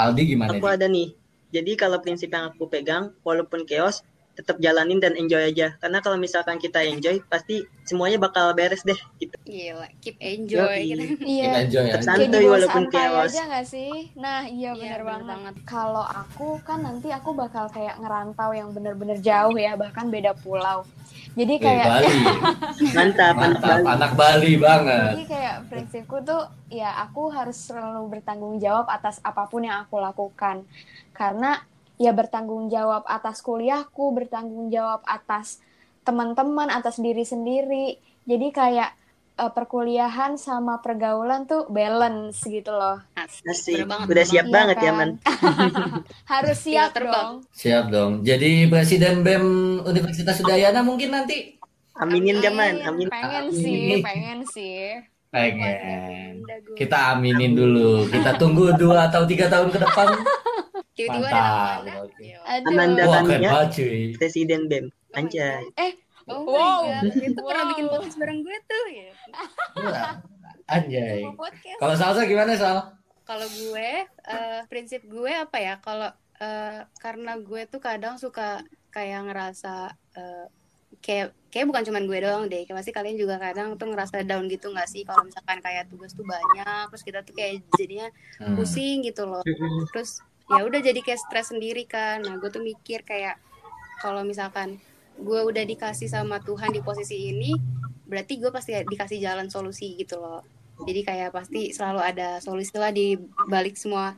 Aldi 0.00 0.22
gimana? 0.32 0.56
Aku 0.56 0.64
Di? 0.64 0.80
ada 0.80 0.88
nih. 0.88 1.12
Jadi 1.52 1.76
kalau 1.76 2.00
prinsip 2.00 2.32
yang 2.32 2.56
aku 2.56 2.72
pegang, 2.72 3.12
walaupun 3.20 3.68
chaos, 3.68 4.00
tetap 4.38 4.62
jalanin 4.62 5.02
dan 5.02 5.12
enjoy 5.12 5.42
aja. 5.42 5.74
Karena 5.76 5.98
kalau 5.98 6.14
misalkan 6.14 6.56
kita 6.56 6.78
enjoy, 6.80 7.18
pasti 7.26 7.58
semuanya 7.82 8.16
bakal 8.16 8.54
beres 8.54 8.86
deh. 8.86 8.94
Gitu. 9.18 9.34
gila 9.42 9.88
keep 9.98 10.14
enjoy 10.20 10.78
gitu 10.78 11.04
Iya. 11.18 11.66
Enjoy 11.66 11.82
ya. 11.82 11.94
Tetap 11.96 12.14
Kayak 12.14 12.30
santuy 12.30 12.44
walaupun 12.46 12.82
santai 12.86 13.02
chaos. 13.02 13.30
aja 13.32 13.42
gak 13.48 13.66
sih? 13.66 13.92
Nah 14.14 14.38
iya 14.44 14.70
Iya, 14.70 14.80
bener 14.94 15.02
banget. 15.02 15.26
banget. 15.26 15.54
Kalau 15.64 16.04
aku 16.04 16.48
kan 16.62 16.78
nanti 16.80 17.08
aku 17.10 17.34
bakal 17.34 17.66
kayak 17.66 17.98
ngerantau 17.98 18.50
yang 18.52 18.70
bener-bener 18.70 19.18
jauh 19.18 19.52
ya, 19.52 19.74
bahkan 19.74 20.06
beda 20.06 20.36
pulau. 20.36 20.86
Jadi 21.32 21.54
kayak 21.56 21.86
Bali. 21.88 22.12
Mantap, 22.96 23.34
mantap. 23.34 23.78
Mantap, 23.78 23.78
anak 23.88 24.12
Bali 24.14 24.52
banget. 24.54 25.12
jadi 25.14 25.24
kayak 25.26 25.56
prinsipku 25.66 26.16
tuh 26.20 26.42
ya 26.68 26.94
aku 27.00 27.30
harus 27.30 27.56
selalu 27.56 28.06
bertanggung 28.10 28.58
jawab 28.58 28.86
atas 28.86 29.18
apa 29.20 29.46
pun 29.46 29.62
yang 29.62 29.82
aku 29.82 29.98
lakukan. 29.98 30.62
Karena 31.10 31.58
ya 31.98 32.14
bertanggung 32.14 32.70
jawab 32.70 33.02
atas 33.04 33.42
kuliahku, 33.42 34.14
bertanggung 34.14 34.70
jawab 34.70 35.02
atas 35.04 35.58
teman-teman, 36.06 36.70
atas 36.70 37.02
diri 37.02 37.26
sendiri. 37.26 37.98
Jadi 38.24 38.48
kayak 38.54 38.90
eh, 39.36 39.50
perkuliahan 39.52 40.38
sama 40.38 40.78
pergaulan 40.80 41.44
tuh 41.44 41.66
balance 41.68 42.46
gitu 42.46 42.70
loh. 42.70 43.02
asik, 43.18 43.84
banget 43.84 44.06
Udah 44.08 44.24
siap 44.24 44.46
Iya 44.46 44.54
banget 44.54 44.76
ya, 44.78 44.92
kan? 44.94 44.96
Man. 44.96 45.10
Harus 46.32 46.58
siap 46.62 46.94
terbang. 46.94 47.42
dong. 47.42 47.50
Siap 47.52 47.84
dong. 47.90 48.12
Jadi 48.22 48.70
Presiden 48.70 49.26
BEM 49.26 49.46
Universitas 49.84 50.38
Udayana 50.40 50.80
mungkin 50.86 51.12
nanti 51.12 51.58
Aminin 51.98 52.38
gak, 52.38 52.54
Man? 52.54 52.78
Amin. 52.86 53.10
Pengen 53.10 53.50
Amin. 53.50 53.58
sih, 53.58 53.98
pengen 54.06 54.40
sih. 54.46 55.02
pengen. 55.34 56.46
Kita 56.78 57.12
aminin 57.12 57.58
dulu. 57.58 58.06
Kita 58.06 58.38
tunggu 58.38 58.70
dua 58.78 59.10
atau 59.10 59.26
tiga 59.26 59.50
tahun 59.50 59.68
ke 59.74 59.78
depan. 59.82 60.08
tiba-tiba 60.98 61.30
Mantap. 61.30 61.78
ada 62.42 62.70
banget 63.06 63.68
cuy. 63.70 64.02
Presiden 64.18 64.66
BEM. 64.66 64.86
Anjay. 65.14 65.62
Oh 66.28 66.44
Wow. 66.44 66.84
my 66.84 67.08
god, 67.08 67.24
itu 67.24 67.40
pernah 67.40 67.64
Wow. 67.64 67.70
bikin 67.72 67.86
podcast 67.88 68.16
bareng 68.18 68.40
gue 68.42 68.56
tuh 68.66 68.84
ya. 68.90 69.10
Anjay. 70.68 71.24
Kalau 71.78 71.94
Salsa 71.96 72.28
gimana 72.28 72.52
Sal? 72.52 72.78
Kalau 73.24 73.44
gue, 73.46 73.90
eh, 74.04 74.60
prinsip 74.66 75.04
gue 75.04 75.30
apa 75.30 75.56
ya? 75.56 75.74
Kalau 75.78 76.10
eh, 76.38 76.80
karena 76.98 77.34
gue 77.34 77.66
tuh 77.66 77.80
kadang 77.80 78.14
suka 78.14 78.62
kayak 78.90 79.26
ngerasa 79.26 79.90
eh, 80.14 80.46
kayak 80.98 81.32
kayak 81.48 81.66
bukan 81.66 81.82
cuman 81.82 82.04
gue 82.04 82.18
doang 82.20 82.44
deh. 82.46 82.62
Kayak 82.62 82.78
pasti 82.78 82.92
kalian 82.92 83.16
juga 83.16 83.36
kadang 83.36 83.74
tuh 83.74 83.88
ngerasa 83.88 84.20
down 84.22 84.44
gitu 84.46 84.68
nggak 84.68 84.86
sih? 84.86 85.02
Kalau 85.02 85.24
misalkan 85.24 85.58
kayak 85.58 85.88
tugas 85.88 86.12
tuh 86.12 86.24
banyak, 86.24 86.84
terus 86.88 87.02
kita 87.02 87.20
tuh 87.22 87.32
kayak 87.32 87.64
jadinya 87.74 88.08
Hmm. 88.38 88.52
pusing 88.54 89.00
gitu 89.00 89.24
loh. 89.24 89.40
Terus 89.90 90.20
ya 90.48 90.64
udah 90.64 90.80
jadi 90.80 91.00
kayak 91.04 91.20
stres 91.20 91.52
sendiri 91.52 91.84
kan. 91.84 92.24
Nah 92.24 92.40
gue 92.40 92.48
tuh 92.48 92.64
mikir 92.64 93.04
kayak 93.04 93.36
kalau 94.00 94.24
misalkan 94.24 94.80
gue 95.18 95.40
udah 95.44 95.64
dikasih 95.66 96.06
sama 96.06 96.38
Tuhan 96.40 96.70
di 96.70 96.80
posisi 96.80 97.34
ini, 97.34 97.52
berarti 98.08 98.40
gue 98.40 98.50
pasti 98.54 98.72
dikasih 98.86 99.18
jalan 99.20 99.52
solusi 99.52 99.98
gitu 99.98 100.16
loh 100.16 100.40
jadi 100.86 101.00
kayak 101.02 101.30
pasti 101.34 101.74
selalu 101.74 102.00
ada 102.02 102.38
solusi 102.38 102.74
lah 102.78 102.94
di 102.94 103.18
balik 103.50 103.74
semua 103.74 104.14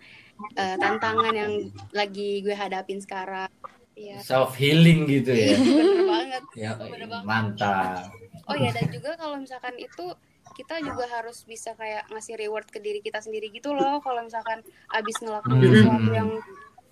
uh, 0.57 0.77
tantangan 0.77 1.33
yang 1.33 1.53
lagi 1.95 2.45
gue 2.45 2.53
hadapin 2.53 3.01
sekarang 3.01 3.49
ya. 3.97 4.21
self 4.21 4.53
healing 4.61 5.09
gitu 5.09 5.33
ya 5.33 5.57
bener 5.57 6.05
banget 6.05 6.45
ya, 6.57 6.71
bener 6.77 7.09
banget. 7.09 7.27
mantap 7.27 8.13
oh 8.51 8.57
ya 8.57 8.71
dan 8.75 8.87
juga 8.93 9.17
kalau 9.17 9.37
misalkan 9.41 9.75
itu 9.81 10.13
kita 10.53 10.83
juga 10.83 11.07
harus 11.09 11.43
bisa 11.47 11.73
kayak 11.75 12.09
ngasih 12.11 12.35
reward 12.37 12.67
ke 12.69 12.79
diri 12.83 13.01
kita 13.01 13.23
sendiri 13.23 13.49
gitu 13.51 13.73
loh 13.73 14.03
kalau 14.05 14.23
misalkan 14.25 14.61
abis 14.93 15.17
ngelakuin 15.23 15.59
hmm. 15.59 15.73
sesuatu 15.75 16.11
yang 16.13 16.31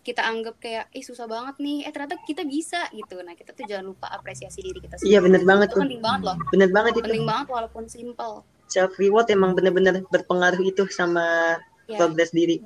kita 0.07 0.25
anggap 0.25 0.57
kayak 0.57 0.89
eh 0.97 1.05
susah 1.05 1.29
banget 1.29 1.61
nih. 1.61 1.85
Eh 1.85 1.93
ternyata 1.93 2.17
kita 2.25 2.43
bisa 2.49 2.89
gitu. 2.97 3.21
Nah 3.21 3.37
kita 3.37 3.53
tuh 3.53 3.69
jangan 3.69 3.93
lupa 3.93 4.09
apresiasi 4.09 4.65
diri 4.65 4.81
kita 4.81 4.97
sendiri 4.97 5.13
iya 5.13 5.21
bener 5.21 5.43
banget 5.45 5.69
itu 5.75 5.81
penting 5.85 6.03
banget 6.03 6.21
loh. 6.25 6.37
Bener 6.49 6.69
banget 6.73 6.93
itu. 6.97 7.05
Penting 7.05 7.27
banget 7.29 7.47
walaupun 7.53 7.85
simple. 7.87 8.35
Self 8.69 8.93
reward 8.97 9.27
emang 9.29 9.53
bener-bener 9.53 10.01
berpengaruh 10.09 10.61
itu 10.65 10.89
sama 10.89 11.57
ya. 11.85 11.99
progres 12.01 12.33
diri. 12.33 12.65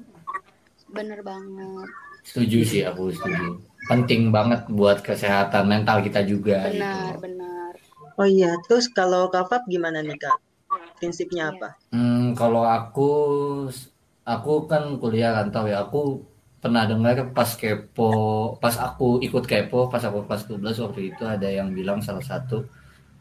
Bener 0.93 1.25
banget. 1.27 1.91
Setuju 2.23 2.59
sih 2.63 2.83
aku 2.87 3.11
setuju. 3.11 3.59
Penting 3.91 4.31
banget 4.31 4.71
buat 4.71 5.03
kesehatan 5.03 5.67
mental 5.67 6.07
kita 6.07 6.23
juga 6.23 6.71
benar 6.71 7.19
gitu. 7.19 7.27
benar 7.27 7.43
oh 8.19 8.29
iya 8.29 8.55
terus 8.67 8.87
kalau 8.93 9.27
kak 9.33 9.65
gimana 9.69 10.05
nih 10.05 10.19
kak 10.21 10.39
prinsipnya 11.03 11.51
iya. 11.51 11.53
apa? 11.59 11.69
Hmm, 11.91 12.39
kalau 12.39 12.63
aku 12.63 13.11
aku 14.23 14.53
kan 14.71 15.03
kuliah 15.03 15.35
kan 15.35 15.51
tahu 15.51 15.67
ya. 15.67 15.83
Aku 15.83 16.23
pernah 16.63 16.87
dengar 16.87 17.35
pas 17.35 17.59
kepo 17.59 18.55
pas 18.63 18.79
aku 18.79 19.19
ikut 19.19 19.43
kepo 19.43 19.91
pas 19.91 19.99
aku 20.07 20.23
kelas 20.31 20.47
12 20.47 20.79
waktu 20.87 21.01
itu 21.11 21.27
ada 21.27 21.51
yang 21.51 21.75
bilang 21.75 21.99
salah 21.99 22.23
satu. 22.23 22.63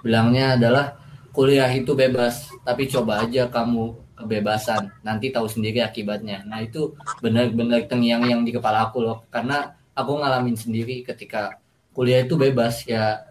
Bilangnya 0.06 0.62
adalah 0.62 0.94
kuliah 1.34 1.74
itu 1.74 1.98
bebas 1.98 2.54
tapi 2.62 2.86
coba 2.86 3.26
aja 3.26 3.50
kamu 3.50 3.98
kebebasan. 4.22 4.94
Nanti 5.02 5.34
tahu 5.34 5.50
sendiri 5.50 5.82
akibatnya. 5.82 6.46
Nah 6.46 6.62
itu 6.62 6.94
benar-benar 7.18 7.90
tengyang 7.90 8.22
yang 8.30 8.46
di 8.46 8.54
kepala 8.54 8.94
aku 8.94 9.02
loh. 9.02 9.26
Karena 9.34 9.74
aku 9.98 10.22
ngalamin 10.22 10.54
sendiri 10.54 11.02
ketika 11.02 11.58
kuliah 11.98 12.22
itu 12.22 12.38
bebas 12.38 12.86
ya 12.86 13.26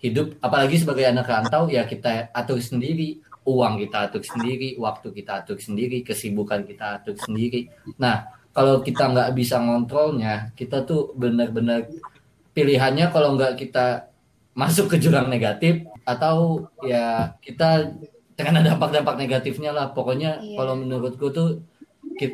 hidup 0.00 0.32
apalagi 0.40 0.80
sebagai 0.80 1.04
anak 1.04 1.28
rantau 1.28 1.68
ya 1.68 1.84
kita 1.84 2.32
atur 2.32 2.56
sendiri 2.56 3.20
uang 3.58 3.82
kita 3.82 4.10
atur 4.10 4.22
sendiri 4.22 4.78
waktu 4.78 5.08
kita 5.10 5.42
atur 5.42 5.58
sendiri 5.58 6.06
kesibukan 6.06 6.62
kita 6.62 7.02
atur 7.02 7.16
sendiri. 7.18 7.66
Nah 7.98 8.30
kalau 8.50 8.82
kita 8.82 9.10
nggak 9.10 9.30
bisa 9.34 9.58
ngontrolnya 9.58 10.54
kita 10.54 10.82
tuh 10.86 11.14
benar-benar 11.14 11.86
pilihannya 12.54 13.10
kalau 13.14 13.38
nggak 13.38 13.58
kita 13.58 14.10
masuk 14.54 14.90
ke 14.92 14.96
jurang 14.98 15.30
negatif 15.30 15.86
atau 16.02 16.66
ya 16.82 17.34
kita 17.38 17.94
dengan 18.34 18.66
dampak-dampak 18.66 19.16
negatifnya 19.20 19.70
lah. 19.70 19.92
Pokoknya 19.94 20.40
iya. 20.42 20.56
kalau 20.58 20.74
menurutku 20.78 21.30
tuh 21.30 21.62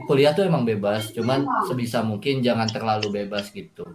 kuliah 0.07 0.35
tuh 0.35 0.43
emang 0.43 0.67
bebas 0.67 1.15
cuman 1.15 1.47
sebisa 1.71 2.03
mungkin 2.03 2.43
jangan 2.43 2.67
terlalu 2.67 3.23
bebas 3.23 3.55
gitu. 3.55 3.87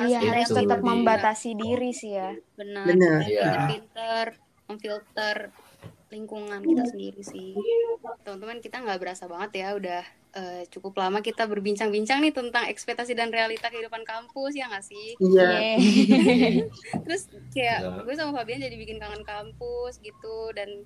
Iya 0.00 0.18
gitu. 0.22 0.30
harus 0.32 0.48
tetap 0.48 0.80
membatasi 0.80 1.50
diri 1.54 1.90
sih 1.92 2.16
ya. 2.16 2.32
Benar. 2.56 2.84
Benar. 2.88 3.18
Ya. 3.28 3.68
pinter 3.68 4.26
memfilter 4.70 5.36
lingkungan 6.10 6.60
kita 6.60 6.84
sendiri 6.90 7.22
sih. 7.22 7.54
Teman-teman 8.26 8.58
kita 8.58 8.82
nggak 8.82 8.98
berasa 8.98 9.30
banget 9.30 9.62
ya 9.62 9.68
udah 9.78 10.02
uh, 10.34 10.62
cukup 10.68 10.98
lama 10.98 11.22
kita 11.22 11.46
berbincang-bincang 11.46 12.18
nih 12.20 12.34
tentang 12.34 12.66
ekspektasi 12.66 13.14
dan 13.14 13.30
realita 13.30 13.70
kehidupan 13.70 14.02
kampus 14.02 14.58
ya 14.58 14.66
nggak 14.66 14.84
sih? 14.84 15.14
Iya. 15.22 15.48
Yeah. 15.54 15.76
terus 17.06 17.30
kayak 17.54 17.78
yeah. 17.86 18.02
gue 18.02 18.14
sama 18.18 18.34
Fabian 18.42 18.60
jadi 18.60 18.74
bikin 18.74 18.98
kangen 18.98 19.22
kampus 19.22 20.02
gitu 20.02 20.50
dan 20.52 20.82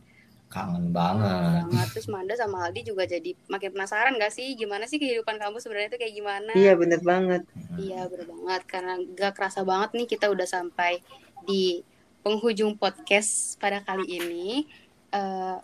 kangen 0.52 0.94
banget. 0.94 1.66
banget. 1.66 1.88
Terus 1.96 2.06
Manda 2.06 2.34
sama 2.38 2.68
Aldi 2.68 2.86
juga 2.86 3.08
jadi 3.08 3.34
makin 3.50 3.74
penasaran 3.74 4.14
gak 4.22 4.30
sih? 4.30 4.54
Gimana 4.54 4.86
sih 4.86 5.02
kehidupan 5.02 5.40
kampus 5.42 5.66
sebenarnya 5.66 5.90
itu 5.90 5.98
kayak 5.98 6.14
gimana? 6.14 6.52
Iya 6.54 6.72
bener 6.78 7.00
banget. 7.02 7.42
Iya 7.74 8.06
bener 8.06 8.30
banget. 8.30 8.62
Karena 8.70 8.94
gak 9.02 9.34
kerasa 9.34 9.66
banget 9.66 9.98
nih 9.98 10.06
kita 10.06 10.30
udah 10.30 10.46
sampai 10.46 11.02
di 11.42 11.82
penghujung 12.24 12.78
podcast 12.80 13.60
pada 13.60 13.84
kali 13.84 14.06
ini 14.16 14.64
uh, 15.14 15.56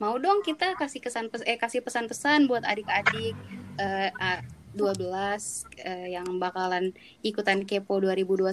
mau 0.00 0.16
dong 0.18 0.42
kita 0.42 0.74
kasih 0.74 0.98
kesan 0.98 1.28
pes 1.30 1.44
eh 1.46 1.60
kasih 1.60 1.84
pesan-pesan 1.84 2.50
buat 2.50 2.64
adik-adik 2.64 3.36
uh, 3.78 4.10
uh, 4.10 4.40
12 4.74 5.06
uh, 5.06 6.06
yang 6.10 6.26
bakalan 6.42 6.90
ikutan 7.22 7.62
Kepo 7.62 8.02
2021 8.02 8.50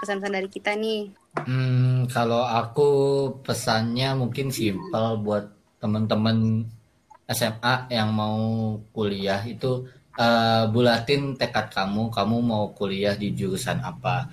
pesan-pesan 0.00 0.32
dari 0.32 0.48
kita 0.48 0.72
nih. 0.72 1.12
Hmm, 1.36 2.08
kalau 2.08 2.40
aku 2.40 2.88
pesannya 3.44 4.16
mungkin 4.16 4.48
simpel 4.48 5.20
buat 5.20 5.52
teman-teman 5.76 6.64
SMA 7.28 7.92
yang 7.92 8.16
mau 8.16 8.80
kuliah 8.96 9.44
itu 9.44 9.84
uh, 10.16 10.64
bulatin 10.72 11.36
tekad 11.36 11.68
kamu, 11.68 12.08
kamu 12.08 12.36
mau 12.40 12.72
kuliah 12.72 13.12
di 13.12 13.36
jurusan 13.36 13.84
apa. 13.84 14.32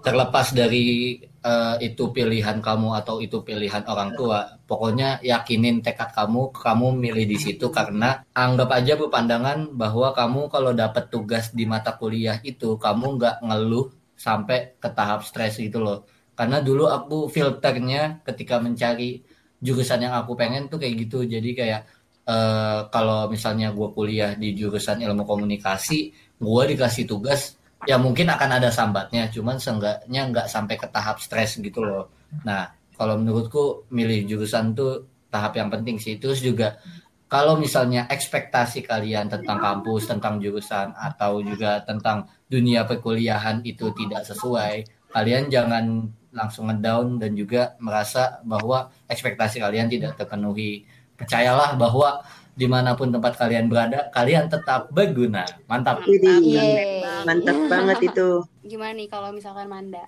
Terlepas 0.00 0.56
dari 0.56 1.20
uh, 1.42 1.76
itu 1.82 2.14
pilihan 2.14 2.62
kamu 2.62 2.88
atau 3.02 3.18
itu 3.18 3.42
pilihan 3.42 3.82
orang 3.86 4.14
tua. 4.14 4.58
Pokoknya 4.64 5.18
yakinin 5.20 5.82
tekad 5.82 6.14
kamu 6.14 6.54
kamu 6.54 6.86
milih 6.96 7.26
di 7.28 7.38
situ 7.38 7.68
karena 7.68 8.22
anggap 8.32 8.70
aja 8.72 8.94
berpandangan 8.96 9.74
bahwa 9.74 10.14
kamu 10.14 10.48
kalau 10.48 10.72
dapat 10.72 11.10
tugas 11.10 11.50
di 11.52 11.66
mata 11.68 11.94
kuliah 11.98 12.38
itu 12.46 12.78
kamu 12.78 13.18
nggak 13.18 13.36
ngeluh 13.44 13.90
sampai 14.14 14.78
ke 14.78 14.88
tahap 14.94 15.26
stres 15.26 15.58
gitu 15.58 15.82
loh. 15.82 16.06
Karena 16.32 16.64
dulu 16.64 16.88
aku 16.88 17.28
filternya 17.28 18.24
ketika 18.24 18.56
mencari 18.62 19.20
jurusan 19.62 20.08
yang 20.08 20.14
aku 20.16 20.34
pengen 20.34 20.66
tuh 20.66 20.80
kayak 20.80 21.06
gitu. 21.06 21.26
Jadi 21.26 21.50
kayak 21.52 21.82
uh, 22.26 22.88
kalau 22.88 23.26
misalnya 23.30 23.74
gue 23.74 23.88
kuliah 23.94 24.34
di 24.38 24.54
jurusan 24.54 25.02
ilmu 25.02 25.26
komunikasi 25.26 25.98
gue 26.42 26.62
dikasih 26.74 27.06
tugas 27.06 27.54
ya 27.88 27.96
mungkin 27.98 28.30
akan 28.30 28.50
ada 28.62 28.70
sambatnya 28.70 29.26
cuman 29.30 29.58
seenggaknya 29.58 30.20
nggak 30.30 30.46
sampai 30.46 30.74
ke 30.78 30.86
tahap 30.90 31.18
stres 31.18 31.58
gitu 31.58 31.82
loh. 31.82 32.10
Nah 32.46 32.70
kalau 32.94 33.18
menurutku 33.18 33.90
milih 33.90 34.28
jurusan 34.28 34.76
tuh 34.76 35.08
tahap 35.32 35.58
yang 35.58 35.72
penting 35.72 35.98
sih. 35.98 36.20
Terus 36.20 36.44
juga 36.44 36.78
kalau 37.26 37.56
misalnya 37.56 38.04
ekspektasi 38.06 38.84
kalian 38.84 39.32
tentang 39.32 39.58
kampus 39.58 40.04
tentang 40.06 40.36
jurusan 40.38 40.92
atau 40.92 41.40
juga 41.40 41.80
tentang 41.82 42.28
dunia 42.46 42.84
perkuliahan 42.84 43.64
itu 43.64 43.88
tidak 43.96 44.28
sesuai 44.28 44.84
kalian 45.12 45.52
jangan 45.52 46.08
langsung 46.32 46.72
ngedown 46.72 47.20
dan 47.20 47.36
juga 47.36 47.76
merasa 47.76 48.40
bahwa 48.42 48.88
ekspektasi 49.04 49.60
kalian 49.60 49.92
tidak 49.92 50.16
terpenuhi. 50.16 50.88
Percayalah 51.12 51.76
bahwa 51.76 52.24
di 52.52 52.68
mana 52.68 52.92
pun 52.92 53.08
tempat 53.08 53.40
kalian 53.40 53.72
berada, 53.72 54.12
kalian 54.12 54.52
tetap 54.52 54.92
berguna. 54.92 55.48
Mantap. 55.64 56.04
Mantap, 56.04 56.40
yeah. 56.44 57.24
mantap 57.24 57.58
banget 57.72 57.98
itu. 58.12 58.44
Gimana 58.60 58.92
nih 58.92 59.08
kalau 59.08 59.32
misalkan 59.32 59.72
Manda? 59.72 60.04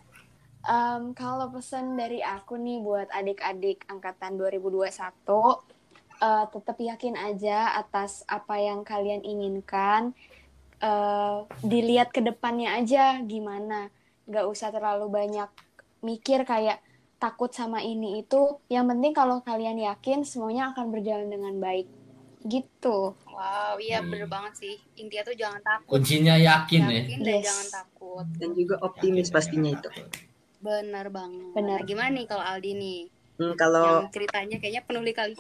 Um, 0.64 1.16
kalau 1.16 1.48
pesan 1.52 1.96
dari 1.96 2.20
aku 2.20 2.56
nih 2.60 2.80
buat 2.84 3.08
adik-adik 3.12 3.84
angkatan 3.88 4.36
2021, 4.36 4.84
uh, 6.20 6.44
tetap 6.52 6.76
yakin 6.76 7.16
aja 7.16 7.80
atas 7.80 8.24
apa 8.28 8.60
yang 8.60 8.84
kalian 8.84 9.24
inginkan. 9.24 10.12
Uh, 10.84 11.48
dilihat 11.64 12.12
ke 12.12 12.20
depannya 12.20 12.76
aja 12.76 13.24
gimana. 13.24 13.88
Gak 14.28 14.44
usah 14.44 14.68
terlalu 14.68 15.08
banyak 15.08 15.48
mikir 16.04 16.44
kayak 16.44 16.84
takut 17.16 17.48
sama 17.56 17.80
ini 17.80 18.20
itu. 18.20 18.60
Yang 18.68 18.84
penting 18.92 19.12
kalau 19.16 19.40
kalian 19.40 19.80
yakin 19.80 20.28
semuanya 20.28 20.76
akan 20.76 20.92
berjalan 20.92 21.32
dengan 21.32 21.56
baik 21.56 22.03
gitu. 22.44 23.16
Wow, 23.16 23.80
iya 23.80 24.04
hmm. 24.04 24.12
bener 24.12 24.28
banget 24.28 24.52
sih. 24.60 24.74
Intinya 25.00 25.22
tuh 25.24 25.36
jangan 25.36 25.60
takut. 25.64 25.88
Kuncinya 25.88 26.34
yakin, 26.36 26.82
ya. 26.86 27.00
yakin 27.02 27.18
ya. 27.20 27.24
dan 27.24 27.36
yes. 27.40 27.44
jangan 27.48 27.68
takut. 27.82 28.26
Dan 28.36 28.50
juga 28.52 28.74
optimis 28.84 29.28
yakin 29.28 29.34
pastinya 29.34 29.70
itu. 29.72 29.88
Benar 30.60 31.06
banget. 31.08 31.52
Benar. 31.56 31.78
Nah, 31.80 31.88
gimana 31.88 32.10
nih 32.12 32.26
kalau 32.28 32.44
Aldi 32.44 32.72
nih? 32.76 33.00
Hmm, 33.34 33.58
kalau 33.58 34.06
yang 34.06 34.14
ceritanya 34.14 34.56
kayaknya 34.62 34.82
penuh 34.86 35.02
kali 35.10 35.34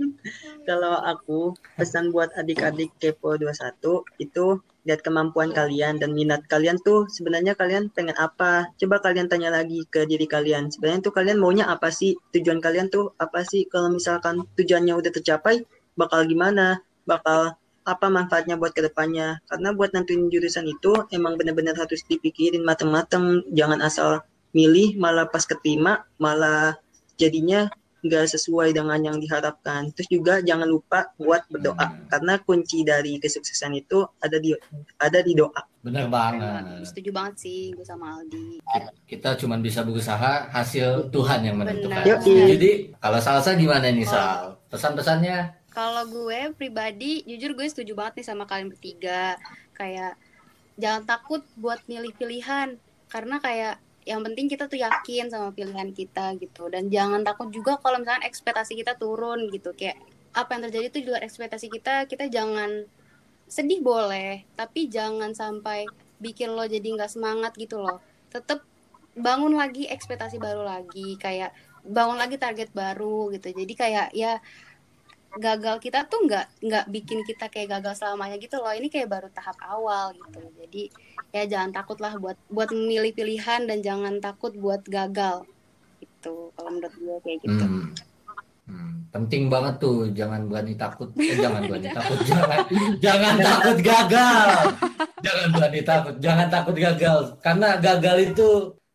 kalau 0.68 0.96
aku 1.04 1.52
pesan 1.76 2.08
buat 2.16 2.32
adik-adik 2.32 2.96
Kepo 2.96 3.36
21 3.36 4.24
itu 4.24 4.46
lihat 4.88 5.04
kemampuan 5.04 5.52
kalian 5.52 6.00
dan 6.00 6.16
minat 6.16 6.48
kalian 6.48 6.80
tuh 6.80 7.04
sebenarnya 7.12 7.52
kalian 7.52 7.92
pengen 7.92 8.16
apa 8.16 8.72
coba 8.80 9.04
kalian 9.04 9.28
tanya 9.28 9.52
lagi 9.52 9.84
ke 9.92 10.08
diri 10.08 10.24
kalian 10.24 10.72
sebenarnya 10.72 11.04
tuh 11.04 11.12
kalian 11.12 11.36
maunya 11.36 11.68
apa 11.68 11.92
sih 11.92 12.16
tujuan 12.32 12.64
kalian 12.64 12.88
tuh 12.88 13.12
apa 13.20 13.44
sih 13.44 13.68
kalau 13.68 13.92
misalkan 13.92 14.40
tujuannya 14.56 14.96
udah 14.96 15.12
tercapai 15.12 15.60
bakal 16.00 16.24
gimana, 16.24 16.80
bakal 17.04 17.60
apa 17.84 18.06
manfaatnya 18.08 18.56
buat 18.56 18.72
ke 18.72 18.80
depannya. 18.80 19.44
Karena 19.44 19.76
buat 19.76 19.92
nentuin 19.92 20.32
jurusan 20.32 20.64
itu 20.64 21.04
emang 21.12 21.36
benar-benar 21.36 21.76
harus 21.76 22.00
dipikirin 22.08 22.64
mateng-mateng, 22.64 23.44
jangan 23.52 23.84
asal 23.84 24.24
milih 24.50 24.98
malah 24.98 25.30
pas 25.30 25.46
keterima 25.46 26.02
malah 26.18 26.74
jadinya 27.14 27.70
nggak 28.00 28.32
sesuai 28.32 28.72
dengan 28.72 28.96
yang 28.96 29.16
diharapkan. 29.20 29.92
Terus 29.92 30.08
juga 30.08 30.34
jangan 30.40 30.64
lupa 30.64 31.12
buat 31.20 31.44
berdoa 31.52 31.76
hmm. 31.76 32.08
karena 32.08 32.34
kunci 32.40 32.80
dari 32.80 33.20
kesuksesan 33.20 33.76
itu 33.76 34.00
ada 34.24 34.40
di 34.40 34.56
ada 34.96 35.20
di 35.20 35.36
doa. 35.36 35.60
Bener 35.84 36.08
Keren 36.08 36.12
banget. 36.12 36.88
Setuju 36.88 37.10
banget 37.12 37.34
sih 37.44 37.60
gue 37.76 37.84
sama 37.84 38.20
Aldi. 38.20 38.64
Kita 39.04 39.36
cuma 39.36 39.60
bisa 39.60 39.84
berusaha, 39.84 40.48
hasil 40.48 41.12
Tuhan 41.12 41.40
yang 41.44 41.56
menentukan. 41.60 42.04
Benar. 42.04 42.24
Jadi 42.24 42.70
kalau 42.96 43.20
Salsa 43.20 43.56
gimana 43.56 43.88
nih 43.92 44.08
Sal? 44.08 44.56
Pesan-pesannya? 44.72 45.59
Kalau 45.70 46.02
gue 46.10 46.50
pribadi, 46.58 47.22
jujur 47.24 47.54
gue 47.54 47.66
setuju 47.70 47.94
banget 47.94 48.20
nih 48.20 48.26
sama 48.26 48.44
kalian 48.44 48.74
bertiga. 48.74 49.38
Kayak 49.74 50.18
jangan 50.74 51.06
takut 51.06 51.46
buat 51.54 51.78
milih 51.86 52.10
pilihan, 52.18 52.74
karena 53.06 53.38
kayak 53.38 53.78
yang 54.08 54.24
penting 54.26 54.50
kita 54.50 54.66
tuh 54.66 54.80
yakin 54.80 55.30
sama 55.30 55.54
pilihan 55.54 55.94
kita 55.94 56.34
gitu. 56.42 56.66
Dan 56.66 56.90
jangan 56.90 57.22
takut 57.22 57.54
juga 57.54 57.78
kalau 57.78 58.02
misalnya 58.02 58.26
ekspektasi 58.26 58.74
kita 58.74 58.98
turun 58.98 59.46
gitu. 59.54 59.70
Kayak 59.78 60.02
apa 60.34 60.58
yang 60.58 60.62
terjadi 60.66 60.86
tuh 60.90 61.00
luar 61.06 61.22
ekspektasi 61.22 61.66
kita, 61.70 62.10
kita 62.10 62.26
jangan 62.26 62.86
sedih 63.50 63.82
boleh, 63.82 64.46
tapi 64.54 64.86
jangan 64.86 65.34
sampai 65.34 65.86
bikin 66.22 66.54
lo 66.54 66.66
jadi 66.66 66.86
nggak 66.98 67.10
semangat 67.10 67.52
gitu 67.58 67.82
loh. 67.82 67.98
Tetap 68.30 68.62
bangun 69.14 69.58
lagi 69.58 69.90
ekspektasi 69.90 70.38
baru 70.38 70.62
lagi, 70.62 71.18
kayak 71.18 71.50
bangun 71.82 72.18
lagi 72.18 72.38
target 72.38 72.70
baru 72.70 73.30
gitu. 73.34 73.50
Jadi 73.50 73.72
kayak 73.74 74.14
ya 74.14 74.38
gagal 75.38 75.78
kita 75.78 76.10
tuh 76.10 76.26
nggak 76.26 76.46
nggak 76.58 76.84
bikin 76.90 77.22
kita 77.22 77.46
kayak 77.46 77.78
gagal 77.78 78.02
selamanya 78.02 78.34
gitu 78.40 78.58
loh. 78.58 78.74
Ini 78.74 78.90
kayak 78.90 79.08
baru 79.10 79.28
tahap 79.30 79.54
awal 79.62 80.10
gitu. 80.18 80.40
Jadi 80.58 80.82
ya 81.30 81.46
jangan 81.46 81.70
takut 81.70 82.02
lah 82.02 82.18
buat 82.18 82.34
buat 82.50 82.74
memilih 82.74 83.14
pilihan 83.14 83.70
dan 83.70 83.78
jangan 83.78 84.18
takut 84.18 84.50
buat 84.58 84.82
gagal. 84.82 85.46
Itu 86.02 86.50
kalau 86.58 86.70
menurut 86.74 86.94
gue 86.98 87.16
kayak 87.22 87.38
gitu. 87.46 87.66
Hmm. 87.66 87.94
Hmm, 88.70 89.02
penting 89.10 89.50
banget 89.50 89.82
tuh 89.82 90.10
jangan 90.14 90.46
berani 90.46 90.74
takut. 90.78 91.10
Eh, 91.18 91.38
jangan 91.38 91.62
berani 91.66 91.90
takut 91.98 92.18
jangan 92.26 92.58
jangan 92.98 93.34
takut 93.38 93.78
gagal. 93.82 94.48
Jangan 95.20 95.48
berani 95.54 95.80
takut 95.86 96.14
jangan 96.18 96.46
takut 96.50 96.76
gagal. 96.78 97.18
Karena 97.38 97.68
gagal 97.78 98.16
itu 98.34 98.48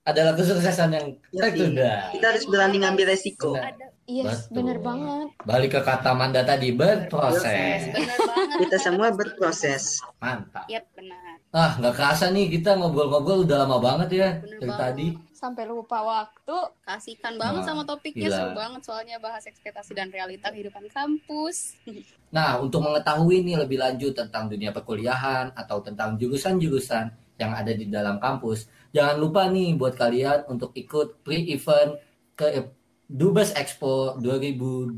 adalah 0.05 0.33
kesuksesan 0.33 0.89
yang 0.91 1.07
Ya, 1.29 1.41
tertunda 1.43 1.93
Kita 2.11 2.25
harus 2.27 2.45
berani 2.45 2.77
ngambil 2.77 3.05
resiko. 3.09 3.51
Benar. 3.51 3.73
Ada, 3.73 3.85
yes, 4.05 4.45
Betul. 4.45 4.53
bener 4.55 4.77
banget. 4.79 5.27
balik 5.41 5.69
ke 5.71 5.81
kata 5.81 6.09
Manda 6.11 6.41
tadi 6.41 6.69
berproses 6.71 7.89
benar 7.89 8.19
banget 8.21 8.57
Kita 8.61 8.77
semua 8.79 9.07
berproses. 9.09 9.83
mantap 10.15 10.65
Yap, 10.67 10.85
benar 10.93 11.37
ah 11.51 11.71
nggak 11.73 11.93
kerasa 11.93 12.29
nih 12.29 12.51
kita 12.51 12.75
ngobrol-ngobrol 12.75 13.41
udah 13.41 13.57
lama 13.57 13.79
banget 13.79 14.09
ya 14.13 14.29
Bener 14.37 14.59
dari 14.59 14.67
banget. 14.67 14.83
tadi 14.83 15.07
Sampai 15.31 15.63
lupa 15.63 15.99
waktu. 15.99 16.57
kasihkan 16.81 17.35
banget 17.35 17.61
Wah, 17.61 17.67
sama 17.67 17.81
topiknya 17.83 18.27
gila. 18.27 18.35
seru 18.35 18.51
banget 18.53 18.81
soalnya 18.83 19.17
bahas 19.17 19.43
ekspektasi 19.43 19.91
dan 19.91 20.07
realita 20.09 20.47
kehidupan 20.49 20.85
kampus 20.87 21.73
Nah, 22.27 22.59
untuk 22.59 22.83
mengetahui 22.83 23.41
nih 23.41 23.55
lebih 23.57 23.79
lanjut 23.79 24.11
tentang 24.13 24.45
dunia 24.45 24.69
perkuliahan 24.69 25.55
atau 25.55 25.79
tentang 25.79 26.13
jurusan-jurusan 26.15 27.24
yang 27.35 27.51
ada 27.51 27.71
di 27.75 27.87
dalam 27.91 28.19
kampus, 28.19 28.67
jangan 28.95 29.19
lupa 29.19 29.47
nih 29.51 29.75
buat 29.75 29.95
kalian 29.99 30.47
untuk 30.47 30.71
ikut 30.75 31.23
pre-event 31.23 31.99
ke 32.35 32.71
Dubes 33.05 33.53
Expo 33.53 34.17
2021 34.17 34.97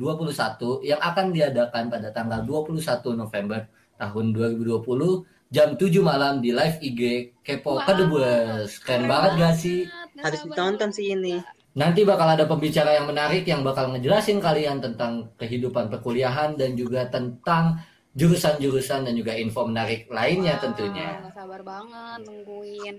yang 0.87 1.01
akan 1.03 1.35
diadakan 1.35 1.91
pada 1.91 2.07
tanggal 2.15 2.39
21 2.47 2.79
November 3.19 3.67
tahun 3.99 4.31
2020 4.31 5.27
jam 5.51 5.75
7 5.75 5.91
malam 6.03 6.39
di 6.39 6.55
live 6.55 6.79
IG 6.79 7.01
Kepo 7.43 7.79
Wow. 7.79 7.83
Kedubes. 7.83 8.79
Keren 8.83 9.11
banget 9.11 9.31
gak 9.39 9.55
sih? 9.59 9.87
Harus 10.19 10.39
ditonton 10.43 10.89
sih 10.91 11.15
ini. 11.15 11.43
Nanti 11.77 12.01
bakal 12.01 12.33
ada 12.33 12.49
pembicara 12.49 12.95
yang 12.97 13.05
menarik 13.05 13.45
yang 13.45 13.61
bakal 13.61 13.93
ngejelasin 13.93 14.41
kalian 14.41 14.81
tentang 14.81 15.29
kehidupan 15.37 15.93
perkuliahan 15.93 16.57
dan 16.57 16.73
juga 16.73 17.05
tentang 17.05 17.77
jurusan-jurusan 18.17 19.05
dan 19.05 19.13
juga 19.13 19.37
info 19.37 19.69
menarik 19.69 20.09
lainnya 20.09 20.57
Wow, 20.57 20.63
tentunya. 20.65 21.09
nggak 21.21 21.35
sabar 21.37 21.61
banget 21.61 22.19
nungguin 22.25 22.95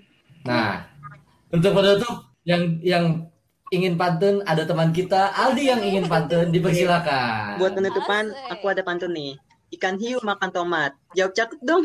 Nah, 0.47 0.87
untuk 1.51 1.75
penutup 1.75 2.15
yang 2.47 2.79
yang 2.81 3.27
ingin 3.69 3.99
pantun 3.99 4.41
ada 4.47 4.65
teman 4.65 4.95
kita 4.95 5.29
Aldi 5.35 5.65
yang 5.69 5.83
ingin 5.83 6.07
pantun 6.09 6.49
dipersilakan. 6.55 7.59
Buat 7.61 7.75
penutupan, 7.77 8.33
Asik. 8.33 8.53
aku 8.55 8.65
ada 8.71 8.83
pantun 8.87 9.13
nih. 9.13 9.37
Ikan 9.77 10.01
hiu 10.01 10.23
makan 10.25 10.49
tomat. 10.49 10.97
Jawab 11.13 11.37
cakep 11.37 11.59
dong. 11.61 11.85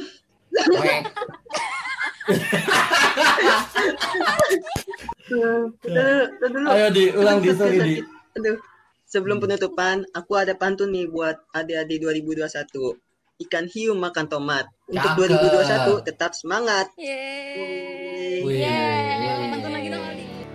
Ayo 6.71 6.87
diulang 6.93 7.39
di 7.43 7.51
sorry 7.51 7.79
di. 7.81 7.95
Aduh. 8.39 8.57
Sebelum 9.03 9.37
penutupan, 9.37 10.01
aku 10.17 10.33
ada 10.41 10.57
pantun 10.57 10.89
nih 10.89 11.05
buat 11.05 11.37
adik-adik 11.53 12.01
2021. 12.01 12.97
Ikan 13.41 13.65
hiu 13.69 13.97
makan 13.97 14.29
tomat. 14.29 14.69
Untuk 14.85 15.17
Cakep. 15.17 16.01
2021 16.01 16.07
tetap 16.07 16.31
semangat. 16.37 16.87
Yeay. 16.97 18.45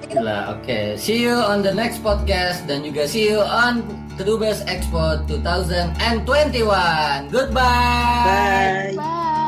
Gila, 0.09 0.57
oke. 0.57 0.97
See 0.97 1.21
you 1.21 1.37
on 1.37 1.61
the 1.61 1.77
next 1.77 2.01
podcast 2.01 2.65
dan 2.65 2.81
juga 2.81 3.05
see 3.05 3.29
you 3.29 3.45
on 3.45 3.85
Kedubes 4.17 4.65
Expo 4.65 5.21
2021. 5.29 7.29
Goodbye. 7.29 8.25
Bye. 8.25 8.97
Bye. 8.97 9.48